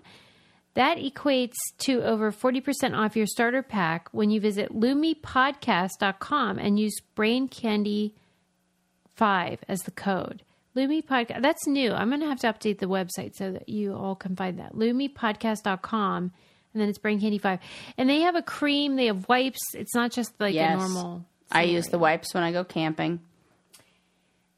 That 0.75 0.99
equates 0.99 1.55
to 1.79 2.03
over 2.03 2.33
40% 2.33 2.97
off 2.99 3.17
your 3.17 3.27
starter 3.27 3.63
pack 3.63 4.09
when 4.11 4.31
you 4.31 4.41
visit 4.41 4.73
lumepodcast.com 4.75 6.59
and 6.59 6.81
use 6.81 6.97
BrainCandy5 7.17 8.13
as 9.69 9.81
the 9.83 9.91
code. 9.93 10.43
Lume 10.75 11.03
Podcast. 11.03 11.41
That's 11.43 11.67
new. 11.69 11.93
I'm 11.93 12.09
going 12.09 12.21
to 12.21 12.27
have 12.27 12.41
to 12.41 12.49
update 12.53 12.81
the 12.81 12.87
website 12.87 13.37
so 13.37 13.53
that 13.53 13.69
you 13.69 13.95
all 13.95 14.17
can 14.17 14.35
find 14.35 14.59
that. 14.59 14.73
LumePodcast.com. 14.75 16.33
And 16.73 16.81
then 16.83 16.89
it's 16.89 16.99
Brain 16.99 17.21
Candy 17.21 17.39
5. 17.39 17.61
And 17.97 18.11
they 18.11 18.23
have 18.23 18.35
a 18.35 18.43
cream, 18.43 18.97
they 18.97 19.07
have 19.07 19.29
wipes. 19.29 19.61
It's 19.75 19.95
not 19.95 20.11
just 20.11 20.33
like 20.41 20.55
Yes. 20.55 20.75
a 20.75 20.79
normal. 20.79 21.25
I 21.53 21.63
use 21.63 21.87
the 21.87 21.99
wipes 22.01 22.35
when 22.35 22.43
I 22.43 22.51
go 22.51 22.65
camping. 22.65 23.21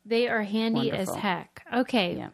They 0.06 0.28
are 0.28 0.42
handy 0.42 0.88
Wonderful. 0.90 1.14
as 1.16 1.20
heck. 1.20 1.62
Okay. 1.74 2.16
Yeah. 2.16 2.28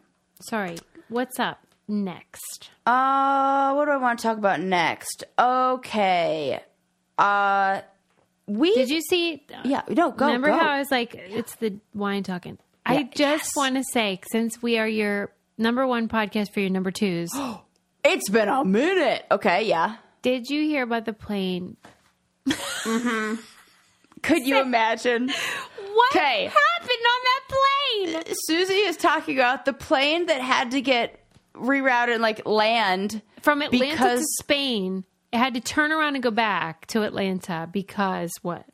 Sorry. 0.47 0.77
What's 1.09 1.37
up 1.39 1.59
next? 1.93 2.69
Uh, 2.85 3.73
what 3.73 3.85
do 3.85 3.91
I 3.91 3.97
want 3.97 4.19
to 4.19 4.23
talk 4.23 4.37
about 4.37 4.59
next? 4.59 5.23
Okay. 5.39 6.59
Uh, 7.17 7.81
we 8.47 8.73
Did 8.73 8.89
you 8.89 9.01
see? 9.01 9.45
Yeah. 9.63 9.83
No. 9.89 10.11
Go. 10.11 10.25
remember 10.25 10.49
go. 10.49 10.57
how 10.57 10.69
I 10.69 10.79
was 10.79 10.91
like, 10.91 11.15
it's 11.15 11.55
the 11.55 11.75
wine 11.93 12.23
talking? 12.23 12.57
I 12.85 13.03
just 13.03 13.19
yes. 13.19 13.55
want 13.55 13.75
to 13.75 13.83
say, 13.83 14.19
since 14.31 14.61
we 14.61 14.77
are 14.77 14.87
your 14.87 15.31
number 15.57 15.87
one 15.87 16.09
podcast 16.09 16.53
for 16.53 16.59
your 16.59 16.69
number 16.69 16.91
twos, 16.91 17.31
It's 18.03 18.29
been 18.29 18.49
a 18.49 18.65
minute. 18.65 19.25
Okay. 19.31 19.67
Yeah. 19.67 19.95
did 20.21 20.49
you 20.49 20.61
hear 20.63 20.83
about 20.83 21.05
the 21.05 21.13
plane? 21.13 21.77
Could 22.83 24.45
you 24.45 24.59
imagine? 24.61 25.29
What 25.29 26.11
'Kay. 26.11 26.45
happened 26.45 27.05
on 27.13 27.21
that 27.23 28.23
plane? 28.25 28.35
Susie 28.47 28.73
is 28.73 28.97
talking 28.97 29.37
about 29.37 29.63
the 29.65 29.71
plane 29.73 30.25
that 30.25 30.41
had 30.41 30.71
to 30.71 30.81
get 30.81 31.22
rerouted 31.55 32.13
and 32.13 32.21
like 32.21 32.45
land 32.45 33.21
From 33.41 33.61
Atlanta 33.61 33.91
because 33.91 34.19
to 34.19 34.43
Spain, 34.43 35.03
it 35.31 35.37
had 35.37 35.53
to 35.53 35.61
turn 35.61 35.91
around 35.91 36.15
and 36.15 36.23
go 36.23 36.31
back 36.31 36.85
to 36.87 37.03
Atlanta 37.03 37.67
because 37.71 38.31
what? 38.41 38.65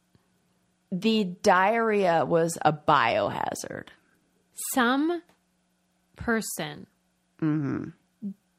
the 0.92 1.24
diarrhea 1.44 2.26
was 2.26 2.58
a 2.64 2.74
biohazard. 2.74 3.88
Some 4.74 5.22
person, 6.16 6.88
mm-hmm. 7.42 7.90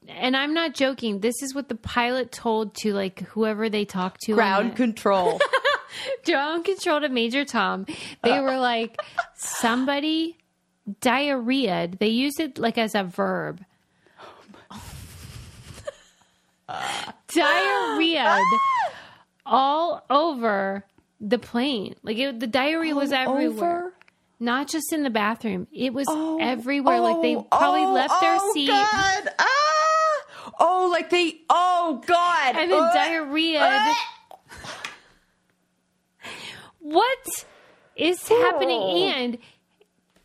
and 0.09 0.37
I'm 0.37 0.55
not 0.55 0.75
joking. 0.75 1.21
This 1.21 1.43
is 1.43 1.55
what 1.55 1.69
the 1.69 1.75
pilot 1.75 2.33
told 2.33 2.75
to 2.77 2.95
like 2.95 3.21
whoever 3.21 3.69
they 3.69 3.85
talked 3.85 4.23
to. 4.23 4.35
Ground 4.35 4.77
control. 4.77 5.41
ground 6.25 6.65
control 6.65 7.01
to 7.01 7.09
Major 7.09 7.45
Tom. 7.45 7.87
They 8.23 8.39
uh. 8.39 8.43
were 8.43 8.59
like 8.59 8.99
somebody 9.35 10.39
diarrheaed. 11.01 11.99
They 11.99 12.09
used 12.09 12.41
it 12.41 12.59
like 12.59 12.79
as 12.79 12.95
a 12.95 13.05
verb. 13.05 13.63
diarrheaed 17.29 18.43
all 19.47 20.05
over 20.11 20.85
the 21.21 21.39
plane. 21.39 21.95
Like 22.03 22.19
it, 22.19 22.41
the 22.41 22.47
diarrhea 22.47 22.95
was 22.95 23.13
everywhere. 23.13 23.79
Over? 23.79 23.95
Not 24.39 24.69
just 24.69 24.93
in 24.93 25.03
the 25.03 25.11
bathroom. 25.11 25.67
It 25.73 25.93
was 25.93 26.07
Oh, 26.09 26.39
everywhere. 26.41 27.01
like 27.01 27.21
they 27.21 27.37
oh, 27.37 27.43
probably 27.43 27.83
oh, 27.85 27.93
left 27.93 28.21
their 28.21 28.39
oh, 28.41 28.53
seat 28.55 28.69
God. 28.69 29.29
Ah! 29.39 29.47
Oh, 30.59 30.89
like 30.91 31.11
they. 31.11 31.41
Oh 31.51 32.03
God. 32.07 32.57
and 32.57 32.71
then 32.71 32.83
Uh, 32.83 32.93
diarrhea. 32.95 33.61
uh, 33.61 33.95
What 36.79 37.19
is 37.97 38.27
happening? 38.27 38.81
Oh. 38.81 38.97
And 39.15 39.39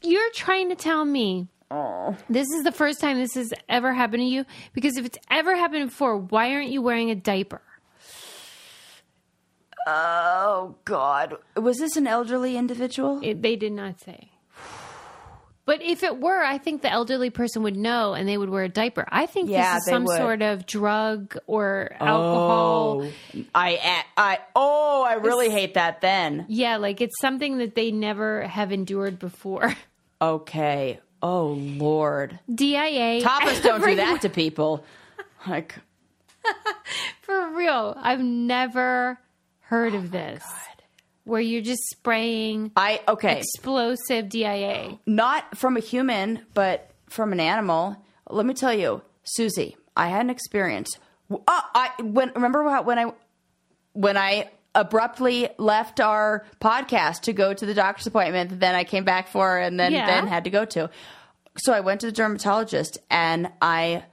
you're 0.01 0.31
trying 0.33 0.69
to 0.69 0.75
tell 0.75 1.03
me 1.03 1.47
oh. 1.71 2.15
this 2.29 2.47
is 2.49 2.63
the 2.63 2.71
first 2.71 2.99
time 3.01 3.17
this 3.17 3.33
has 3.35 3.53
ever 3.69 3.93
happened 3.93 4.21
to 4.21 4.27
you? 4.27 4.45
Because 4.73 4.97
if 4.97 5.05
it's 5.05 5.17
ever 5.29 5.55
happened 5.55 5.89
before, 5.89 6.17
why 6.17 6.53
aren't 6.53 6.69
you 6.69 6.81
wearing 6.81 7.11
a 7.11 7.15
diaper? 7.15 7.61
Oh 9.87 10.75
God. 10.85 11.35
Was 11.55 11.77
this 11.77 11.95
an 11.95 12.07
elderly 12.07 12.57
individual? 12.57 13.19
It, 13.23 13.41
they 13.41 13.55
did 13.55 13.71
not 13.71 13.99
say. 13.99 14.29
But 15.65 15.81
if 15.81 16.03
it 16.03 16.19
were, 16.19 16.43
I 16.43 16.59
think 16.59 16.83
the 16.83 16.91
elderly 16.91 17.31
person 17.31 17.63
would 17.63 17.75
know 17.75 18.13
and 18.13 18.29
they 18.29 18.37
would 18.37 18.49
wear 18.49 18.65
a 18.65 18.69
diaper. 18.69 19.07
I 19.09 19.25
think 19.25 19.49
Yeah, 19.49 19.75
this 19.75 19.83
is 19.83 19.89
some 19.89 20.05
would. 20.05 20.17
sort 20.17 20.41
of 20.43 20.67
drug 20.67 21.35
or 21.47 21.89
alcohol. 21.99 23.03
Oh, 23.03 23.11
I 23.55 24.03
I 24.15 24.39
oh, 24.55 25.03
I 25.03 25.13
really 25.15 25.49
hate 25.49 25.73
that 25.73 26.01
then. 26.01 26.45
Yeah, 26.47 26.77
like 26.77 27.01
it's 27.01 27.19
something 27.19 27.57
that 27.57 27.73
they 27.73 27.91
never 27.91 28.43
have 28.43 28.71
endured 28.71 29.19
before. 29.19 29.75
Okay. 30.21 31.01
Oh 31.21 31.47
Lord. 31.59 32.39
DIA. 32.53 33.21
Tapas 33.21 33.63
don't 33.63 33.83
do 33.83 33.95
that 33.95 34.21
to 34.21 34.29
people. 34.29 34.85
Like 35.47 35.75
For 37.21 37.55
real. 37.55 37.97
I've 37.99 38.19
never 38.21 39.19
heard 39.61 39.95
of 39.95 40.11
this. 40.11 40.43
Where 41.23 41.41
you're 41.41 41.63
just 41.63 41.81
spraying 41.89 42.71
I 42.75 43.01
okay. 43.07 43.39
explosive 43.39 44.29
DIA. 44.29 44.99
not 45.07 45.57
from 45.57 45.75
a 45.75 45.79
human, 45.79 46.45
but 46.53 46.91
from 47.09 47.31
an 47.31 47.39
animal. 47.39 47.97
Let 48.29 48.45
me 48.45 48.53
tell 48.53 48.73
you, 48.73 49.01
Susie, 49.23 49.75
I 49.95 50.09
had 50.09 50.21
an 50.21 50.29
experience. 50.29 50.99
Uh, 51.31 51.37
I 51.47 51.91
when 52.01 52.31
remember 52.35 52.63
how, 52.69 52.83
when 52.83 52.99
I 52.99 53.11
when 53.93 54.17
I 54.17 54.51
abruptly 54.75 55.49
left 55.57 55.99
our 55.99 56.45
podcast 56.61 57.21
to 57.21 57.33
go 57.33 57.53
to 57.53 57.65
the 57.65 57.73
doctor's 57.73 58.05
appointment 58.07 58.49
that 58.51 58.59
then 58.59 58.75
I 58.75 58.83
came 58.83 59.05
back 59.05 59.27
for 59.29 59.57
and 59.57 59.79
then 59.79 59.91
Yeah. 59.93 60.05
then 60.05 60.27
had 60.27 60.43
to 60.43 60.49
go 60.51 60.65
to. 60.65 60.89
So 61.57 61.73
I 61.73 61.79
went 61.79 62.01
to 62.01 62.07
the 62.07 62.11
dermatologist 62.11 62.97
and 63.09 63.49
I 63.61 64.03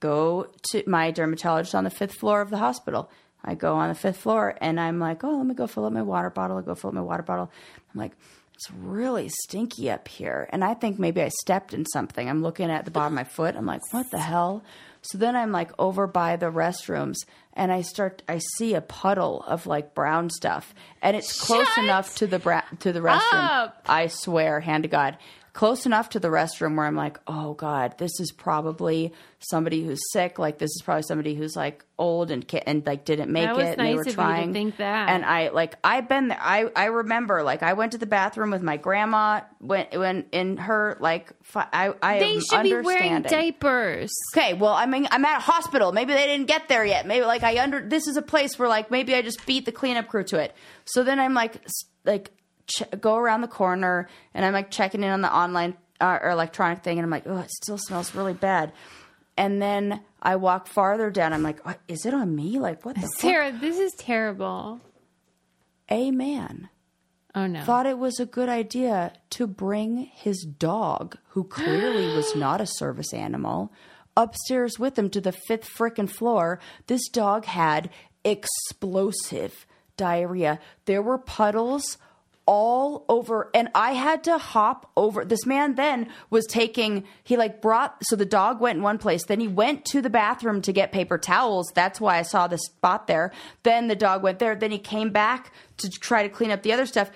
go 0.00 0.48
to 0.72 0.82
my 0.86 1.10
dermatologist 1.10 1.74
on 1.74 1.84
the 1.84 1.90
fifth 1.90 2.14
floor 2.14 2.40
of 2.40 2.50
the 2.50 2.58
hospital. 2.58 3.10
I 3.44 3.54
go 3.54 3.76
on 3.76 3.88
the 3.88 3.94
fifth 3.94 4.18
floor 4.18 4.56
and 4.60 4.78
I'm 4.80 4.98
like, 4.98 5.22
oh, 5.24 5.36
let 5.38 5.46
me 5.46 5.54
go 5.54 5.66
fill 5.66 5.84
up 5.86 5.92
my 5.92 6.02
water 6.02 6.30
bottle. 6.30 6.58
I 6.58 6.62
go 6.62 6.74
fill 6.74 6.88
up 6.88 6.94
my 6.94 7.00
water 7.00 7.22
bottle. 7.22 7.50
I'm 7.94 8.00
like, 8.00 8.12
it's 8.54 8.70
really 8.72 9.30
stinky 9.44 9.90
up 9.90 10.08
here. 10.08 10.46
And 10.52 10.62
I 10.62 10.74
think 10.74 10.98
maybe 10.98 11.22
I 11.22 11.28
stepped 11.28 11.72
in 11.72 11.86
something. 11.86 12.28
I'm 12.28 12.42
looking 12.42 12.70
at 12.70 12.84
the 12.84 12.90
bottom 12.90 13.12
of 13.14 13.16
my 13.16 13.24
foot. 13.24 13.56
I'm 13.56 13.64
like, 13.66 13.80
what 13.92 14.10
the 14.10 14.18
hell? 14.18 14.62
So 15.02 15.16
then 15.16 15.34
I'm 15.34 15.52
like 15.52 15.70
over 15.78 16.06
by 16.06 16.36
the 16.36 16.50
restrooms 16.52 17.16
and 17.60 17.70
I 17.70 17.82
start, 17.82 18.22
I 18.26 18.38
see 18.56 18.72
a 18.72 18.80
puddle 18.80 19.42
of 19.46 19.66
like 19.66 19.94
brown 19.94 20.30
stuff 20.30 20.74
and 21.02 21.14
it's 21.14 21.38
close 21.38 21.68
Shut 21.68 21.84
enough 21.84 22.14
to 22.16 22.26
the, 22.26 22.38
bra- 22.38 22.62
to 22.80 22.90
the 22.90 23.00
restroom. 23.00 23.20
up. 23.34 23.82
I 23.86 24.06
swear, 24.06 24.60
hand 24.60 24.84
to 24.84 24.88
God, 24.88 25.18
close 25.60 25.84
enough 25.84 26.08
to 26.08 26.18
the 26.18 26.28
restroom 26.28 26.74
where 26.74 26.86
I'm 26.86 26.96
like, 26.96 27.18
oh 27.26 27.52
God, 27.52 27.98
this 27.98 28.18
is 28.18 28.32
probably 28.32 29.12
somebody 29.40 29.84
who's 29.84 30.00
sick. 30.10 30.38
Like 30.38 30.56
this 30.56 30.70
is 30.70 30.80
probably 30.82 31.02
somebody 31.02 31.34
who's 31.34 31.54
like 31.54 31.84
old 31.98 32.30
and 32.30 32.50
and 32.66 32.86
like 32.86 33.04
didn't 33.04 33.30
make 33.30 33.46
it. 33.46 33.58
and 33.58 33.78
they 33.78 33.94
nice 33.94 33.94
were 33.96 34.00
of 34.00 34.06
you 34.06 34.12
to 34.12 34.16
trying. 34.16 34.54
think 34.54 34.78
that. 34.78 35.10
And 35.10 35.22
I 35.22 35.50
like 35.50 35.74
I've 35.84 36.08
been 36.08 36.28
there. 36.28 36.38
I 36.40 36.70
I 36.74 36.86
remember 36.86 37.42
like 37.42 37.62
I 37.62 37.74
went 37.74 37.92
to 37.92 37.98
the 37.98 38.06
bathroom 38.06 38.52
with 38.52 38.62
my 38.62 38.78
grandma 38.78 39.42
when 39.58 39.86
when 39.92 40.24
in 40.32 40.56
her 40.56 40.96
like 40.98 41.30
I 41.54 41.92
I 42.02 42.20
They 42.20 42.40
should 42.40 42.62
be 42.62 42.76
wearing 42.76 43.20
diapers. 43.20 44.10
Okay, 44.34 44.54
well, 44.54 44.72
I 44.72 44.86
mean, 44.86 45.08
I'm 45.10 45.26
at 45.26 45.36
a 45.36 45.40
hospital. 45.42 45.92
Maybe 45.92 46.14
they 46.14 46.26
didn't 46.26 46.46
get 46.46 46.68
there 46.68 46.86
yet. 46.86 47.06
Maybe 47.06 47.26
like 47.26 47.42
I 47.42 47.62
under 47.62 47.86
this 47.86 48.08
is 48.08 48.16
a 48.16 48.22
place 48.22 48.58
where 48.58 48.70
like 48.70 48.90
maybe 48.90 49.14
I 49.14 49.20
just 49.20 49.44
beat 49.44 49.66
the 49.66 49.72
cleanup 49.72 50.08
crew 50.08 50.24
to 50.24 50.38
it. 50.38 50.54
So 50.86 51.04
then 51.04 51.20
I'm 51.20 51.34
like 51.34 51.60
like 52.06 52.30
ch- 52.70 53.00
go 53.00 53.16
around 53.16 53.40
the 53.42 53.48
corner 53.48 54.08
and 54.34 54.44
I'm 54.44 54.52
like 54.52 54.70
checking 54.70 55.02
in 55.02 55.10
on 55.10 55.20
the 55.20 55.34
online 55.34 55.76
uh, 56.00 56.18
or 56.22 56.30
electronic 56.30 56.82
thing 56.82 56.98
and 56.98 57.04
I'm 57.04 57.10
like, 57.10 57.24
oh, 57.26 57.38
it 57.38 57.50
still 57.50 57.78
smells 57.78 58.14
really 58.14 58.32
bad. 58.34 58.72
And 59.36 59.60
then 59.60 60.00
I 60.22 60.36
walk 60.36 60.66
farther 60.66 61.10
down. 61.10 61.32
I'm 61.32 61.42
like, 61.42 61.60
"Is 61.88 62.04
it 62.04 62.12
on 62.12 62.34
me? 62.36 62.58
Like 62.58 62.84
what 62.84 62.94
the 62.96 63.02
fuck? 63.02 63.10
Sarah, 63.20 63.52
this 63.52 63.78
is 63.78 63.92
terrible. 63.94 64.80
A 65.88 66.10
man 66.10 66.68
Oh 67.34 67.46
no. 67.46 67.62
thought 67.64 67.86
it 67.86 67.98
was 67.98 68.20
a 68.20 68.26
good 68.26 68.48
idea 68.50 69.12
to 69.30 69.46
bring 69.46 70.10
his 70.14 70.44
dog, 70.58 71.16
who 71.28 71.44
clearly 71.44 72.14
was 72.14 72.34
not 72.36 72.60
a 72.60 72.66
service 72.66 73.14
animal, 73.14 73.72
upstairs 74.16 74.78
with 74.78 74.98
him 74.98 75.08
to 75.10 75.20
the 75.20 75.32
fifth 75.32 75.68
frickin' 75.68 76.10
floor. 76.10 76.58
This 76.86 77.08
dog 77.08 77.44
had 77.46 77.88
explosive 78.24 79.66
diarrhea. 79.96 80.58
There 80.84 81.02
were 81.02 81.18
puddles 81.18 81.98
all 82.46 83.04
over 83.08 83.50
and 83.54 83.68
I 83.74 83.92
had 83.92 84.24
to 84.24 84.38
hop 84.38 84.90
over. 84.96 85.24
This 85.24 85.46
man 85.46 85.74
then 85.74 86.08
was 86.30 86.46
taking 86.46 87.04
he 87.22 87.36
like 87.36 87.62
brought 87.62 88.02
so 88.04 88.16
the 88.16 88.24
dog 88.24 88.60
went 88.60 88.78
in 88.78 88.82
one 88.82 88.98
place, 88.98 89.24
then 89.24 89.40
he 89.40 89.48
went 89.48 89.84
to 89.86 90.02
the 90.02 90.10
bathroom 90.10 90.62
to 90.62 90.72
get 90.72 90.92
paper 90.92 91.18
towels. 91.18 91.70
That's 91.74 92.00
why 92.00 92.18
I 92.18 92.22
saw 92.22 92.46
the 92.46 92.58
spot 92.58 93.06
there. 93.06 93.32
Then 93.62 93.88
the 93.88 93.96
dog 93.96 94.22
went 94.22 94.38
there, 94.38 94.56
then 94.56 94.70
he 94.70 94.78
came 94.78 95.10
back 95.10 95.52
to 95.78 95.88
try 95.88 96.22
to 96.22 96.28
clean 96.28 96.50
up 96.50 96.62
the 96.62 96.72
other 96.72 96.86
stuff. 96.86 97.10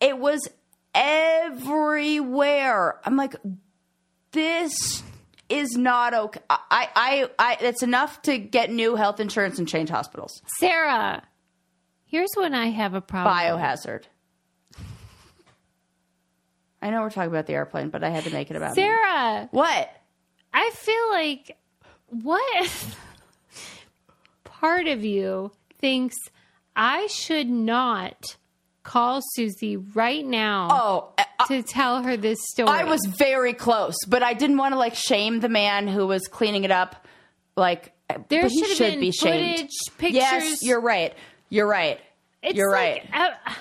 It 0.00 0.18
was 0.18 0.46
everywhere. 0.94 3.00
I'm 3.04 3.16
like 3.16 3.36
this 4.32 5.02
is 5.48 5.76
not 5.76 6.12
okay. 6.12 6.40
I 6.48 6.88
I 6.94 7.30
I 7.38 7.56
it's 7.60 7.82
enough 7.82 8.22
to 8.22 8.38
get 8.38 8.70
new 8.70 8.96
health 8.96 9.20
insurance 9.20 9.58
and 9.58 9.68
change 9.68 9.88
hospitals. 9.88 10.42
Sarah, 10.58 11.22
here's 12.04 12.32
when 12.34 12.54
I 12.54 12.70
have 12.70 12.94
a 12.94 13.00
problem. 13.00 13.34
Biohazard. 13.34 14.04
I 16.82 16.90
know 16.90 17.00
we're 17.02 17.10
talking 17.10 17.30
about 17.30 17.46
the 17.46 17.54
airplane, 17.54 17.88
but 17.90 18.04
I 18.04 18.10
had 18.10 18.24
to 18.24 18.30
make 18.30 18.50
it 18.50 18.56
about 18.56 18.76
me. 18.76 18.82
Sarah, 18.82 19.48
What? 19.50 19.90
I 20.54 20.70
feel 20.70 21.10
like 21.10 21.56
what 22.08 22.84
part 24.44 24.86
of 24.86 25.04
you 25.04 25.52
thinks 25.78 26.16
I 26.74 27.06
should 27.08 27.48
not 27.48 28.36
call 28.82 29.20
Susie 29.32 29.76
right 29.76 30.24
now 30.24 30.68
Oh, 30.70 31.12
I, 31.18 31.46
to 31.48 31.62
tell 31.62 32.02
her 32.02 32.16
this 32.16 32.38
story. 32.50 32.68
I 32.68 32.84
was 32.84 33.00
very 33.06 33.52
close, 33.52 33.96
but 34.06 34.22
I 34.22 34.32
didn't 34.34 34.58
want 34.58 34.72
to 34.72 34.78
like 34.78 34.94
shame 34.94 35.40
the 35.40 35.48
man 35.48 35.88
who 35.88 36.06
was 36.06 36.26
cleaning 36.28 36.64
it 36.64 36.70
up. 36.70 37.06
Like, 37.56 37.92
uh, 38.08 38.18
There 38.28 38.48
should 38.48 38.68
should 38.68 38.78
been 38.92 39.00
be 39.00 39.10
shamed. 39.10 39.56
footage, 39.58 39.70
pictures. 39.98 40.14
Yes, 40.14 40.62
you're 40.62 40.80
right. 40.80 41.14
You're 41.48 41.66
right. 41.66 41.98
It's 42.42 42.56
you're 42.56 42.70
like, 42.70 43.08
right. 43.12 43.32
uh, 43.48 43.52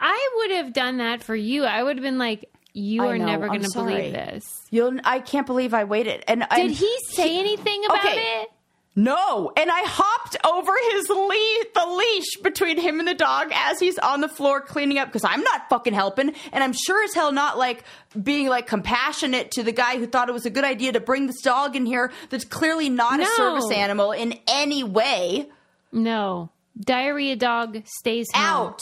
I 0.00 0.30
would 0.36 0.50
have 0.52 0.72
done 0.72 0.98
that 0.98 1.22
for 1.22 1.34
you. 1.34 1.64
I 1.64 1.82
would 1.82 1.96
have 1.96 2.02
been 2.04 2.18
like, 2.18 2.50
"You 2.72 3.04
I 3.04 3.08
are 3.08 3.18
know, 3.18 3.26
never 3.26 3.48
going 3.48 3.62
to 3.62 3.70
believe 3.72 4.12
this." 4.12 4.48
You'll. 4.70 4.98
I 5.04 5.20
can't 5.20 5.46
believe 5.46 5.74
I 5.74 5.84
waited. 5.84 6.24
And 6.28 6.44
Did 6.54 6.70
he 6.70 6.96
say 7.08 7.38
anything 7.38 7.84
about 7.84 8.04
okay. 8.04 8.16
it? 8.42 8.48
No, 8.96 9.52
and 9.56 9.70
I 9.70 9.82
hopped 9.84 10.36
over 10.44 10.72
his 10.90 11.08
leash, 11.08 11.66
the 11.72 11.86
leash 11.86 12.36
between 12.42 12.78
him 12.80 12.98
and 12.98 13.06
the 13.06 13.14
dog 13.14 13.52
as 13.54 13.78
he's 13.78 13.96
on 13.96 14.20
the 14.20 14.28
floor 14.28 14.60
cleaning 14.60 14.98
up 14.98 15.06
because 15.06 15.22
I'm 15.22 15.42
not 15.42 15.68
fucking 15.68 15.92
helping, 15.92 16.34
and 16.50 16.64
I'm 16.64 16.72
sure 16.72 17.04
as 17.04 17.14
hell 17.14 17.30
not 17.30 17.56
like 17.56 17.84
being 18.20 18.48
like 18.48 18.66
compassionate 18.66 19.52
to 19.52 19.62
the 19.62 19.70
guy 19.70 19.98
who 19.98 20.06
thought 20.08 20.28
it 20.28 20.32
was 20.32 20.46
a 20.46 20.50
good 20.50 20.64
idea 20.64 20.90
to 20.94 21.00
bring 21.00 21.28
this 21.28 21.40
dog 21.42 21.76
in 21.76 21.86
here 21.86 22.10
that's 22.28 22.44
clearly 22.44 22.88
not 22.88 23.18
No. 23.20 23.22
a 23.24 23.36
service 23.36 23.70
animal 23.70 24.10
in 24.10 24.34
any 24.48 24.82
way. 24.82 25.48
No, 25.92 26.50
diarrhea 26.80 27.36
dog 27.36 27.82
stays 27.86 28.26
home. 28.34 28.44
Out. 28.72 28.80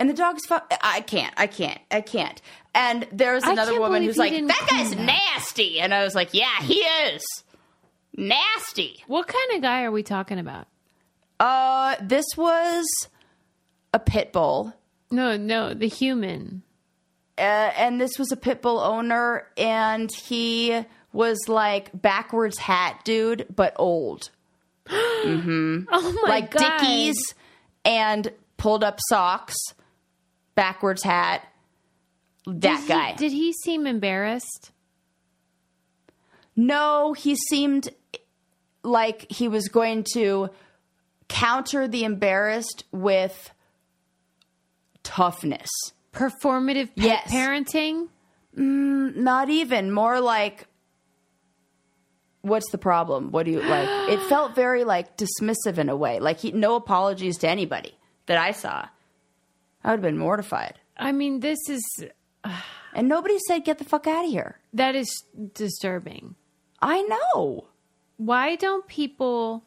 And 0.00 0.08
the 0.08 0.14
dog's 0.14 0.44
fu- 0.46 0.56
I 0.80 1.02
can't, 1.02 1.32
I 1.36 1.46
can't, 1.46 1.78
I 1.90 2.00
can't. 2.00 2.40
And 2.74 3.06
there's 3.12 3.44
another 3.44 3.78
woman 3.78 4.02
who's 4.02 4.16
like, 4.16 4.32
that 4.32 4.66
guy's 4.68 4.90
that." 4.90 4.98
nasty. 4.98 5.78
And 5.78 5.92
I 5.94 6.02
was 6.02 6.14
like, 6.14 6.30
yeah, 6.32 6.60
he 6.62 6.78
is. 6.78 7.22
Nasty. 8.16 9.04
What 9.06 9.28
kind 9.28 9.52
of 9.54 9.62
guy 9.62 9.84
are 9.84 9.92
we 9.92 10.02
talking 10.02 10.38
about? 10.38 10.66
Uh, 11.38 11.96
this 12.00 12.26
was 12.36 12.86
a 13.94 13.98
pit 13.98 14.32
bull. 14.32 14.74
No, 15.10 15.36
no, 15.36 15.74
the 15.74 15.88
human. 15.88 16.62
Uh, 17.38 17.72
and 17.76 18.00
this 18.00 18.18
was 18.18 18.32
a 18.32 18.36
pit 18.36 18.62
bull 18.62 18.78
owner, 18.80 19.46
and 19.56 20.10
he 20.14 20.84
was 21.12 21.38
like 21.48 21.90
backwards 21.94 22.58
hat 22.58 23.00
dude, 23.04 23.46
but 23.54 23.74
old. 23.76 24.30
Oh 24.92 26.18
my 26.22 26.28
like 26.28 26.50
god! 26.50 26.62
Like 26.62 26.80
Dickies 26.80 27.16
and 27.84 28.32
pulled 28.56 28.82
up 28.82 28.98
socks, 29.08 29.54
backwards 30.60 31.02
hat. 31.02 31.46
That 32.46 32.60
Did 32.60 32.80
he- 32.80 32.88
guy. 32.88 33.14
did 33.14 33.32
he 33.32 33.52
seem 33.64 33.86
embarrassed? 33.86 34.72
No, 36.54 37.14
he 37.14 37.34
seemed 37.34 37.88
like 38.82 39.30
he 39.30 39.48
was 39.48 39.68
going 39.68 40.04
to 40.12 40.50
counter 41.28 41.88
the 41.88 42.04
embarrassed 42.04 42.84
with 42.92 43.52
toughness. 45.02 45.68
Performative 46.12 46.88
pet 46.96 47.04
Yes. 47.04 47.30
parenting. 47.32 48.08
Mm, 48.56 49.16
not 49.16 49.48
even, 49.48 49.92
more 49.92 50.20
like 50.20 50.66
what's 52.42 52.70
the 52.72 52.78
problem? 52.78 53.30
What 53.30 53.46
do 53.46 53.52
you 53.52 53.60
like? 53.62 53.88
It 54.10 54.20
felt 54.28 54.54
very 54.54 54.84
like 54.84 55.16
dismissive 55.16 55.78
in 55.78 55.88
a 55.88 55.96
way. 55.96 56.20
Like 56.20 56.40
he 56.40 56.52
no 56.52 56.74
apologies 56.74 57.38
to 57.38 57.48
anybody 57.48 57.94
that 58.26 58.36
I 58.38 58.50
saw. 58.52 58.86
I 59.82 59.90
would 59.90 59.98
have 59.98 60.02
been 60.02 60.18
mortified. 60.18 60.78
I 60.96 61.12
mean, 61.12 61.40
this 61.40 61.58
is 61.68 61.82
And 62.92 63.08
nobody 63.08 63.38
said 63.46 63.64
get 63.64 63.78
the 63.78 63.84
fuck 63.84 64.06
out 64.06 64.24
of 64.24 64.30
here. 64.30 64.58
that 64.72 64.94
is 64.96 65.24
disturbing. 65.54 66.34
I 66.82 67.02
know. 67.02 67.66
Why 68.16 68.56
don't 68.56 68.86
people 68.88 69.62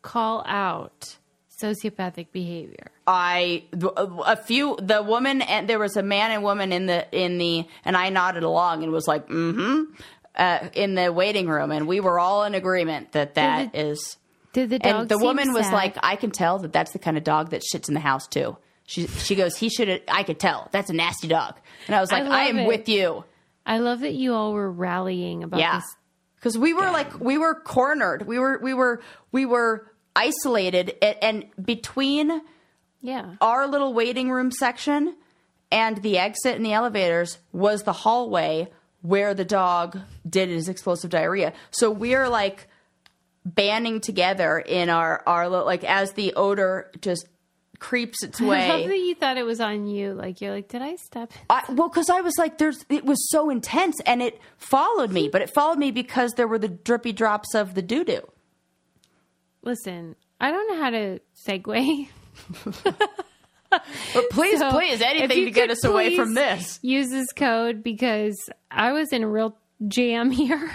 call 0.00 0.42
out 0.46 1.16
sociopathic 1.62 2.32
behavior. 2.32 2.90
I 3.06 3.64
a 3.96 4.36
few 4.36 4.76
the 4.80 5.02
woman 5.02 5.42
and 5.42 5.68
there 5.68 5.78
was 5.78 5.96
a 5.96 6.02
man 6.02 6.30
and 6.32 6.42
woman 6.42 6.72
in 6.72 6.86
the 6.86 7.06
in 7.12 7.38
the 7.38 7.66
and 7.84 7.96
I 7.96 8.08
nodded 8.08 8.42
along 8.42 8.82
and 8.82 8.92
was 8.92 9.06
like 9.06 9.28
mm-hmm 9.28 9.94
uh, 10.34 10.68
in 10.72 10.94
the 10.94 11.12
waiting 11.12 11.46
room 11.46 11.70
and 11.70 11.86
we 11.86 12.00
were 12.00 12.18
all 12.18 12.44
in 12.44 12.54
agreement 12.54 13.12
that 13.12 13.34
that 13.34 13.72
Did 13.72 13.86
is 13.86 14.16
Did 14.52 14.70
the 14.70 14.78
dog 14.78 15.00
and 15.00 15.08
the 15.08 15.18
woman 15.18 15.52
was 15.52 15.70
like 15.70 15.96
I 16.02 16.16
can 16.16 16.30
tell 16.30 16.58
that 16.60 16.72
that's 16.72 16.92
the 16.92 16.98
kind 16.98 17.16
of 17.16 17.24
dog 17.24 17.50
that 17.50 17.62
shits 17.62 17.88
in 17.88 17.94
the 17.94 18.00
house 18.00 18.26
too. 18.26 18.56
She 18.92 19.06
she 19.06 19.34
goes 19.34 19.56
he 19.56 19.70
should 19.70 20.02
I 20.08 20.22
could 20.22 20.38
tell 20.38 20.68
that's 20.70 20.90
a 20.90 20.92
nasty 20.92 21.26
dog 21.28 21.54
and 21.86 21.96
I 21.96 22.00
was 22.00 22.12
like 22.12 22.24
love 22.24 22.32
I, 22.32 22.44
am 22.44 22.58
it. 22.58 22.66
with 22.68 22.88
you 22.88 23.24
I 23.64 23.78
love 23.78 24.00
that 24.00 24.12
you 24.14 24.34
all 24.34 24.52
were 24.52 24.70
rallying 24.70 25.42
about 25.42 25.60
yeah 25.60 25.76
this. 25.78 25.96
because 26.36 26.58
we 26.58 26.74
were 26.74 26.90
like 26.90 27.18
we 27.18 27.38
were 27.38 27.54
cornered 27.54 28.26
we 28.26 28.38
were 28.38 28.58
we 28.62 28.74
were 28.74 29.00
we 29.30 29.46
were 29.46 29.90
isolated 30.14 30.94
and, 31.00 31.16
and 31.22 31.66
between 31.66 32.42
Yeah. 33.00 33.36
our 33.40 33.66
little 33.66 33.94
waiting 33.94 34.30
room 34.30 34.50
section 34.50 35.16
and 35.70 35.96
the 36.02 36.18
exit 36.18 36.56
and 36.56 36.66
the 36.66 36.74
elevators 36.74 37.38
was 37.50 37.84
the 37.84 37.94
hallway 37.94 38.68
where 39.00 39.32
the 39.32 39.44
dog 39.46 39.98
did 40.28 40.50
his 40.50 40.68
explosive 40.68 41.10
diarrhea. 41.10 41.54
So 41.70 41.90
we're 41.90 42.28
like 42.28 42.68
banding 43.44 44.00
together 44.00 44.58
in 44.58 44.90
our 44.90 45.22
our 45.26 45.48
like 45.48 45.82
as 45.82 46.12
the 46.12 46.34
odor 46.34 46.90
just 47.00 47.26
creeps 47.82 48.22
its 48.22 48.40
I 48.40 48.44
love 48.44 48.58
that 48.58 48.88
way. 48.88 48.96
you 48.96 49.16
thought 49.16 49.36
it 49.36 49.42
was 49.42 49.60
on 49.60 49.88
you. 49.88 50.12
Like 50.14 50.40
you're 50.40 50.52
like, 50.54 50.68
did 50.68 50.82
I 50.82 50.94
step? 50.94 51.32
I, 51.50 51.64
well, 51.68 51.88
because 51.88 52.08
I 52.08 52.20
was 52.20 52.38
like, 52.38 52.58
there's 52.58 52.86
it 52.88 53.04
was 53.04 53.28
so 53.28 53.50
intense 53.50 54.00
and 54.06 54.22
it 54.22 54.40
followed 54.56 55.10
me, 55.10 55.28
but 55.28 55.42
it 55.42 55.50
followed 55.52 55.78
me 55.78 55.90
because 55.90 56.34
there 56.34 56.46
were 56.46 56.60
the 56.60 56.68
drippy 56.68 57.12
drops 57.12 57.56
of 57.56 57.74
the 57.74 57.82
doo 57.82 58.04
doo. 58.04 58.22
Listen, 59.62 60.14
I 60.40 60.52
don't 60.52 60.68
know 60.70 60.82
how 60.82 60.90
to 60.90 61.18
segue. 61.46 62.08
But 64.12 64.28
please, 64.30 64.58
So, 64.58 64.70
please, 64.70 65.00
anything 65.00 65.46
to 65.46 65.50
get 65.50 65.70
us 65.70 65.82
away 65.82 66.14
from 66.14 66.34
this. 66.34 66.78
Use 66.82 67.08
this 67.08 67.32
code 67.32 67.82
because 67.82 68.38
I 68.70 68.92
was 68.92 69.14
in 69.14 69.22
a 69.22 69.26
real 69.26 69.56
jam 69.88 70.30
here. 70.30 70.70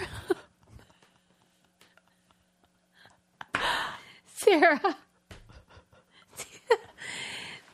Sarah. 4.33 4.97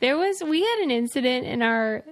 There 0.04 0.18
was 0.18 0.42
we 0.44 0.60
had 0.60 0.80
an 0.82 0.90
incident 0.90 1.46
in 1.46 1.62
our 1.62 2.04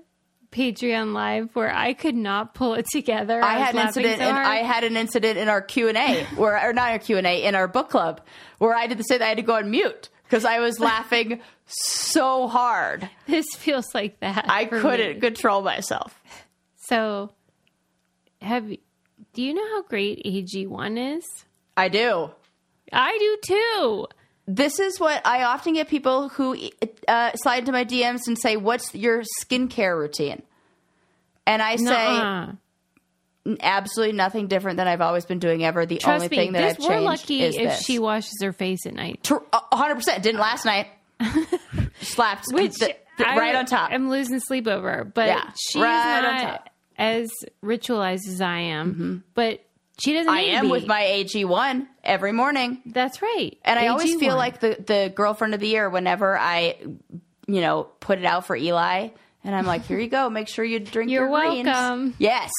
Patreon 0.51 1.13
live 1.13 1.55
where 1.55 1.71
I 1.71 1.93
could 1.93 2.15
not 2.15 2.55
pull 2.55 2.73
it 2.73 2.87
together. 2.91 3.43
I 3.43 3.59
was 3.59 3.67
had 3.67 3.75
an 3.75 3.87
incident, 3.87 4.19
so 4.19 4.31
hard. 4.31 4.47
I 4.47 4.57
had 4.57 4.85
an 4.85 4.97
incident 4.97 5.39
in 5.39 5.51
our 5.51 5.61
Q 5.61 5.89
and 5.89 5.99
A, 5.99 6.25
where 6.37 6.71
or 6.71 6.73
not 6.73 6.93
our 6.93 6.99
Q 6.99 7.19
and 7.19 7.27
A 7.27 7.45
in 7.45 7.55
our 7.55 7.69
book 7.69 7.91
club, 7.91 8.23
where 8.57 8.75
I 8.75 8.87
did 8.87 8.97
the 8.97 9.03
same. 9.03 9.21
I 9.21 9.27
had 9.27 9.37
to 9.37 9.43
go 9.43 9.57
on 9.57 9.71
mute 9.71 10.09
because 10.25 10.47
I 10.47 10.61
was 10.61 10.81
laughing 10.81 11.43
so 11.67 12.49
hard 12.49 13.11
this 13.27 13.45
feels 13.57 13.95
like 13.95 14.21
that. 14.21 14.47
I 14.49 14.65
couldn't 14.65 15.17
me. 15.17 15.21
control 15.21 15.61
myself. 15.61 16.19
So, 16.77 17.35
have 18.41 18.67
do 19.35 19.43
you 19.43 19.53
know 19.53 19.69
how 19.69 19.83
great 19.83 20.23
AG1 20.25 21.19
is? 21.19 21.27
I 21.77 21.91
do. 21.91 22.31
I 22.91 23.19
do 23.19 23.55
too. 23.55 24.07
This 24.47 24.81
is 24.81 24.99
what 24.99 25.25
I 25.25 25.45
often 25.45 25.75
get 25.75 25.89
people 25.89 26.29
who 26.31 26.57
uh, 27.07 27.33
slide 27.37 27.61
into 27.61 27.73
my 27.73 27.85
DMs 27.85 28.23
and 28.27 28.37
say, 28.39 28.57
"What's 28.57 28.95
your 28.95 29.23
skincare 29.45 29.97
routine?" 29.97 30.43
And 31.47 31.61
I 31.63 31.77
say, 31.77 31.85
Nuh-uh. 31.85 32.53
absolutely 33.61 34.17
nothing 34.17 34.47
different 34.49 34.77
than 34.77 34.87
I've 34.89 35.01
always 35.01 35.25
been 35.27 35.39
doing 35.39 35.65
ever. 35.65 35.87
The 35.87 35.99
Trust 35.99 36.15
only 36.25 36.29
me, 36.29 36.37
thing 36.37 36.53
that 36.53 36.61
this, 36.61 36.73
I've 36.75 36.89
we're 36.89 36.89
changed 36.97 37.05
lucky 37.05 37.43
is 37.43 37.57
if 37.57 37.63
this. 37.63 37.83
she 37.85 37.99
washes 37.99 38.35
her 38.43 38.53
face 38.53 38.87
at 38.87 38.95
night. 38.95 39.29
Hundred 39.53 39.95
percent 39.97 40.23
didn't 40.23 40.41
last 40.41 40.65
night. 40.65 40.87
Slapped 42.01 42.47
Which 42.53 42.75
th- 42.75 42.97
th- 43.17 43.29
I 43.29 43.37
right 43.39 43.55
on 43.55 43.67
top. 43.67 43.91
I'm 43.93 44.11
losing 44.11 44.41
sleep 44.41 44.67
over, 44.67 45.05
but 45.05 45.29
Yeah, 45.29 45.51
she's 45.57 45.81
right 45.83 46.17
on 46.19 46.23
not 46.23 46.43
top. 46.43 46.69
Mm-hmm. 46.99 47.03
as 47.03 47.31
ritualized 47.65 48.27
as 48.29 48.41
I 48.41 48.59
am. 48.59 49.23
But 49.35 49.65
she 49.99 50.13
doesn't. 50.15 50.33
I 50.33 50.41
am 50.43 50.67
be. 50.67 50.71
with 50.71 50.87
my 50.87 51.03
AG 51.03 51.45
one 51.45 51.89
every 52.03 52.33
morning. 52.33 52.81
That's 52.87 53.21
right. 53.23 53.59
And 53.65 53.79
I 53.79 53.89
always 53.89 54.17
feel 54.17 54.37
like 54.37 54.61
the, 54.61 54.77
the 54.85 55.13
girlfriend 55.15 55.55
of 55.55 55.61
the 55.61 55.69
year 55.69 55.89
whenever 55.91 56.39
I, 56.39 56.77
you 57.47 57.61
know, 57.61 57.85
put 58.01 58.19
it 58.19 58.25
out 58.25 58.47
for 58.47 58.57
Eli. 58.57 59.09
And 59.45 59.55
I'm 59.55 59.67
like, 59.67 59.85
here 59.85 59.99
you 59.99 60.09
go. 60.09 60.31
Make 60.31 60.49
sure 60.49 60.65
you 60.65 60.79
drink 60.79 61.11
You're 61.11 61.29
your 61.29 61.41
greens." 61.51 61.67
welcome. 61.67 62.15
Yes. 62.19 62.51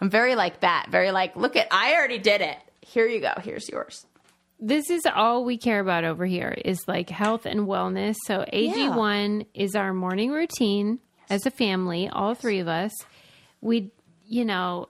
I'm 0.00 0.10
very 0.10 0.34
like 0.34 0.60
that. 0.60 0.88
Very 0.90 1.10
like, 1.12 1.36
look 1.36 1.56
at, 1.56 1.68
I 1.70 1.94
already 1.94 2.18
did 2.18 2.40
it. 2.40 2.58
Here 2.80 3.06
you 3.06 3.20
go. 3.20 3.32
Here's 3.42 3.68
yours. 3.68 4.04
this 4.60 4.90
is 4.90 5.02
all 5.14 5.44
we 5.44 5.56
care 5.58 5.80
about 5.80 6.04
over 6.04 6.26
here 6.26 6.56
is 6.64 6.78
like 6.86 7.08
health 7.10 7.46
and 7.46 7.60
wellness. 7.60 8.14
So 8.26 8.44
AG1 8.52 9.46
is 9.54 9.74
our 9.74 9.92
morning 9.94 10.30
routine 10.30 10.98
as 11.30 11.46
a 11.46 11.50
family, 11.50 12.08
all 12.08 12.34
three 12.34 12.58
of 12.58 12.68
us. 12.68 12.92
We, 13.60 13.90
you 14.26 14.44
know, 14.44 14.88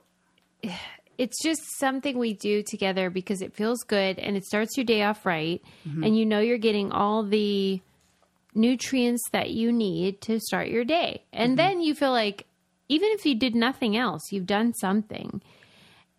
it's 1.18 1.42
just 1.42 1.60
something 1.78 2.18
we 2.18 2.34
do 2.34 2.62
together 2.62 3.10
because 3.10 3.42
it 3.42 3.54
feels 3.54 3.82
good 3.84 4.18
and 4.18 4.36
it 4.36 4.44
starts 4.44 4.76
your 4.76 4.84
day 4.84 5.02
off 5.02 5.24
right. 5.26 5.62
And 6.04 6.16
you 6.16 6.26
know 6.26 6.40
you're 6.40 6.58
getting 6.58 6.92
all 6.92 7.22
the 7.22 7.80
nutrients 8.54 9.22
that 9.32 9.50
you 9.50 9.72
need 9.72 10.20
to 10.22 10.40
start 10.40 10.68
your 10.68 10.84
day. 10.84 11.24
And 11.32 11.58
then 11.58 11.80
you 11.80 11.94
feel 11.94 12.12
like 12.12 12.46
even 12.88 13.10
if 13.12 13.26
you 13.26 13.34
did 13.34 13.54
nothing 13.54 13.96
else, 13.96 14.22
you've 14.30 14.46
done 14.46 14.74
something. 14.74 15.42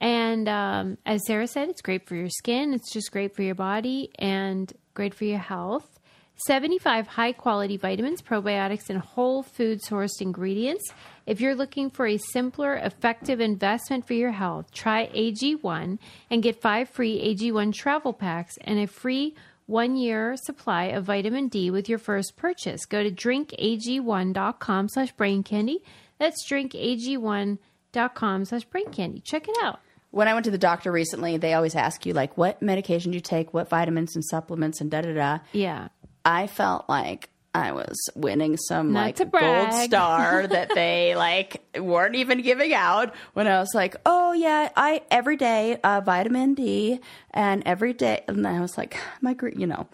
And 0.01 0.49
um, 0.49 0.97
as 1.05 1.25
Sarah 1.25 1.47
said, 1.47 1.69
it's 1.69 1.81
great 1.81 2.07
for 2.07 2.15
your 2.15 2.29
skin. 2.29 2.73
It's 2.73 2.91
just 2.91 3.11
great 3.11 3.35
for 3.35 3.43
your 3.43 3.55
body 3.55 4.11
and 4.19 4.71
great 4.93 5.13
for 5.13 5.25
your 5.25 5.39
health. 5.39 5.94
75 6.36 7.07
high 7.07 7.31
quality 7.31 7.77
vitamins, 7.77 8.21
probiotics, 8.21 8.89
and 8.89 8.99
whole 8.99 9.41
food 9.41 9.81
sourced 9.81 10.21
ingredients. 10.21 10.93
If 11.25 11.39
you're 11.39 11.55
looking 11.55 11.89
for 11.89 12.05
a 12.05 12.17
simpler, 12.17 12.75
effective 12.75 13.39
investment 13.39 14.05
for 14.05 14.13
your 14.13 14.31
health, 14.31 14.71
try 14.71 15.07
AG1 15.07 15.97
and 16.29 16.43
get 16.43 16.61
five 16.61 16.89
free 16.89 17.36
AG1 17.36 17.73
travel 17.73 18.13
packs 18.13 18.57
and 18.61 18.79
a 18.79 18.88
free 18.88 19.33
one 19.65 19.95
year 19.95 20.36
supply 20.38 20.86
of 20.86 21.05
vitamin 21.05 21.47
D 21.47 21.71
with 21.71 21.89
your 21.89 21.97
first 21.97 22.36
purchase. 22.36 22.86
Go 22.86 23.01
to 23.01 23.09
drinkag1.com 23.09 24.89
slash 24.89 25.11
brain 25.13 25.41
candy. 25.41 25.83
That's 26.19 26.45
drinkag1.com 26.49 28.45
slash 28.45 28.65
brain 28.65 28.91
candy. 28.91 29.21
Check 29.21 29.47
it 29.47 29.55
out. 29.63 29.79
When 30.11 30.29
I 30.29 30.33
went 30.33 30.45
to 30.45 30.51
the 30.51 30.57
doctor 30.57 30.93
recently, 30.93 31.36
they 31.36 31.53
always 31.53 31.75
ask 31.75 32.05
you, 32.05 32.13
like, 32.13 32.38
what 32.38 32.61
medication 32.61 33.11
do 33.11 33.17
you 33.17 33.21
take? 33.21 33.53
What 33.53 33.67
vitamins 33.67 34.15
and 34.15 34.23
supplements 34.23 34.79
and 34.79 34.89
da 34.89 35.01
da 35.01 35.13
da. 35.13 35.39
Yeah. 35.51 35.89
I 36.26 36.47
felt 36.47 36.89
like 36.89 37.30
I 37.53 37.71
was 37.71 37.95
winning 38.15 38.57
some 38.57 38.91
Not 38.91 39.17
like 39.19 39.32
gold 39.32 39.73
star 39.86 40.45
that 40.47 40.71
they 40.76 41.15
like 41.15 41.63
weren't 41.80 42.15
even 42.15 42.41
giving 42.41 42.73
out 42.73 43.15
when 43.34 43.47
I 43.47 43.59
was 43.59 43.69
like, 43.73 43.95
oh 44.05 44.34
yeah, 44.34 44.69
I 44.76 45.03
every 45.09 45.38
day 45.38 45.78
uh, 45.84 46.01
vitamin 46.01 46.53
D 46.55 46.99
and 47.32 47.63
every 47.65 47.93
day, 47.93 48.23
and 48.28 48.45
I 48.45 48.59
was 48.59 48.78
like, 48.78 48.97
my 49.21 49.34
gr- 49.34 49.49
you 49.49 49.67
know, 49.67 49.88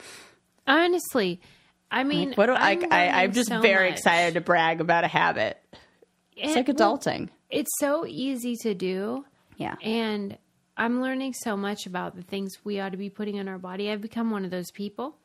Honestly, 0.67 1.41
I 1.91 2.03
mean, 2.03 2.29
like, 2.29 2.37
what 2.37 2.45
do 2.47 2.53
I, 2.53 2.71
I'm 2.71 2.87
I 2.93 3.23
I'm 3.23 3.31
just 3.33 3.49
so 3.49 3.61
very 3.61 3.89
much. 3.89 3.99
excited 3.99 4.35
to 4.35 4.41
brag 4.41 4.79
about 4.81 5.03
a 5.03 5.07
habit. 5.07 5.57
It's 6.35 6.55
like 6.55 6.69
It- 6.69 6.77
adulting. 6.77 7.29
it's 7.49 7.71
so 7.79 8.05
easy 8.07 8.55
to 8.63 8.73
do, 8.73 9.25
Yeah. 9.57 9.75
and 9.83 10.37
I'm 10.77 11.01
learning 11.01 11.33
so 11.33 11.57
much 11.57 11.85
about 11.85 12.15
the 12.15 12.21
things 12.23 12.53
we 12.63 12.79
ought 12.79 12.91
to 12.93 12.97
be 12.97 13.09
putting 13.09 13.35
in 13.35 13.47
our 13.47 13.57
body. 13.59 13.91
I've 13.91 14.01
become 14.01 14.31
one 14.31 14.45
of 14.45 14.51
those 14.51 14.71
people, 14.71 15.15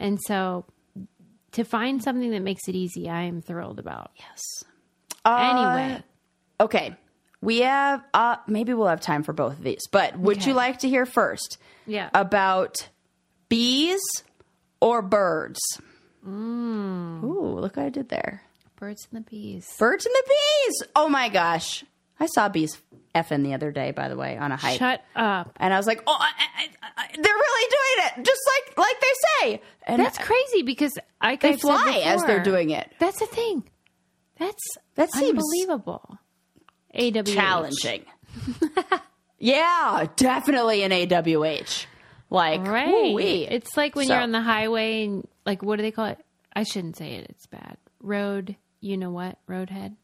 and 0.00 0.18
so 0.26 0.64
to 1.52 1.62
find 1.64 2.02
something 2.02 2.30
that 2.32 2.42
makes 2.42 2.66
it 2.68 2.74
easy, 2.74 3.08
I 3.08 3.22
am 3.22 3.40
thrilled 3.42 3.78
about. 3.78 4.10
Yes. 4.16 4.40
Uh, 5.24 5.36
Anyway, 5.38 6.02
Okay. 6.60 6.96
We 7.42 7.60
have 7.60 8.04
uh 8.12 8.36
maybe 8.46 8.74
we'll 8.74 8.88
have 8.88 9.00
time 9.00 9.22
for 9.22 9.32
both 9.32 9.52
of 9.58 9.62
these, 9.62 9.86
but 9.90 10.18
would 10.18 10.38
Okay. 10.38 10.50
you 10.50 10.54
like 10.54 10.80
to 10.80 10.88
hear 10.88 11.06
first 11.06 11.56
yeah, 11.86 12.10
about 12.12 12.88
bees 13.48 14.00
or 14.80 15.00
birds? 15.02 15.58
Mm. 16.26 17.22
Ooh, 17.24 17.58
look 17.58 17.76
what 17.76 17.86
I 17.86 17.88
did 17.88 18.08
there. 18.10 18.42
birds 18.76 19.06
and 19.10 19.24
the 19.24 19.30
bees. 19.30 19.66
Birds 19.78 20.04
and 20.06 20.14
the 20.14 20.24
bees. 20.28 20.82
Oh 20.94 21.08
my 21.08 21.28
gosh. 21.30 21.84
I 22.18 22.26
saw 22.26 22.48
bees 22.50 22.80
effing 23.14 23.42
the 23.42 23.54
other 23.54 23.70
day, 23.72 23.90
by 23.90 24.08
the 24.08 24.16
way, 24.16 24.36
on 24.38 24.52
a 24.52 24.56
hike. 24.56 24.78
Shut 24.78 25.02
up. 25.16 25.52
and 25.60 25.72
I 25.74 25.76
was 25.76 25.86
like, 25.86 26.02
oh, 26.06 26.16
I, 26.18 26.30
I, 26.58 26.68
I, 26.96 27.06
they're 27.14 27.22
really 27.34 27.70
doing 27.70 28.06
it, 28.18 28.24
just 28.24 28.40
like 28.66 28.78
like 28.78 29.00
they 29.00 29.12
say. 29.50 29.62
And 29.86 30.00
That's 30.02 30.18
crazy 30.18 30.62
because 30.62 30.98
I 31.20 31.36
they 31.36 31.56
fly 31.56 32.02
as 32.04 32.22
they're 32.24 32.42
doing 32.42 32.70
it. 32.70 32.90
That's 32.98 33.18
the 33.18 33.26
thing. 33.26 33.64
That's 34.38 34.62
That 34.94 35.12
seems 35.12 35.30
unbelievable. 35.38 36.18
AWH. 36.94 37.34
Challenging. 37.34 38.04
yeah, 39.38 40.06
definitely 40.16 40.82
an 40.82 40.90
AWH. 40.92 41.86
Like, 42.30 42.64
Right. 42.66 43.48
It's 43.50 43.76
like 43.76 43.96
when 43.96 44.06
So- 44.06 44.14
you're 44.14 44.22
on 44.22 44.32
the 44.32 44.40
highway 44.42 45.04
and 45.04 45.26
like 45.44 45.62
what 45.62 45.76
do 45.76 45.82
they 45.82 45.90
call 45.90 46.06
it? 46.06 46.18
I 46.54 46.62
shouldn't 46.64 46.96
say 46.96 47.12
it. 47.14 47.26
It's 47.30 47.46
bad. 47.46 47.76
Road, 48.00 48.56
you 48.80 48.96
know 48.96 49.10
what? 49.10 49.38
Roadhead. 49.48 49.96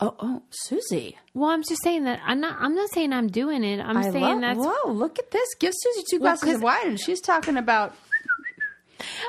Oh, 0.00 0.14
oh, 0.20 0.42
Susie. 0.50 1.16
Well, 1.34 1.50
I'm 1.50 1.62
just 1.62 1.82
saying 1.82 2.04
that 2.04 2.20
I'm 2.24 2.40
not. 2.40 2.56
I'm 2.60 2.74
not 2.74 2.90
saying 2.90 3.12
I'm 3.12 3.28
doing 3.28 3.64
it. 3.64 3.80
I'm 3.80 3.96
I 3.96 4.10
saying 4.10 4.40
love, 4.40 4.40
that's. 4.40 4.58
whoa, 4.58 4.92
look 4.92 5.18
at 5.18 5.30
this. 5.30 5.48
Give 5.58 5.72
Susie 5.76 6.04
two 6.10 6.18
Well, 6.20 6.36
glasses 6.36 6.56
of 6.56 6.62
wine, 6.62 6.86
and 6.86 7.00
she's 7.00 7.20
talking 7.20 7.56
about. 7.56 7.94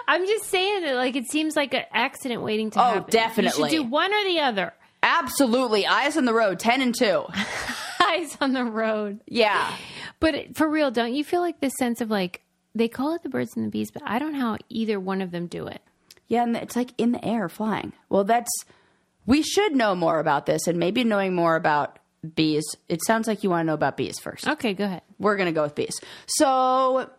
I'm 0.08 0.26
just 0.26 0.46
saying 0.46 0.82
that, 0.84 0.96
like, 0.96 1.16
it 1.16 1.30
seems 1.30 1.56
like 1.56 1.74
an 1.76 1.84
accident 1.94 2.42
waiting 2.42 2.72
to 2.72 2.80
Oh, 2.80 2.84
happen. 2.94 3.12
definitely. 3.12 3.64
You 3.64 3.70
should 3.70 3.84
do 3.84 3.90
one 3.90 4.12
or 4.12 4.24
the 4.24 4.40
other. 4.40 4.74
Absolutely. 5.04 5.86
Eyes 5.86 6.18
on 6.18 6.26
the 6.26 6.34
road, 6.34 6.60
10 6.60 6.82
and 6.82 6.96
2. 6.96 7.26
Eyes 8.04 8.36
on 8.42 8.54
the 8.54 8.64
road. 8.66 9.20
Yeah. 9.28 9.72
But 10.20 10.56
for 10.58 10.68
real, 10.68 10.90
don't 10.92 11.14
you 11.14 11.24
feel 11.24 11.42
like 11.42 11.60
this 11.60 11.74
sense 11.78 12.02
of 12.02 12.10
like 12.10 12.42
they 12.74 12.88
call 12.88 13.14
it 13.16 13.22
the 13.24 13.30
birds 13.30 13.56
and 13.56 13.66
the 13.66 13.70
bees, 13.70 13.92
but 13.92 14.02
I 14.06 14.18
don't 14.20 14.34
know 14.34 14.40
how 14.40 14.58
either 14.70 15.00
one 15.00 15.22
of 15.22 15.32
them 15.32 15.46
do 15.48 15.68
it. 15.68 15.82
Yeah, 16.28 16.44
and 16.44 16.56
it's 16.58 16.76
like 16.76 16.92
in 16.98 17.12
the 17.12 17.24
air 17.24 17.48
flying. 17.48 17.94
Well, 18.10 18.24
that's 18.24 18.52
we 19.26 19.42
should 19.44 19.76
know 19.76 19.96
more 19.96 20.20
about 20.20 20.46
this 20.46 20.68
and 20.68 20.80
maybe 20.80 21.04
knowing 21.04 21.34
more 21.36 21.56
about 21.56 22.00
bees. 22.36 22.64
It 22.88 23.00
sounds 23.06 23.28
like 23.28 23.44
you 23.44 23.50
want 23.50 23.62
to 23.62 23.68
know 23.68 23.74
about 23.74 23.98
bees 23.98 24.20
first. 24.20 24.48
Okay, 24.48 24.74
go 24.74 24.86
ahead. 24.86 25.02
We're 25.20 25.38
going 25.38 25.48
to 25.48 25.54
go 25.54 25.64
with 25.64 25.76
bees. 25.76 26.00
So 26.26 27.10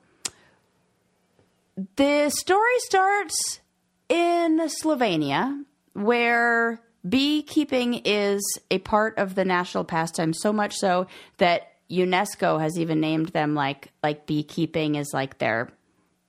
the 1.97 2.31
story 2.31 2.79
starts 2.79 3.61
in 4.09 4.59
Slovenia 4.83 5.65
where 5.95 6.81
beekeeping 7.09 8.03
is 8.05 8.43
a 8.71 8.79
part 8.79 9.17
of 9.19 9.35
the 9.35 9.45
national 9.45 9.85
pastime 9.85 10.35
so 10.35 10.53
much 10.53 10.75
so 10.77 11.07
that 11.39 11.73
UNESCO 11.91 12.61
has 12.61 12.79
even 12.79 13.01
named 13.01 13.31
them 13.31 13.55
like 13.55 13.91
like 14.03 14.27
beekeeping 14.27 14.95
is 14.95 15.11
like 15.13 15.39
their 15.39 15.71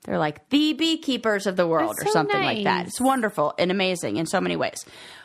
they're 0.04 0.18
like 0.18 0.50
the 0.50 0.74
beekeepers 0.74 1.46
of 1.46 1.56
the 1.56 1.68
world 1.68 1.96
That's 1.98 2.04
or 2.04 2.06
so 2.08 2.12
something 2.14 2.42
like 2.42 2.64
that. 2.64 2.88
It's 2.88 3.00
wonderful 3.00 3.54
and 3.60 3.70
amazing 3.70 4.18
in 4.18 4.26
so 4.26 4.42
many 4.42 4.56
ways. 4.56 4.84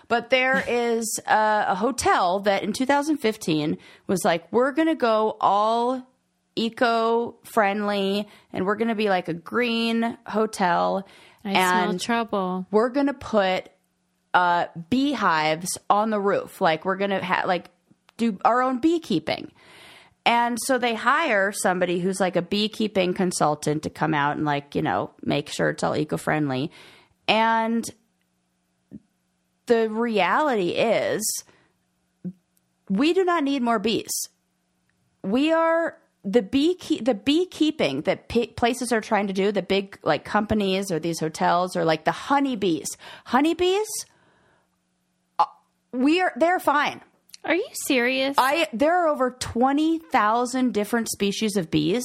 But 0.08 0.30
there 0.30 0.64
is 0.68 1.20
uh, 1.26 1.64
a 1.68 1.74
hotel 1.74 2.40
that 2.40 2.62
in 2.62 2.72
2015 2.72 3.78
was 4.06 4.24
like, 4.24 4.50
we're 4.52 4.72
going 4.72 4.88
to 4.88 4.94
go 4.94 5.36
all 5.40 6.06
eco 6.56 7.36
friendly 7.44 8.26
and 8.52 8.64
we're 8.64 8.76
going 8.76 8.88
to 8.88 8.94
be 8.94 9.08
like 9.08 9.28
a 9.28 9.34
green 9.34 10.16
hotel. 10.26 11.06
I 11.44 11.50
and 11.50 12.00
smell 12.00 12.16
trouble. 12.16 12.66
we're 12.70 12.88
going 12.88 13.06
to 13.06 13.14
put 13.14 13.68
uh, 14.34 14.66
beehives 14.90 15.78
on 15.88 16.10
the 16.10 16.20
roof. 16.20 16.60
Like 16.60 16.84
we're 16.84 16.96
going 16.96 17.10
to 17.10 17.24
ha- 17.24 17.44
like 17.46 17.70
do 18.16 18.38
our 18.44 18.62
own 18.62 18.78
beekeeping. 18.78 19.52
And 20.24 20.58
so 20.64 20.76
they 20.76 20.94
hire 20.94 21.52
somebody 21.52 22.00
who's 22.00 22.18
like 22.18 22.34
a 22.34 22.42
beekeeping 22.42 23.14
consultant 23.14 23.84
to 23.84 23.90
come 23.90 24.12
out 24.12 24.36
and 24.36 24.44
like, 24.44 24.74
you 24.74 24.82
know, 24.82 25.12
make 25.22 25.48
sure 25.48 25.70
it's 25.70 25.84
all 25.84 25.94
eco-friendly. 25.94 26.72
And 27.28 27.88
the 29.66 29.88
reality 29.90 30.70
is 30.70 31.44
we 32.88 33.12
do 33.12 33.24
not 33.24 33.44
need 33.44 33.62
more 33.62 33.78
bees. 33.78 34.12
We 35.22 35.52
are 35.52 35.98
the 36.24 36.42
bee 36.42 36.76
the 37.02 37.14
beekeeping 37.14 38.02
that 38.02 38.28
p- 38.28 38.48
places 38.48 38.92
are 38.92 39.00
trying 39.00 39.28
to 39.28 39.32
do, 39.32 39.52
the 39.52 39.62
big 39.62 39.98
like 40.02 40.24
companies 40.24 40.90
or 40.90 40.98
these 40.98 41.20
hotels 41.20 41.76
or 41.76 41.84
like 41.84 42.04
the 42.04 42.12
honeybees. 42.12 42.88
Honeybees 43.24 43.88
uh, 45.38 45.44
we 45.92 46.20
are 46.20 46.32
they're 46.36 46.58
fine. 46.58 47.00
Are 47.44 47.54
you 47.54 47.68
serious? 47.86 48.34
I 48.38 48.68
there 48.72 49.04
are 49.04 49.08
over 49.08 49.30
20,000 49.30 50.74
different 50.74 51.08
species 51.08 51.56
of 51.56 51.70
bees 51.70 52.04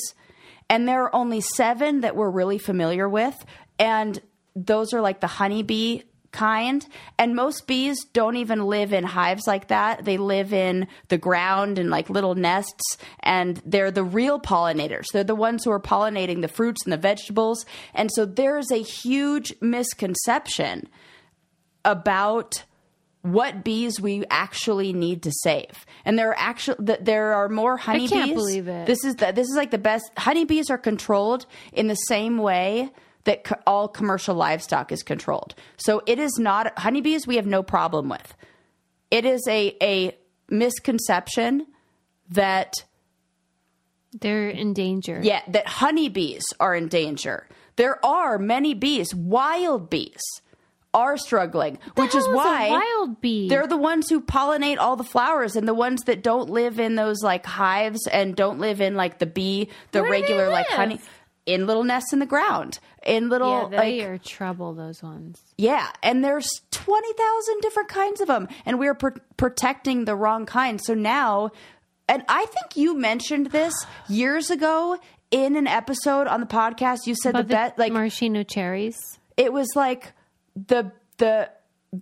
and 0.69 0.87
there 0.87 1.03
are 1.03 1.15
only 1.15 1.41
7 1.41 2.01
that 2.01 2.15
we're 2.15 2.29
really 2.29 2.59
familiar 2.59 3.09
with 3.09 3.43
and 3.79 4.21
those 4.55 4.93
are 4.93 5.01
like 5.01 5.19
the 5.19 5.27
honeybee 5.27 6.01
kind 6.31 6.85
and 7.17 7.35
most 7.35 7.67
bees 7.67 8.03
don't 8.13 8.37
even 8.37 8.65
live 8.65 8.93
in 8.93 9.03
hives 9.03 9.47
like 9.47 9.67
that 9.67 10.05
they 10.05 10.17
live 10.17 10.53
in 10.53 10.87
the 11.09 11.17
ground 11.17 11.77
in 11.77 11.89
like 11.89 12.09
little 12.09 12.35
nests 12.35 12.97
and 13.19 13.61
they're 13.65 13.91
the 13.91 14.03
real 14.03 14.39
pollinators 14.39 15.05
they're 15.11 15.23
the 15.23 15.35
ones 15.35 15.63
who 15.63 15.71
are 15.71 15.79
pollinating 15.79 16.41
the 16.41 16.47
fruits 16.47 16.83
and 16.83 16.93
the 16.93 16.97
vegetables 16.97 17.65
and 17.93 18.09
so 18.13 18.25
there's 18.25 18.71
a 18.71 18.81
huge 18.81 19.53
misconception 19.61 20.87
about 21.83 22.63
what 23.21 23.63
bees 23.63 23.99
we 23.99 24.23
actually 24.29 24.93
need 24.93 25.23
to 25.23 25.31
save. 25.43 25.85
And 26.05 26.17
there 26.17 26.29
are 26.29 26.39
actually 26.39 26.97
there 27.01 27.33
are 27.33 27.49
more 27.49 27.77
honeybees. 27.77 28.11
I 28.11 28.15
can't 28.15 28.33
believe 28.33 28.67
it. 28.67 28.87
This 28.87 29.03
is 29.03 29.15
the, 29.15 29.31
this 29.31 29.47
is 29.47 29.55
like 29.55 29.71
the 29.71 29.77
best. 29.77 30.11
Honeybees 30.17 30.69
are 30.69 30.77
controlled 30.77 31.45
in 31.71 31.87
the 31.87 31.95
same 31.95 32.37
way 32.37 32.89
that 33.25 33.43
co- 33.43 33.55
all 33.67 33.87
commercial 33.87 34.35
livestock 34.35 34.91
is 34.91 35.03
controlled. 35.03 35.55
So 35.77 36.01
it 36.05 36.19
is 36.19 36.37
not 36.39 36.77
honeybees. 36.79 37.27
We 37.27 37.35
have 37.35 37.45
no 37.45 37.63
problem 37.63 38.09
with. 38.09 38.33
It 39.09 39.25
is 39.25 39.45
a 39.47 39.75
a 39.81 40.17
misconception 40.49 41.65
that 42.29 42.73
They're 44.19 44.49
in 44.49 44.73
danger. 44.73 45.19
yeah, 45.23 45.41
that 45.47 45.67
honeybees 45.67 46.43
are 46.59 46.75
in 46.75 46.87
danger. 46.87 47.47
There 47.77 48.03
are 48.05 48.37
many 48.37 48.73
bees, 48.73 49.15
wild 49.15 49.89
bees, 49.89 50.21
are 50.93 51.15
struggling, 51.17 51.79
which 51.95 52.13
is 52.13 52.25
hell 52.25 52.33
is 52.33 52.33
a 52.33 52.35
why 52.35 52.69
wild 52.69 53.21
bee? 53.21 53.47
They're 53.47 53.67
the 53.67 53.77
ones 53.77 54.09
who 54.09 54.19
pollinate 54.19 54.77
all 54.77 54.97
the 54.97 55.05
flowers, 55.05 55.55
and 55.55 55.65
the 55.67 55.73
ones 55.73 56.03
that 56.03 56.21
don't 56.21 56.49
live 56.49 56.79
in 56.81 56.95
those 56.95 57.23
like 57.23 57.45
hives 57.45 58.05
and 58.07 58.35
don't 58.35 58.59
live 58.59 58.81
in 58.81 58.95
like 58.95 59.19
the 59.19 59.25
bee, 59.25 59.69
the 59.93 60.01
Where 60.01 60.11
regular 60.11 60.49
like 60.49 60.67
honey, 60.67 60.99
in 61.45 61.65
little 61.65 61.85
nests 61.85 62.11
in 62.11 62.19
the 62.19 62.25
ground, 62.25 62.79
in 63.05 63.29
little 63.29 63.69
Yeah, 63.71 63.79
they 63.79 63.99
like 64.01 64.09
are 64.09 64.17
trouble. 64.17 64.73
Those 64.73 65.01
ones. 65.03 65.41
yeah, 65.57 65.87
and 66.03 66.23
there's 66.23 66.49
20,000 66.71 67.61
different 67.61 67.89
kinds 67.89 68.21
of 68.21 68.27
them, 68.27 68.47
and 68.65 68.77
we're 68.79 68.93
pr- 68.95 69.17
protecting 69.37 70.05
the 70.05 70.15
wrong 70.15 70.45
kind. 70.45 70.79
So 70.83 70.93
now, 70.93 71.51
and 72.07 72.23
I 72.29 72.45
think 72.45 72.75
you 72.75 72.95
mentioned 72.97 73.47
this 73.47 73.73
years 74.07 74.49
ago 74.49 74.97
in 75.31 75.55
an 75.55 75.65
episode 75.67 76.27
on 76.27 76.39
the 76.41 76.45
podcast. 76.45 77.07
You 77.07 77.15
said 77.15 77.31
About 77.31 77.47
the 77.47 77.53
bet, 77.53 77.79
like, 77.79 77.93
maraschino 77.93 78.43
cherries. 78.43 78.97
it 79.37 79.51
was 79.53 79.67
like 79.75 80.13
the, 80.55 80.91
the, 81.17 81.49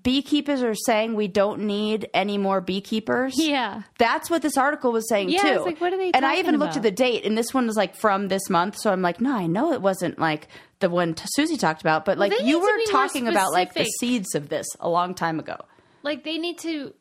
Beekeepers 0.04 0.62
are 0.62 0.76
saying 0.76 1.16
we 1.16 1.28
don't 1.28 1.62
need 1.62 2.10
any 2.14 2.38
more 2.38 2.62
beekeepers. 2.62 3.34
Yeah. 3.38 3.82
That's 3.98 4.30
what 4.30 4.44
this 4.44 4.56
article 4.56 4.92
was 4.92 5.10
saying 5.10 5.30
Yeah, 5.30 5.42
too. 5.42 5.48
it's 5.48 5.66
like, 5.66 5.82
what 5.82 5.94
are 5.94 5.98
they 5.98 6.12
And 6.12 6.24
I 6.24 6.36
even 6.38 6.58
looked 6.58 6.78
at 6.78 6.84
the 6.84 6.92
date, 6.92 7.26
and 7.26 7.36
this 7.36 7.56
one 7.56 7.66
was 7.66 7.76
like 7.76 7.96
from 7.96 8.28
this 8.28 8.52
month. 8.52 8.78
So 8.78 8.92
I'm 8.92 9.02
like, 9.02 9.20
no, 9.20 9.36
I 9.36 9.48
know 9.48 9.74
it 9.74 9.82
wasn't 9.82 10.20
like 10.20 10.48
the 10.80 10.92
one 10.92 11.16
t- 11.16 11.26
Susie 11.34 11.58
talked 11.58 11.82
about, 11.82 12.06
but 12.06 12.20
like 12.20 12.38
they 12.38 12.46
you 12.46 12.60
were 12.60 12.78
talking 12.92 13.28
about 13.28 13.52
like 13.52 13.74
the 13.74 13.86
seeds 13.86 14.36
of 14.36 14.50
this 14.50 14.68
a 14.80 14.88
long 14.88 15.16
time 15.16 15.40
ago. 15.40 15.58
Like 16.04 16.24
they 16.24 16.38
need 16.38 16.60
to 16.60 16.94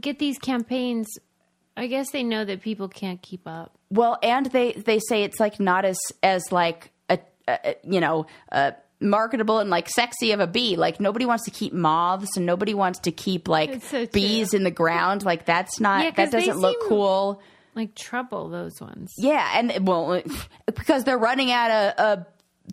get 0.00 0.20
these 0.20 0.38
campaigns. 0.38 1.08
I 1.76 1.88
guess 1.88 2.10
they 2.12 2.22
know 2.22 2.44
that 2.44 2.60
people 2.62 2.88
can't 2.88 3.20
keep 3.20 3.48
up. 3.48 3.76
Well, 3.90 4.16
and 4.22 4.46
they 4.46 4.72
they 4.72 5.00
say 5.00 5.24
it's 5.24 5.40
like 5.40 5.58
not 5.58 5.84
as 5.84 5.98
as 6.22 6.52
like 6.52 6.92
a, 7.08 7.18
a 7.48 7.74
you 7.82 8.00
know 8.00 8.26
uh 8.52 8.72
marketable 9.00 9.58
and 9.58 9.70
like 9.70 9.88
sexy 9.88 10.32
of 10.32 10.40
a 10.40 10.46
bee. 10.46 10.76
Like 10.76 11.00
nobody 11.00 11.26
wants 11.26 11.44
to 11.44 11.50
keep 11.50 11.72
moths 11.72 12.36
and 12.36 12.46
nobody 12.46 12.74
wants 12.74 13.00
to 13.00 13.12
keep 13.12 13.48
like 13.48 13.82
so 13.82 14.06
bees 14.06 14.54
in 14.54 14.64
the 14.64 14.70
ground. 14.70 15.24
Like 15.24 15.44
that's 15.44 15.80
not 15.80 16.04
Yeah, 16.04 16.10
that 16.12 16.30
doesn't 16.32 16.58
look 16.58 16.76
cool. 16.88 17.40
Like 17.74 17.94
trouble 17.94 18.48
those 18.48 18.80
ones. 18.80 19.12
Yeah, 19.16 19.48
and 19.54 19.86
well, 19.86 20.20
because 20.66 21.04
they're 21.04 21.18
running 21.18 21.50
out 21.52 21.70
of. 21.70 21.94
Uh, 21.98 22.24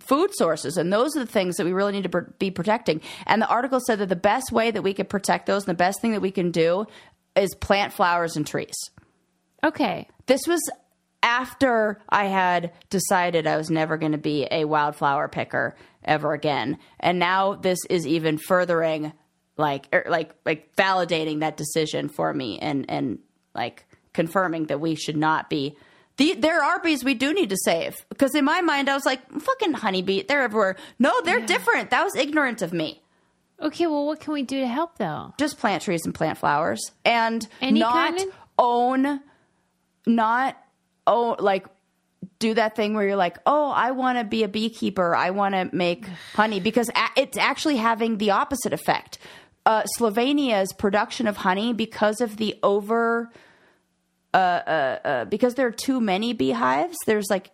Food 0.01 0.31
sources, 0.33 0.75
and 0.75 0.91
those 0.91 1.15
are 1.15 1.21
the 1.21 1.25
things 1.25 1.55
that 1.55 1.63
we 1.63 1.71
really 1.71 1.93
need 1.93 2.11
to 2.11 2.21
be 2.37 2.51
protecting. 2.51 2.99
And 3.25 3.41
the 3.41 3.47
article 3.47 3.79
said 3.79 3.99
that 3.99 4.09
the 4.09 4.17
best 4.17 4.51
way 4.51 4.69
that 4.69 4.81
we 4.81 4.93
could 4.93 5.07
protect 5.07 5.45
those, 5.45 5.63
and 5.63 5.69
the 5.69 5.77
best 5.77 6.01
thing 6.01 6.11
that 6.11 6.19
we 6.19 6.31
can 6.31 6.51
do, 6.51 6.85
is 7.33 7.55
plant 7.55 7.93
flowers 7.93 8.35
and 8.35 8.45
trees. 8.45 8.75
Okay. 9.63 10.09
This 10.25 10.47
was 10.47 10.59
after 11.23 11.99
I 12.07 12.25
had 12.25 12.71
decided 12.89 13.47
I 13.47 13.57
was 13.57 13.71
never 13.71 13.97
going 13.97 14.11
to 14.11 14.17
be 14.17 14.47
a 14.51 14.65
wildflower 14.65 15.27
picker 15.27 15.75
ever 16.05 16.33
again, 16.33 16.77
and 16.99 17.19
now 17.19 17.53
this 17.55 17.79
is 17.89 18.05
even 18.07 18.37
furthering, 18.37 19.11
like, 19.57 19.87
er, 19.93 20.05
like, 20.07 20.33
like 20.45 20.75
validating 20.75 21.39
that 21.41 21.57
decision 21.57 22.07
for 22.09 22.33
me, 22.33 22.59
and 22.59 22.85
and 22.89 23.19
like 23.53 23.85
confirming 24.13 24.65
that 24.67 24.79
we 24.79 24.95
should 24.95 25.17
not 25.17 25.49
be. 25.49 25.75
The, 26.17 26.33
there 26.35 26.63
are 26.63 26.79
bees 26.79 27.03
we 27.03 27.13
do 27.13 27.33
need 27.33 27.49
to 27.49 27.57
save 27.57 27.93
because 28.07 28.35
in 28.35 28.45
my 28.45 28.61
mind 28.61 28.89
I 28.89 28.93
was 28.93 29.05
like 29.05 29.19
fucking 29.29 29.73
honeybee 29.73 30.23
they're 30.23 30.43
everywhere. 30.43 30.77
No, 30.97 31.11
they're 31.25 31.45
different. 31.45 31.89
That 31.89 32.05
was 32.05 32.15
ignorant 32.15 32.61
of 32.61 32.71
me. 32.71 33.01
Okay. 33.61 33.85
Well, 33.87 34.05
what 34.05 34.21
can 34.21 34.31
we 34.33 34.43
do 34.43 34.61
to 34.61 34.67
help 34.67 34.97
though? 34.97 35.33
Just 35.37 35.57
plant 35.57 35.83
trees 35.83 36.05
and 36.05 36.15
plant 36.15 36.37
flowers 36.37 36.79
and 37.03 37.45
Any 37.61 37.81
not 37.81 37.93
kind 37.93 38.19
of- 38.21 38.35
own 38.57 39.19
not 40.05 40.57
own 41.07 41.35
like 41.39 41.67
do 42.45 42.53
that 42.61 42.75
thing 42.75 42.93
where 42.95 43.05
you're 43.07 43.15
like 43.27 43.37
oh 43.45 43.69
i 43.85 43.89
want 44.01 44.17
to 44.19 44.23
be 44.35 44.41
a 44.43 44.47
beekeeper 44.47 45.09
i 45.15 45.29
want 45.39 45.53
to 45.55 45.63
make 45.75 46.05
honey 46.41 46.59
because 46.59 46.89
a- 46.89 47.13
it's 47.23 47.37
actually 47.37 47.77
having 47.77 48.17
the 48.23 48.29
opposite 48.41 48.73
effect 48.79 49.17
uh, 49.65 49.83
slovenia's 49.97 50.71
production 50.73 51.25
of 51.27 51.35
honey 51.37 51.73
because 51.73 52.21
of 52.21 52.37
the 52.37 52.51
over 52.61 53.31
uh, 54.33 54.37
uh, 54.37 54.99
uh, 55.11 55.25
because 55.25 55.55
there 55.55 55.67
are 55.67 55.71
too 55.87 55.99
many 56.01 56.33
beehives 56.33 56.95
there's 57.05 57.27
like 57.29 57.49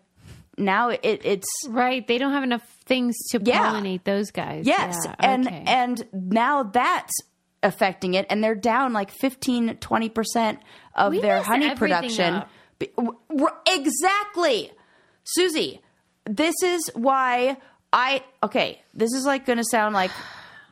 now 0.58 0.90
it, 0.90 1.00
it's 1.24 1.48
Right. 1.66 2.06
They 2.06 2.18
don't 2.18 2.32
have 2.32 2.42
enough 2.44 2.62
things 2.84 3.16
to 3.30 3.40
Yeah. 3.42 3.72
pollinate 3.72 4.04
those 4.04 4.30
guys. 4.30 4.66
Yes, 4.66 4.96
Yeah, 5.06 5.14
and 5.18 5.46
okay. 5.46 5.64
and 5.66 5.96
now 6.12 6.64
that's 6.64 7.14
affecting 7.62 8.12
it, 8.14 8.26
and 8.28 8.44
they're 8.44 8.54
down 8.54 8.92
like 8.92 9.10
15, 9.10 9.76
20 9.78 10.08
percent 10.10 10.58
of 10.94 11.12
We 11.12 11.20
their 11.20 11.40
honey 11.42 11.74
production. 11.74 12.34
up. 12.34 12.50
Be- 12.78 12.90
w- 12.98 13.16
w- 13.30 13.56
Exactly, 13.66 14.70
Susie. 15.24 15.80
This 16.24 16.54
is 16.62 16.90
why 16.94 17.56
I 17.92 18.22
okay, 18.42 18.80
this 18.94 19.12
is 19.12 19.24
like 19.26 19.44
going 19.46 19.58
to 19.58 19.64
sound 19.64 19.94
like 19.94 20.10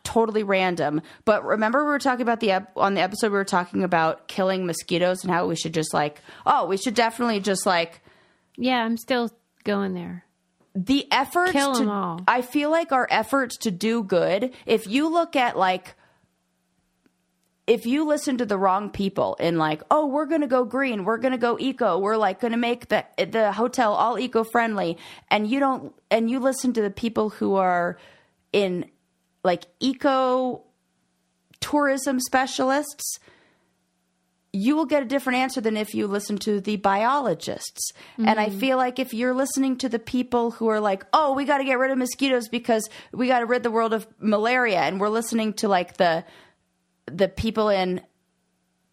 totally 0.05 0.43
random, 0.43 1.03
but 1.25 1.45
remember 1.45 1.85
we 1.85 1.91
were 1.91 1.99
talking 1.99 2.23
about 2.23 2.41
the 2.41 2.53
ep- 2.53 2.73
on 2.77 2.95
the 2.95 3.01
episode 3.01 3.31
we 3.33 3.39
were 3.39 3.45
talking 3.45 3.85
about 3.85 4.27
killing 4.29 4.67
mosquitoes 4.67 5.23
and 5.23 5.33
how 5.33 5.47
we 5.47 5.55
should 5.57 5.75
just 5.75 5.93
like 5.93 6.21
oh 6.47 6.67
we 6.67 6.77
should 6.77 6.95
definitely 6.95 7.39
just 7.41 7.67
like 7.67 8.01
Yeah, 8.57 8.83
I'm 8.85 8.97
still 8.97 9.31
going 9.65 9.93
there. 9.95 10.25
the 10.75 11.07
efforts 11.13 11.53
Kill 11.53 11.77
'em 11.77 11.85
to 11.87 11.91
all. 11.93 12.21
I 12.27 12.41
feel 12.43 12.71
like 12.71 12.93
our 12.93 13.07
efforts 13.11 13.57
to 13.59 13.71
do 13.71 14.03
good. 14.03 14.53
If 14.67 14.87
you 14.87 15.09
look 15.09 15.37
at 15.37 15.57
like 15.59 15.95
if 17.71 17.87
you 17.87 18.05
listen 18.05 18.37
to 18.39 18.45
the 18.45 18.59
wrong 18.59 18.91
people 18.91 19.37
and 19.39 19.57
like, 19.57 19.81
oh, 19.93 20.05
we're 20.05 20.27
gonna 20.27 20.49
go 20.49 20.65
green, 20.65 21.05
we're 21.05 21.19
gonna 21.19 21.39
go 21.39 21.57
eco, 21.57 21.99
we're 21.99 22.17
like 22.17 22.41
gonna 22.41 22.57
make 22.57 22.89
the 22.89 23.05
the 23.17 23.53
hotel 23.53 23.93
all 23.93 24.19
eco 24.19 24.43
friendly, 24.43 24.99
and 25.31 25.49
you 25.49 25.61
don't, 25.61 25.95
and 26.11 26.29
you 26.29 26.41
listen 26.41 26.73
to 26.73 26.83
the 26.83 26.91
people 26.91 27.31
who 27.31 27.55
are 27.55 27.97
in 28.53 28.91
like 29.45 29.67
eco 29.79 30.65
tourism 31.61 32.19
specialists, 32.19 33.21
you 34.53 34.75
will 34.75 34.87
get 34.87 35.05
a 35.05 35.07
different 35.07 35.39
answer 35.39 35.61
than 35.61 35.77
if 35.77 35.95
you 35.95 36.09
listen 36.09 36.39
to 36.39 36.61
the 36.61 36.75
biologists. 36.75 37.93
And 38.19 38.41
I 38.41 38.49
mm-hmm. 38.49 38.59
feel 38.59 38.79
like 38.79 38.99
if 38.99 39.15
you're 39.15 39.33
listening 39.33 39.77
to 39.77 39.89
the 39.89 40.01
people 40.01 40.51
who 40.51 40.67
are 40.67 40.81
like, 40.81 41.05
oh, 41.13 41.35
we 41.35 41.45
got 41.45 41.59
to 41.59 41.65
get 41.65 41.79
rid 41.79 41.93
of 41.93 41.99
mosquitoes 41.99 42.49
because 42.49 42.91
we 43.13 43.29
got 43.29 43.41
to 43.41 43.47
rid 43.47 43.63
the 43.63 43.71
world 43.71 43.95
of 43.95 44.09
malaria, 44.19 44.81
and 44.81 44.99
we're 44.99 45.09
listening 45.09 45.53
to 45.53 45.69
like 45.69 45.99
the 45.99 46.25
the 47.13 47.29
people 47.29 47.69
in 47.69 48.01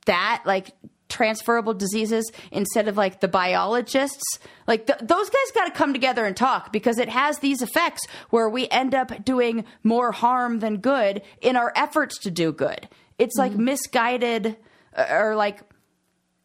that 0.05 0.43
like 0.45 0.71
transferable 1.09 1.73
diseases 1.73 2.31
instead 2.51 2.87
of 2.87 2.97
like 2.97 3.21
the 3.21 3.27
biologists. 3.27 4.39
Like 4.67 4.87
th- 4.87 4.99
those 4.99 5.29
guys 5.29 5.51
got 5.53 5.65
to 5.65 5.71
come 5.71 5.93
together 5.93 6.25
and 6.25 6.35
talk 6.35 6.73
because 6.73 6.97
it 6.97 7.09
has 7.09 7.39
these 7.39 7.61
effects 7.61 8.05
where 8.29 8.49
we 8.49 8.67
end 8.69 8.93
up 8.93 9.23
doing 9.23 9.65
more 9.83 10.11
harm 10.11 10.59
than 10.59 10.77
good 10.77 11.21
in 11.41 11.55
our 11.55 11.71
efforts 11.75 12.17
to 12.19 12.31
do 12.31 12.51
good. 12.51 12.89
It's 13.17 13.37
like 13.37 13.53
misguided 13.53 14.57
uh, 14.95 15.05
or 15.09 15.35
like 15.35 15.61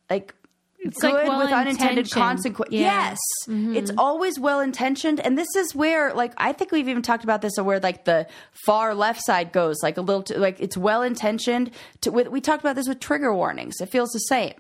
like 0.09 0.35
It's 0.85 1.01
good 1.01 1.13
like 1.29 1.39
with 1.39 1.53
unintended 1.53 2.11
consequences 2.11 2.79
Yeah. 2.79 3.15
Mm-hmm. 3.49 3.75
yes 3.75 3.79
it's 3.83 3.93
always 3.97 4.39
well 4.39 4.61
intentioned 4.61 5.21
and 5.21 5.39
this 5.39 5.55
is 5.57 5.75
where 5.75 6.13
like 6.13 6.33
i 6.39 6.53
think 6.53 6.73
we've 6.73 6.89
even 6.89 7.03
talked 7.03 7.25
about 7.25 7.41
this 7.43 7.53
where 7.57 7.79
like 7.81 8.05
the 8.05 8.27
far 8.67 8.95
left 8.95 9.25
side 9.25 9.53
goes 9.53 9.77
like 9.83 9.97
a 9.97 10.01
little 10.01 10.23
too, 10.23 10.35
like 10.35 10.61
it's 10.61 10.77
well 10.77 11.03
intentioned 11.03 11.71
to 12.01 12.11
with, 12.11 12.29
we 12.29 12.41
talked 12.41 12.63
about 12.63 12.75
this 12.77 12.89
with 12.89 13.01
trigger 13.01 13.35
warnings 13.35 13.75
it 13.81 13.87
feels 13.87 14.11
the 14.11 14.19
same 14.19 14.55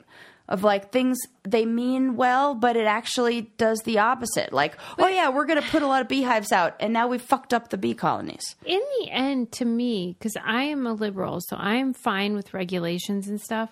of 0.48 0.64
like 0.64 0.90
things 0.92 1.18
they 1.44 1.64
mean 1.64 2.16
well 2.16 2.54
but 2.54 2.76
it 2.76 2.84
actually 2.86 3.42
does 3.58 3.80
the 3.84 3.98
opposite 3.98 4.52
like 4.52 4.76
oh 4.98 5.08
yeah 5.08 5.28
we're 5.28 5.46
gonna 5.46 5.62
put 5.62 5.82
a 5.82 5.86
lot 5.86 6.02
of 6.02 6.08
beehives 6.08 6.52
out 6.52 6.74
and 6.80 6.92
now 6.92 7.06
we've 7.08 7.22
fucked 7.22 7.54
up 7.54 7.70
the 7.70 7.78
bee 7.78 7.94
colonies 7.94 8.54
In 8.66 8.80
the 9.00 9.10
end, 9.10 9.50
to 9.52 9.64
me, 9.64 10.14
because 10.18 10.36
I 10.44 10.64
am 10.64 10.86
a 10.86 10.92
liberal, 10.92 11.40
so 11.40 11.56
I'm 11.56 11.94
fine 11.94 12.34
with 12.34 12.52
regulations 12.54 13.28
and 13.28 13.40
stuff. 13.40 13.70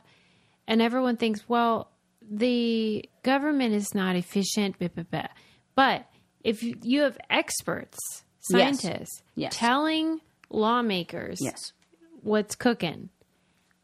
And 0.68 0.80
everyone 0.80 1.16
thinks, 1.16 1.48
well, 1.48 1.89
the 2.30 3.04
government 3.24 3.74
is 3.74 3.94
not 3.94 4.14
efficient, 4.16 4.78
blah, 4.78 4.88
blah, 4.88 5.04
blah. 5.10 5.26
but 5.74 6.06
if 6.44 6.62
you- 6.62 6.78
you 6.82 7.00
have 7.02 7.18
experts, 7.28 7.98
scientists, 8.40 9.22
Yes. 9.34 9.52
telling 9.56 10.20
lawmakers 10.48 11.38
yes 11.40 11.72
what's 12.22 12.54
cooking. 12.54 13.08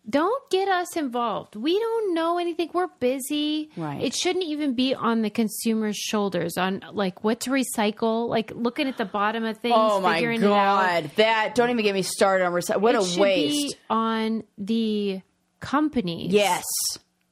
Don't 0.09 0.49
get 0.51 0.69
us 0.69 0.97
involved. 0.97 1.57
We 1.57 1.77
don't 1.79 2.15
know 2.15 2.39
anything. 2.39 2.71
We're 2.73 2.87
busy. 3.01 3.71
Right. 3.77 4.01
It 4.01 4.15
shouldn't 4.15 4.45
even 4.45 4.75
be 4.75 4.95
on 4.95 5.23
the 5.23 5.31
consumer's 5.31 5.97
shoulders 5.97 6.57
on 6.57 6.85
like 6.93 7.25
what 7.25 7.41
to 7.41 7.51
recycle, 7.51 8.29
like 8.29 8.53
looking 8.55 8.87
at 8.87 8.99
the 8.99 9.05
bottom 9.05 9.45
of 9.45 9.59
things, 9.59 9.75
oh 9.77 10.01
my 10.01 10.15
figuring 10.17 10.43
it 10.43 10.47
out. 10.47 10.53
god 11.03 11.11
that 11.17 11.55
don't 11.57 11.71
even 11.71 11.83
get 11.83 11.95
me 11.95 12.03
started 12.03 12.45
on 12.45 12.53
recycle 12.53 12.81
what 12.83 12.95
it 12.95 13.01
a 13.01 13.05
should 13.05 13.21
waste 13.21 13.75
be 13.75 13.81
on 13.91 14.45
the 14.59 15.21
companies. 15.59 16.33
yes 16.33 16.63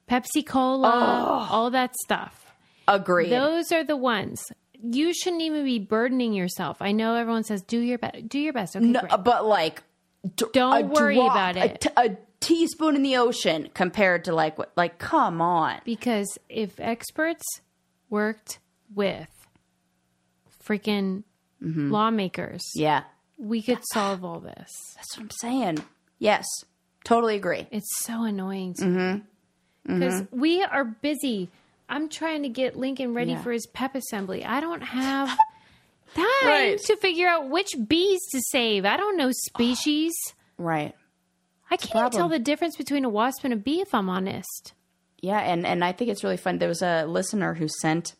Pepsi 0.08 0.44
Cola, 0.44 1.46
oh. 1.48 1.48
all 1.50 1.70
that 1.70 1.94
stuff. 2.04 2.52
Agree. 2.86 3.30
Those 3.30 3.72
are 3.72 3.84
the 3.84 3.96
ones. 3.96 4.42
You 4.82 5.14
shouldn't 5.14 5.42
even 5.42 5.64
be 5.64 5.78
burdening 5.78 6.34
yourself. 6.34 6.76
I 6.80 6.92
know 6.92 7.14
everyone 7.14 7.44
says 7.44 7.62
do 7.62 7.78
your 7.78 7.98
best. 7.98 8.28
Do 8.28 8.38
your 8.38 8.52
best. 8.52 8.76
Okay, 8.76 8.84
No, 8.84 9.00
but 9.24 9.46
like, 9.46 9.82
d- 10.36 10.44
Don't 10.52 10.90
worry 10.90 11.14
drop, 11.14 11.30
about 11.30 11.56
it. 11.56 11.80
t- 11.80 11.88
A, 11.96 12.16
teaspoon 12.40 12.94
in 12.94 13.02
the 13.02 13.16
ocean 13.16 13.70
compared 13.72 14.24
to 14.24 14.34
like 14.34 14.58
what? 14.58 14.72
Like, 14.76 14.98
come 14.98 15.40
on. 15.40 15.80
Because 15.84 16.38
if 16.50 16.78
experts 16.78 17.44
worked 18.10 18.58
with 18.94 19.28
freaking 20.62 21.24
mm-hmm. 21.62 21.90
lawmakers, 21.90 22.62
Yeah, 22.74 23.04
we 23.38 23.62
could 23.62 23.80
solve 23.92 24.24
all 24.24 24.40
this. 24.40 24.70
that's 24.96 25.16
what 25.16 25.22
I'm 25.24 25.30
saying. 25.40 25.78
Yes, 26.18 26.44
totally 27.04 27.36
agree. 27.36 27.66
It's 27.70 27.90
so 28.04 28.24
annoying 28.24 28.74
to 28.74 28.84
mm-hmm. 28.84 29.18
Because 29.86 30.24
we 30.30 30.62
are 30.62 30.84
busy. 30.84 31.50
I'm 31.88 32.08
trying 32.08 32.42
to 32.44 32.48
get 32.48 32.76
Lincoln 32.76 33.14
ready 33.14 33.32
Yeah. 33.32 33.42
for 33.42 33.52
his 33.52 33.66
pep 33.66 33.94
assembly. 33.94 34.44
I 34.44 34.60
don't 34.60 34.80
have 34.98 35.28
time 36.14 36.24
Right. 36.44 36.78
to 36.86 36.96
figure 36.96 37.28
out 37.28 37.50
which 37.50 37.70
bees 37.86 38.20
to 38.32 38.40
save. 38.50 38.84
I 38.84 38.96
don't 38.96 39.16
know 39.16 39.30
species. 39.32 40.12
Right. 40.56 40.94
I 41.70 41.76
can't 41.76 41.96
even 41.96 42.10
tell 42.12 42.28
the 42.28 42.38
difference 42.38 42.76
between 42.76 43.04
a 43.04 43.08
wasp 43.08 43.42
and 43.42 43.52
a 43.52 43.56
bee 43.56 43.80
if 43.80 43.92
I'm 43.92 44.08
honest. 44.08 44.72
Yeah, 45.20 45.40
and 45.40 45.66
and 45.66 45.82
I 45.82 45.90
think 45.92 46.10
it's 46.10 46.22
really 46.22 46.36
fun. 46.36 46.58
There 46.58 46.68
was 46.68 46.82
a 46.82 47.04
listener 47.06 47.54
who 47.54 47.66
sent 47.80 48.14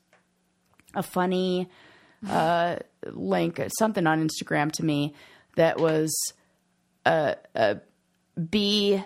a 0.94 1.02
funny 1.04 1.68
uh, 2.28 2.76
link, 3.12 3.60
something 3.78 4.06
on 4.08 4.26
Instagram 4.28 4.72
to 4.72 4.84
me 4.84 5.14
that 5.56 5.78
was 5.78 6.12
a, 7.06 7.36
a 7.54 7.76
bee 8.50 9.04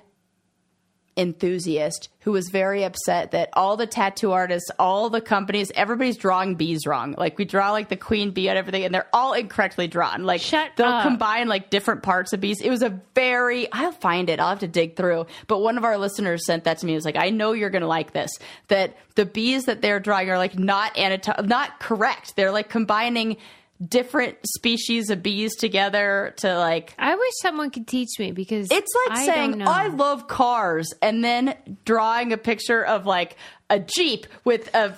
enthusiast 1.18 2.08
who 2.20 2.32
was 2.32 2.48
very 2.50 2.84
upset 2.84 3.30
that 3.32 3.48
all 3.54 3.76
the 3.76 3.86
tattoo 3.86 4.32
artists, 4.32 4.70
all 4.78 5.10
the 5.10 5.20
companies, 5.20 5.72
everybody's 5.74 6.16
drawing 6.16 6.54
bees 6.54 6.86
wrong. 6.86 7.14
Like 7.18 7.38
we 7.38 7.44
draw 7.44 7.72
like 7.72 7.88
the 7.88 7.96
queen 7.96 8.30
bee 8.30 8.48
and 8.48 8.56
everything, 8.58 8.84
and 8.84 8.94
they're 8.94 9.08
all 9.12 9.32
incorrectly 9.32 9.88
drawn. 9.88 10.24
Like 10.24 10.40
Shut 10.40 10.70
they'll 10.76 10.86
up. 10.86 11.02
combine 11.02 11.48
like 11.48 11.70
different 11.70 12.02
parts 12.02 12.32
of 12.32 12.40
bees. 12.40 12.60
It 12.60 12.70
was 12.70 12.82
a 12.82 13.00
very 13.14 13.70
I'll 13.72 13.92
find 13.92 14.30
it. 14.30 14.40
I'll 14.40 14.50
have 14.50 14.60
to 14.60 14.68
dig 14.68 14.94
through. 14.96 15.26
But 15.46 15.58
one 15.58 15.76
of 15.76 15.84
our 15.84 15.98
listeners 15.98 16.46
sent 16.46 16.64
that 16.64 16.78
to 16.78 16.86
me. 16.86 16.92
It 16.92 16.96
was 16.96 17.04
like, 17.04 17.16
I 17.18 17.30
know 17.30 17.52
you're 17.52 17.70
gonna 17.70 17.86
like 17.86 18.12
this. 18.12 18.30
That 18.68 18.96
the 19.16 19.26
bees 19.26 19.64
that 19.64 19.82
they're 19.82 20.00
drawing 20.00 20.30
are 20.30 20.38
like 20.38 20.58
not 20.58 20.94
anato- 20.94 21.44
not 21.46 21.80
correct. 21.80 22.36
They're 22.36 22.52
like 22.52 22.68
combining 22.68 23.38
different 23.86 24.36
species 24.44 25.08
of 25.08 25.22
bees 25.22 25.54
together 25.54 26.34
to 26.38 26.58
like 26.58 26.94
I 26.98 27.14
wish 27.14 27.32
someone 27.40 27.70
could 27.70 27.86
teach 27.86 28.18
me 28.18 28.32
because 28.32 28.68
it's 28.70 28.92
like 29.06 29.18
I 29.18 29.26
saying. 29.26 29.62
I 29.62 29.86
love 29.88 30.26
cars 30.26 30.92
and 31.00 31.22
then 31.22 31.54
drawing 31.84 32.32
a 32.32 32.36
picture 32.36 32.84
of 32.84 33.06
like 33.06 33.36
a 33.70 33.78
Jeep 33.78 34.26
with 34.44 34.74
a 34.74 34.96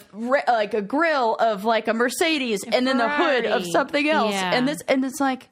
like 0.49 0.73
a 0.75 0.81
grill 0.81 1.35
of 1.35 1.65
like 1.65 1.89
a 1.89 1.95
Mercedes 1.95 2.65
and 2.65 2.87
then 2.87 2.97
the 2.97 3.09
hood 3.09 3.45
of 3.45 3.67
something 3.67 4.09
else. 4.09 4.33
Yeah. 4.33 4.55
and 4.55 4.67
this 4.67 4.81
and 4.89 5.05
it's 5.05 5.21
like 5.21 5.49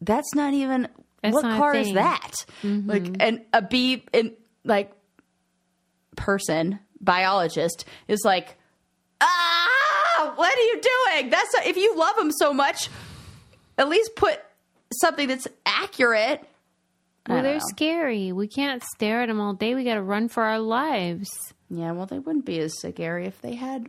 that's 0.00 0.34
not 0.34 0.52
even 0.54 0.88
That's 1.22 1.34
what 1.34 1.44
not 1.44 1.58
car 1.58 1.74
is 1.74 1.92
that? 1.92 2.32
Like 2.62 3.16
and 3.20 3.42
a 3.52 3.62
bee 3.62 4.04
in 4.12 4.32
like 4.64 4.92
person 6.16 6.80
biologist 7.00 7.84
is 8.08 8.22
like 8.24 8.56
ah 9.20 9.53
what 10.34 10.56
are 10.56 10.62
you 10.62 10.80
doing 10.80 11.30
that's 11.30 11.54
if 11.66 11.76
you 11.76 11.96
love 11.96 12.16
them 12.16 12.30
so 12.32 12.52
much 12.52 12.88
at 13.78 13.88
least 13.88 14.10
put 14.16 14.40
something 15.00 15.28
that's 15.28 15.48
accurate 15.66 16.44
well, 17.28 17.42
they're 17.42 17.54
know. 17.54 17.64
scary. 17.68 18.32
We 18.32 18.48
can't 18.48 18.82
stare 18.94 19.22
at 19.22 19.28
them 19.28 19.40
all 19.40 19.54
day. 19.54 19.74
We 19.74 19.84
got 19.84 19.94
to 19.94 20.02
run 20.02 20.28
for 20.28 20.42
our 20.42 20.58
lives. 20.58 21.30
Yeah, 21.70 21.92
well, 21.92 22.04
they 22.06 22.18
wouldn't 22.18 22.44
be 22.44 22.58
as 22.58 22.78
scary 22.78 23.26
if 23.26 23.40
they 23.40 23.54
had 23.54 23.88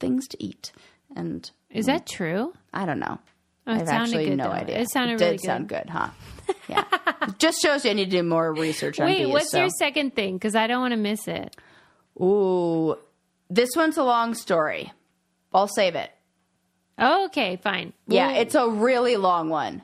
things 0.00 0.26
to 0.28 0.42
eat. 0.42 0.72
And 1.14 1.48
Is 1.70 1.86
that 1.86 2.06
true? 2.06 2.52
I 2.72 2.84
don't 2.84 2.98
know. 2.98 3.18
Oh, 3.66 3.74
it 3.74 3.82
I've 3.82 3.88
actually 3.88 4.26
good, 4.26 4.38
no 4.38 4.44
though. 4.44 4.50
idea. 4.50 4.80
It 4.80 4.90
sounded 4.90 5.18
did 5.18 5.24
really 5.24 5.36
good. 5.36 5.44
sound 5.46 5.68
good, 5.68 5.88
huh? 5.88 6.08
Yeah. 6.68 6.84
Just 7.38 7.62
shows 7.62 7.84
you 7.84 7.92
I 7.92 7.94
need 7.94 8.06
to 8.06 8.10
do 8.10 8.22
more 8.24 8.52
research 8.52 8.98
on 8.98 9.06
Wait, 9.06 9.18
bees. 9.24 9.28
what's 9.32 9.52
so. 9.52 9.60
your 9.60 9.68
second 9.78 10.16
thing? 10.16 10.34
Because 10.34 10.56
I 10.56 10.66
don't 10.66 10.80
want 10.80 10.92
to 10.92 10.98
miss 10.98 11.28
it. 11.28 11.54
Ooh, 12.20 12.96
this 13.48 13.70
one's 13.76 13.96
a 13.98 14.02
long 14.04 14.34
story. 14.34 14.92
I'll 15.54 15.68
save 15.68 15.94
it. 15.94 16.10
Okay, 17.00 17.56
fine. 17.56 17.92
Yeah, 18.06 18.28
We'll- 18.28 18.40
it's 18.40 18.54
a 18.54 18.68
really 18.68 19.16
long 19.16 19.48
one 19.48 19.82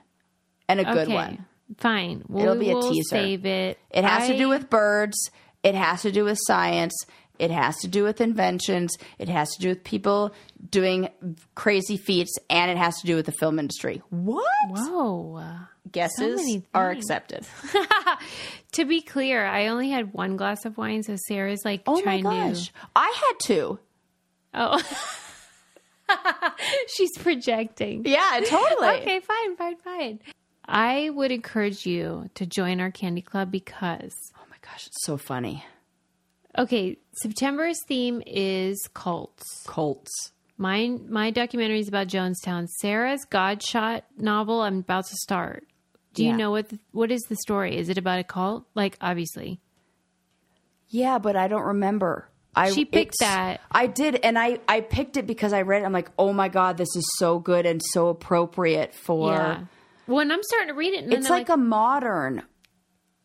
and 0.68 0.80
a 0.80 0.84
good 0.84 1.08
one. 1.08 1.44
Fine. 1.78 2.24
Well, 2.28 2.44
It'll 2.44 2.56
be 2.58 2.70
a 2.70 2.74
will 2.74 2.90
teaser. 2.92 3.08
Save 3.16 3.44
it. 3.46 3.78
It 3.90 4.04
has 4.04 4.28
to 4.28 4.36
do 4.38 4.48
with 4.48 4.70
birds. 4.70 5.16
It 5.62 5.74
has 5.74 6.02
to 6.02 6.12
do 6.12 6.24
with 6.24 6.38
science. 6.42 6.94
It 7.38 7.50
has 7.50 7.76
to 7.78 7.88
do 7.88 8.02
with 8.04 8.20
inventions. 8.20 8.96
It 9.18 9.28
has 9.28 9.50
to 9.54 9.60
do 9.60 9.68
with 9.68 9.84
people 9.84 10.32
doing 10.70 11.08
crazy 11.54 11.96
feats, 11.96 12.36
and 12.50 12.70
it 12.70 12.76
has 12.76 12.98
to 13.00 13.06
do 13.06 13.16
with 13.16 13.26
the 13.26 13.32
film 13.32 13.58
industry. 13.58 14.02
What? 14.10 14.44
Whoa. 14.70 15.44
Guesses 15.92 16.36
many 16.36 16.62
are 16.74 16.90
accepted. 16.90 17.46
To 18.72 18.84
be 18.84 19.00
clear, 19.00 19.46
I 19.46 19.68
only 19.68 19.88
had 19.90 20.12
one 20.12 20.36
glass 20.36 20.64
of 20.66 20.76
wine, 20.76 21.02
so 21.02 21.16
Sarah's 21.26 21.62
like 21.64 21.82
Oh 21.86 22.02
my 22.04 22.20
gosh. 22.20 22.66
to. 22.66 22.72
I 22.94 23.14
had 23.16 23.32
two. 23.42 23.78
Oh, 24.52 24.78
She's 26.88 27.16
projecting. 27.18 28.02
Yeah, 28.06 28.40
totally. 28.46 28.88
Okay, 29.00 29.20
fine, 29.20 29.56
fine, 29.56 29.76
fine. 29.76 30.20
I 30.66 31.10
would 31.10 31.32
encourage 31.32 31.86
you 31.86 32.28
to 32.34 32.44
join 32.46 32.80
our 32.80 32.90
candy 32.90 33.22
club 33.22 33.50
because 33.50 34.12
Oh 34.36 34.44
my 34.50 34.56
gosh, 34.62 34.86
it's 34.86 35.04
so 35.04 35.16
funny. 35.16 35.64
okay, 36.56 36.98
September's 37.22 37.78
theme 37.86 38.22
is 38.26 38.88
cults. 38.94 39.44
Cults. 39.66 40.10
Mine 40.58 41.06
my 41.08 41.30
documentary 41.30 41.80
is 41.80 41.88
about 41.88 42.08
Jonestown. 42.08 42.68
Sarah's 42.80 43.24
Godshot 43.24 44.04
novel 44.18 44.60
I'm 44.62 44.78
about 44.80 45.06
to 45.06 45.16
start. 45.16 45.64
Do 46.14 46.24
you 46.24 46.30
Yeah. 46.30 46.36
know 46.36 46.50
what 46.50 46.68
the, 46.70 46.78
what 46.90 47.10
is 47.12 47.22
the 47.28 47.36
story? 47.36 47.76
Is 47.76 47.88
it 47.88 47.96
about 47.98 48.18
a 48.18 48.24
cult? 48.24 48.64
Like 48.74 48.96
obviously. 49.00 49.60
Yeah, 50.88 51.18
but 51.18 51.36
I 51.36 51.48
don't 51.48 51.64
remember. 51.66 52.28
I 52.58 52.70
She 52.70 52.84
picked 52.84 53.14
that. 53.20 53.60
I 53.70 53.86
did, 53.86 54.16
and 54.16 54.38
I 54.38 54.58
I 54.68 54.80
picked 54.80 55.16
it 55.16 55.26
because 55.26 55.52
I 55.52 55.62
read 55.62 55.82
it. 55.82 55.84
I'm 55.84 55.92
like, 55.92 56.10
oh 56.18 56.32
my 56.32 56.48
god, 56.48 56.76
this 56.76 56.94
is 56.96 57.04
so 57.18 57.38
good 57.38 57.66
and 57.66 57.80
so 57.92 58.08
appropriate 58.08 58.94
for. 58.94 59.32
yeah. 59.32 59.60
When 60.06 60.30
I'm 60.32 60.42
starting 60.42 60.68
to 60.68 60.74
read 60.74 60.94
it, 60.94 61.04
and 61.04 61.12
It's 61.12 61.26
I'm 61.26 61.32
like, 61.32 61.48
a 61.50 61.56
modern 61.56 62.42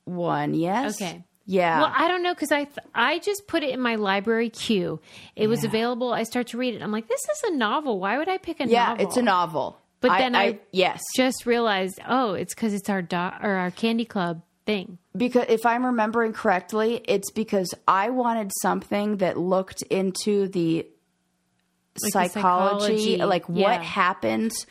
one, 0.05 0.53
yes. 0.53 1.01
Okay. 1.01 1.23
Yeah. 1.45 1.81
Well, 1.81 1.93
I 1.95 2.07
don't 2.07 2.23
know 2.23 2.33
because 2.33 2.51
I 2.51 2.63
th- 2.65 2.77
I 2.95 3.19
just 3.19 3.47
put 3.47 3.63
it 3.63 3.71
in 3.71 3.81
my 3.81 3.95
library 3.95 4.49
queue. 4.49 5.01
It 5.35 5.47
was 5.47 5.63
available. 5.65 6.13
I 6.13 6.23
start 6.23 6.47
to 6.47 6.57
read 6.57 6.73
it. 6.73 6.81
I'm 6.81 6.91
like, 6.91 7.07
this 7.07 7.19
is 7.21 7.43
a 7.51 7.55
novel. 7.55 7.99
Why 7.99 8.17
would 8.17 8.29
I 8.29 8.37
pick 8.37 8.59
a 8.61 8.67
yeah, 8.67 8.89
novel? 8.89 9.05
it's 9.07 9.17
a 9.17 9.21
novel. 9.21 9.77
But 9.99 10.17
then 10.17 10.35
I- 10.35 10.59
yes, 10.71 11.01
Just 11.15 11.45
realized, 11.45 11.99
oh, 12.07 12.33
it's 12.33 12.53
because 12.53 12.73
it's 12.73 12.89
our 12.89 13.01
do- 13.01 13.15
or 13.15 13.51
our 13.55 13.71
candy 13.71 14.05
club 14.05 14.41
thing. 14.65 14.97
because 15.15 15.45
if 15.49 15.65
I'm 15.65 15.85
remembering 15.85 16.33
correctly, 16.33 17.01
it's 17.07 17.31
because 17.31 17.73
I 17.87 18.09
wanted 18.09 18.51
something 18.61 19.17
that 19.17 19.37
looked 19.37 19.81
into 19.83 20.47
the 20.47 20.85
Like 22.01 22.01
the 22.01 22.09
psychology, 22.09 23.17
psychology, 23.17 23.17
like 23.17 23.43
yeah. 23.49 23.63
what 23.69 23.81
happens 23.83 24.65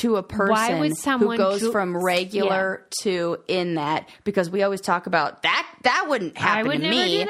to 0.00 0.16
a 0.16 0.22
person 0.24 0.92
who 1.20 1.36
goes 1.36 1.60
dr- 1.60 1.70
from 1.72 1.96
regular 2.04 2.84
to 3.02 3.38
in 3.46 3.74
that. 3.76 4.08
Because 4.24 4.50
we 4.50 4.62
always 4.64 4.80
talk 4.80 5.06
about 5.06 5.42
that 5.42 5.68
that 5.82 6.06
wouldn't 6.08 6.36
happen 6.36 6.66
would 6.66 6.80
to 6.80 6.90
me. 6.90 7.24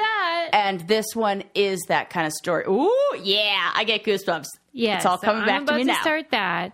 and 0.51 0.79
this 0.87 1.05
one 1.13 1.43
is 1.53 1.79
that 1.89 2.09
kind 2.09 2.25
of 2.25 2.33
story. 2.33 2.63
Ooh 2.67 2.91
yeah 3.21 3.71
i 3.75 3.83
get 3.83 4.03
goosebumps. 4.03 4.47
Yeah, 4.73 4.97
it's 4.97 5.05
all 5.05 5.17
so 5.19 5.27
coming 5.27 5.43
I'm 5.43 5.65
back 5.65 5.65
to 5.67 5.75
me 5.75 5.83
now. 5.85 6.01
start 6.01 6.31
that, 6.31 6.73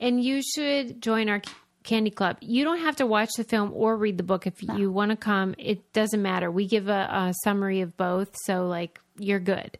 and 0.00 0.22
you 0.22 0.42
should 0.42 1.02
join 1.02 1.28
our 1.28 1.40
candy 1.86 2.10
club. 2.10 2.36
You 2.40 2.64
don't 2.64 2.80
have 2.80 2.96
to 2.96 3.06
watch 3.06 3.30
the 3.36 3.44
film 3.44 3.70
or 3.72 3.96
read 3.96 4.18
the 4.18 4.22
book 4.22 4.46
if 4.46 4.62
you 4.62 4.90
want 4.90 5.10
to 5.12 5.16
come. 5.16 5.54
It 5.58 5.92
doesn't 5.92 6.20
matter. 6.20 6.50
We 6.50 6.66
give 6.66 6.88
a, 6.88 7.08
a 7.10 7.34
summary 7.44 7.80
of 7.80 7.96
both, 7.96 8.34
so 8.44 8.66
like 8.66 9.00
you're 9.18 9.40
good. 9.40 9.78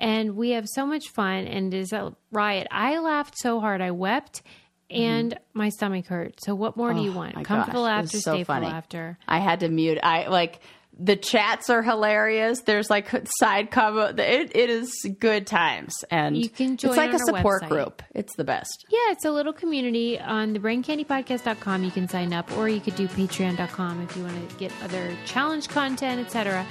And 0.00 0.34
we 0.36 0.50
have 0.50 0.66
so 0.74 0.84
much 0.84 1.10
fun, 1.10 1.46
and 1.46 1.72
it 1.72 1.78
is 1.78 1.92
a 1.92 2.12
riot. 2.32 2.66
I 2.72 2.98
laughed 2.98 3.38
so 3.38 3.60
hard, 3.60 3.80
I 3.80 3.92
wept, 3.92 4.42
and 4.90 5.38
my 5.54 5.68
stomach 5.68 6.06
hurt. 6.06 6.34
So 6.42 6.54
what 6.56 6.76
more 6.76 6.92
do 6.92 7.00
you 7.00 7.12
want? 7.12 7.32
Mm-hmm. 7.32 7.40
Oh 7.42 7.44
Comfortable 7.44 7.82
gosh, 7.82 8.02
laughter, 8.02 8.18
so 8.18 8.32
stay 8.34 8.44
funny. 8.44 8.66
laughter. 8.66 9.18
i 9.28 9.38
had 9.38 9.60
to 9.60 9.68
mute 9.68 9.98
i 10.02 10.26
like 10.26 10.60
the 10.98 11.16
chats 11.16 11.70
are 11.70 11.82
hilarious 11.82 12.60
there's 12.62 12.90
like 12.90 13.08
side 13.38 13.70
comment 13.70 14.20
it, 14.20 14.54
it 14.54 14.68
is 14.70 14.92
good 15.18 15.46
times 15.46 15.92
and 16.10 16.36
You 16.36 16.48
can 16.48 16.76
join 16.76 16.90
it's 16.90 16.98
like 16.98 17.14
a 17.14 17.18
support 17.18 17.62
website. 17.62 17.68
group 17.68 18.02
it's 18.14 18.36
the 18.36 18.44
best 18.44 18.84
Yeah, 18.90 19.10
it's 19.12 19.24
a 19.24 19.30
little 19.30 19.52
community 19.54 20.20
on 20.20 20.52
the 20.52 20.58
braincandypodcast.com. 20.58 21.82
You 21.84 21.90
can 21.90 22.08
sign 22.08 22.32
up 22.32 22.50
or 22.58 22.68
you 22.68 22.80
could 22.80 22.94
do 22.94 23.08
patreon.com 23.08 24.02
if 24.02 24.16
you 24.16 24.22
want 24.24 24.50
to 24.50 24.56
get 24.56 24.70
other 24.84 25.16
challenge 25.24 25.68
content, 25.68 26.24
etc. 26.24 26.66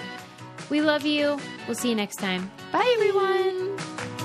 We 0.69 0.82
love 0.82 1.05
you. 1.05 1.39
We'll 1.67 1.76
see 1.76 1.89
you 1.89 1.95
next 1.95 2.17
time. 2.17 2.51
bye 2.72 2.93
everyone 2.97 4.20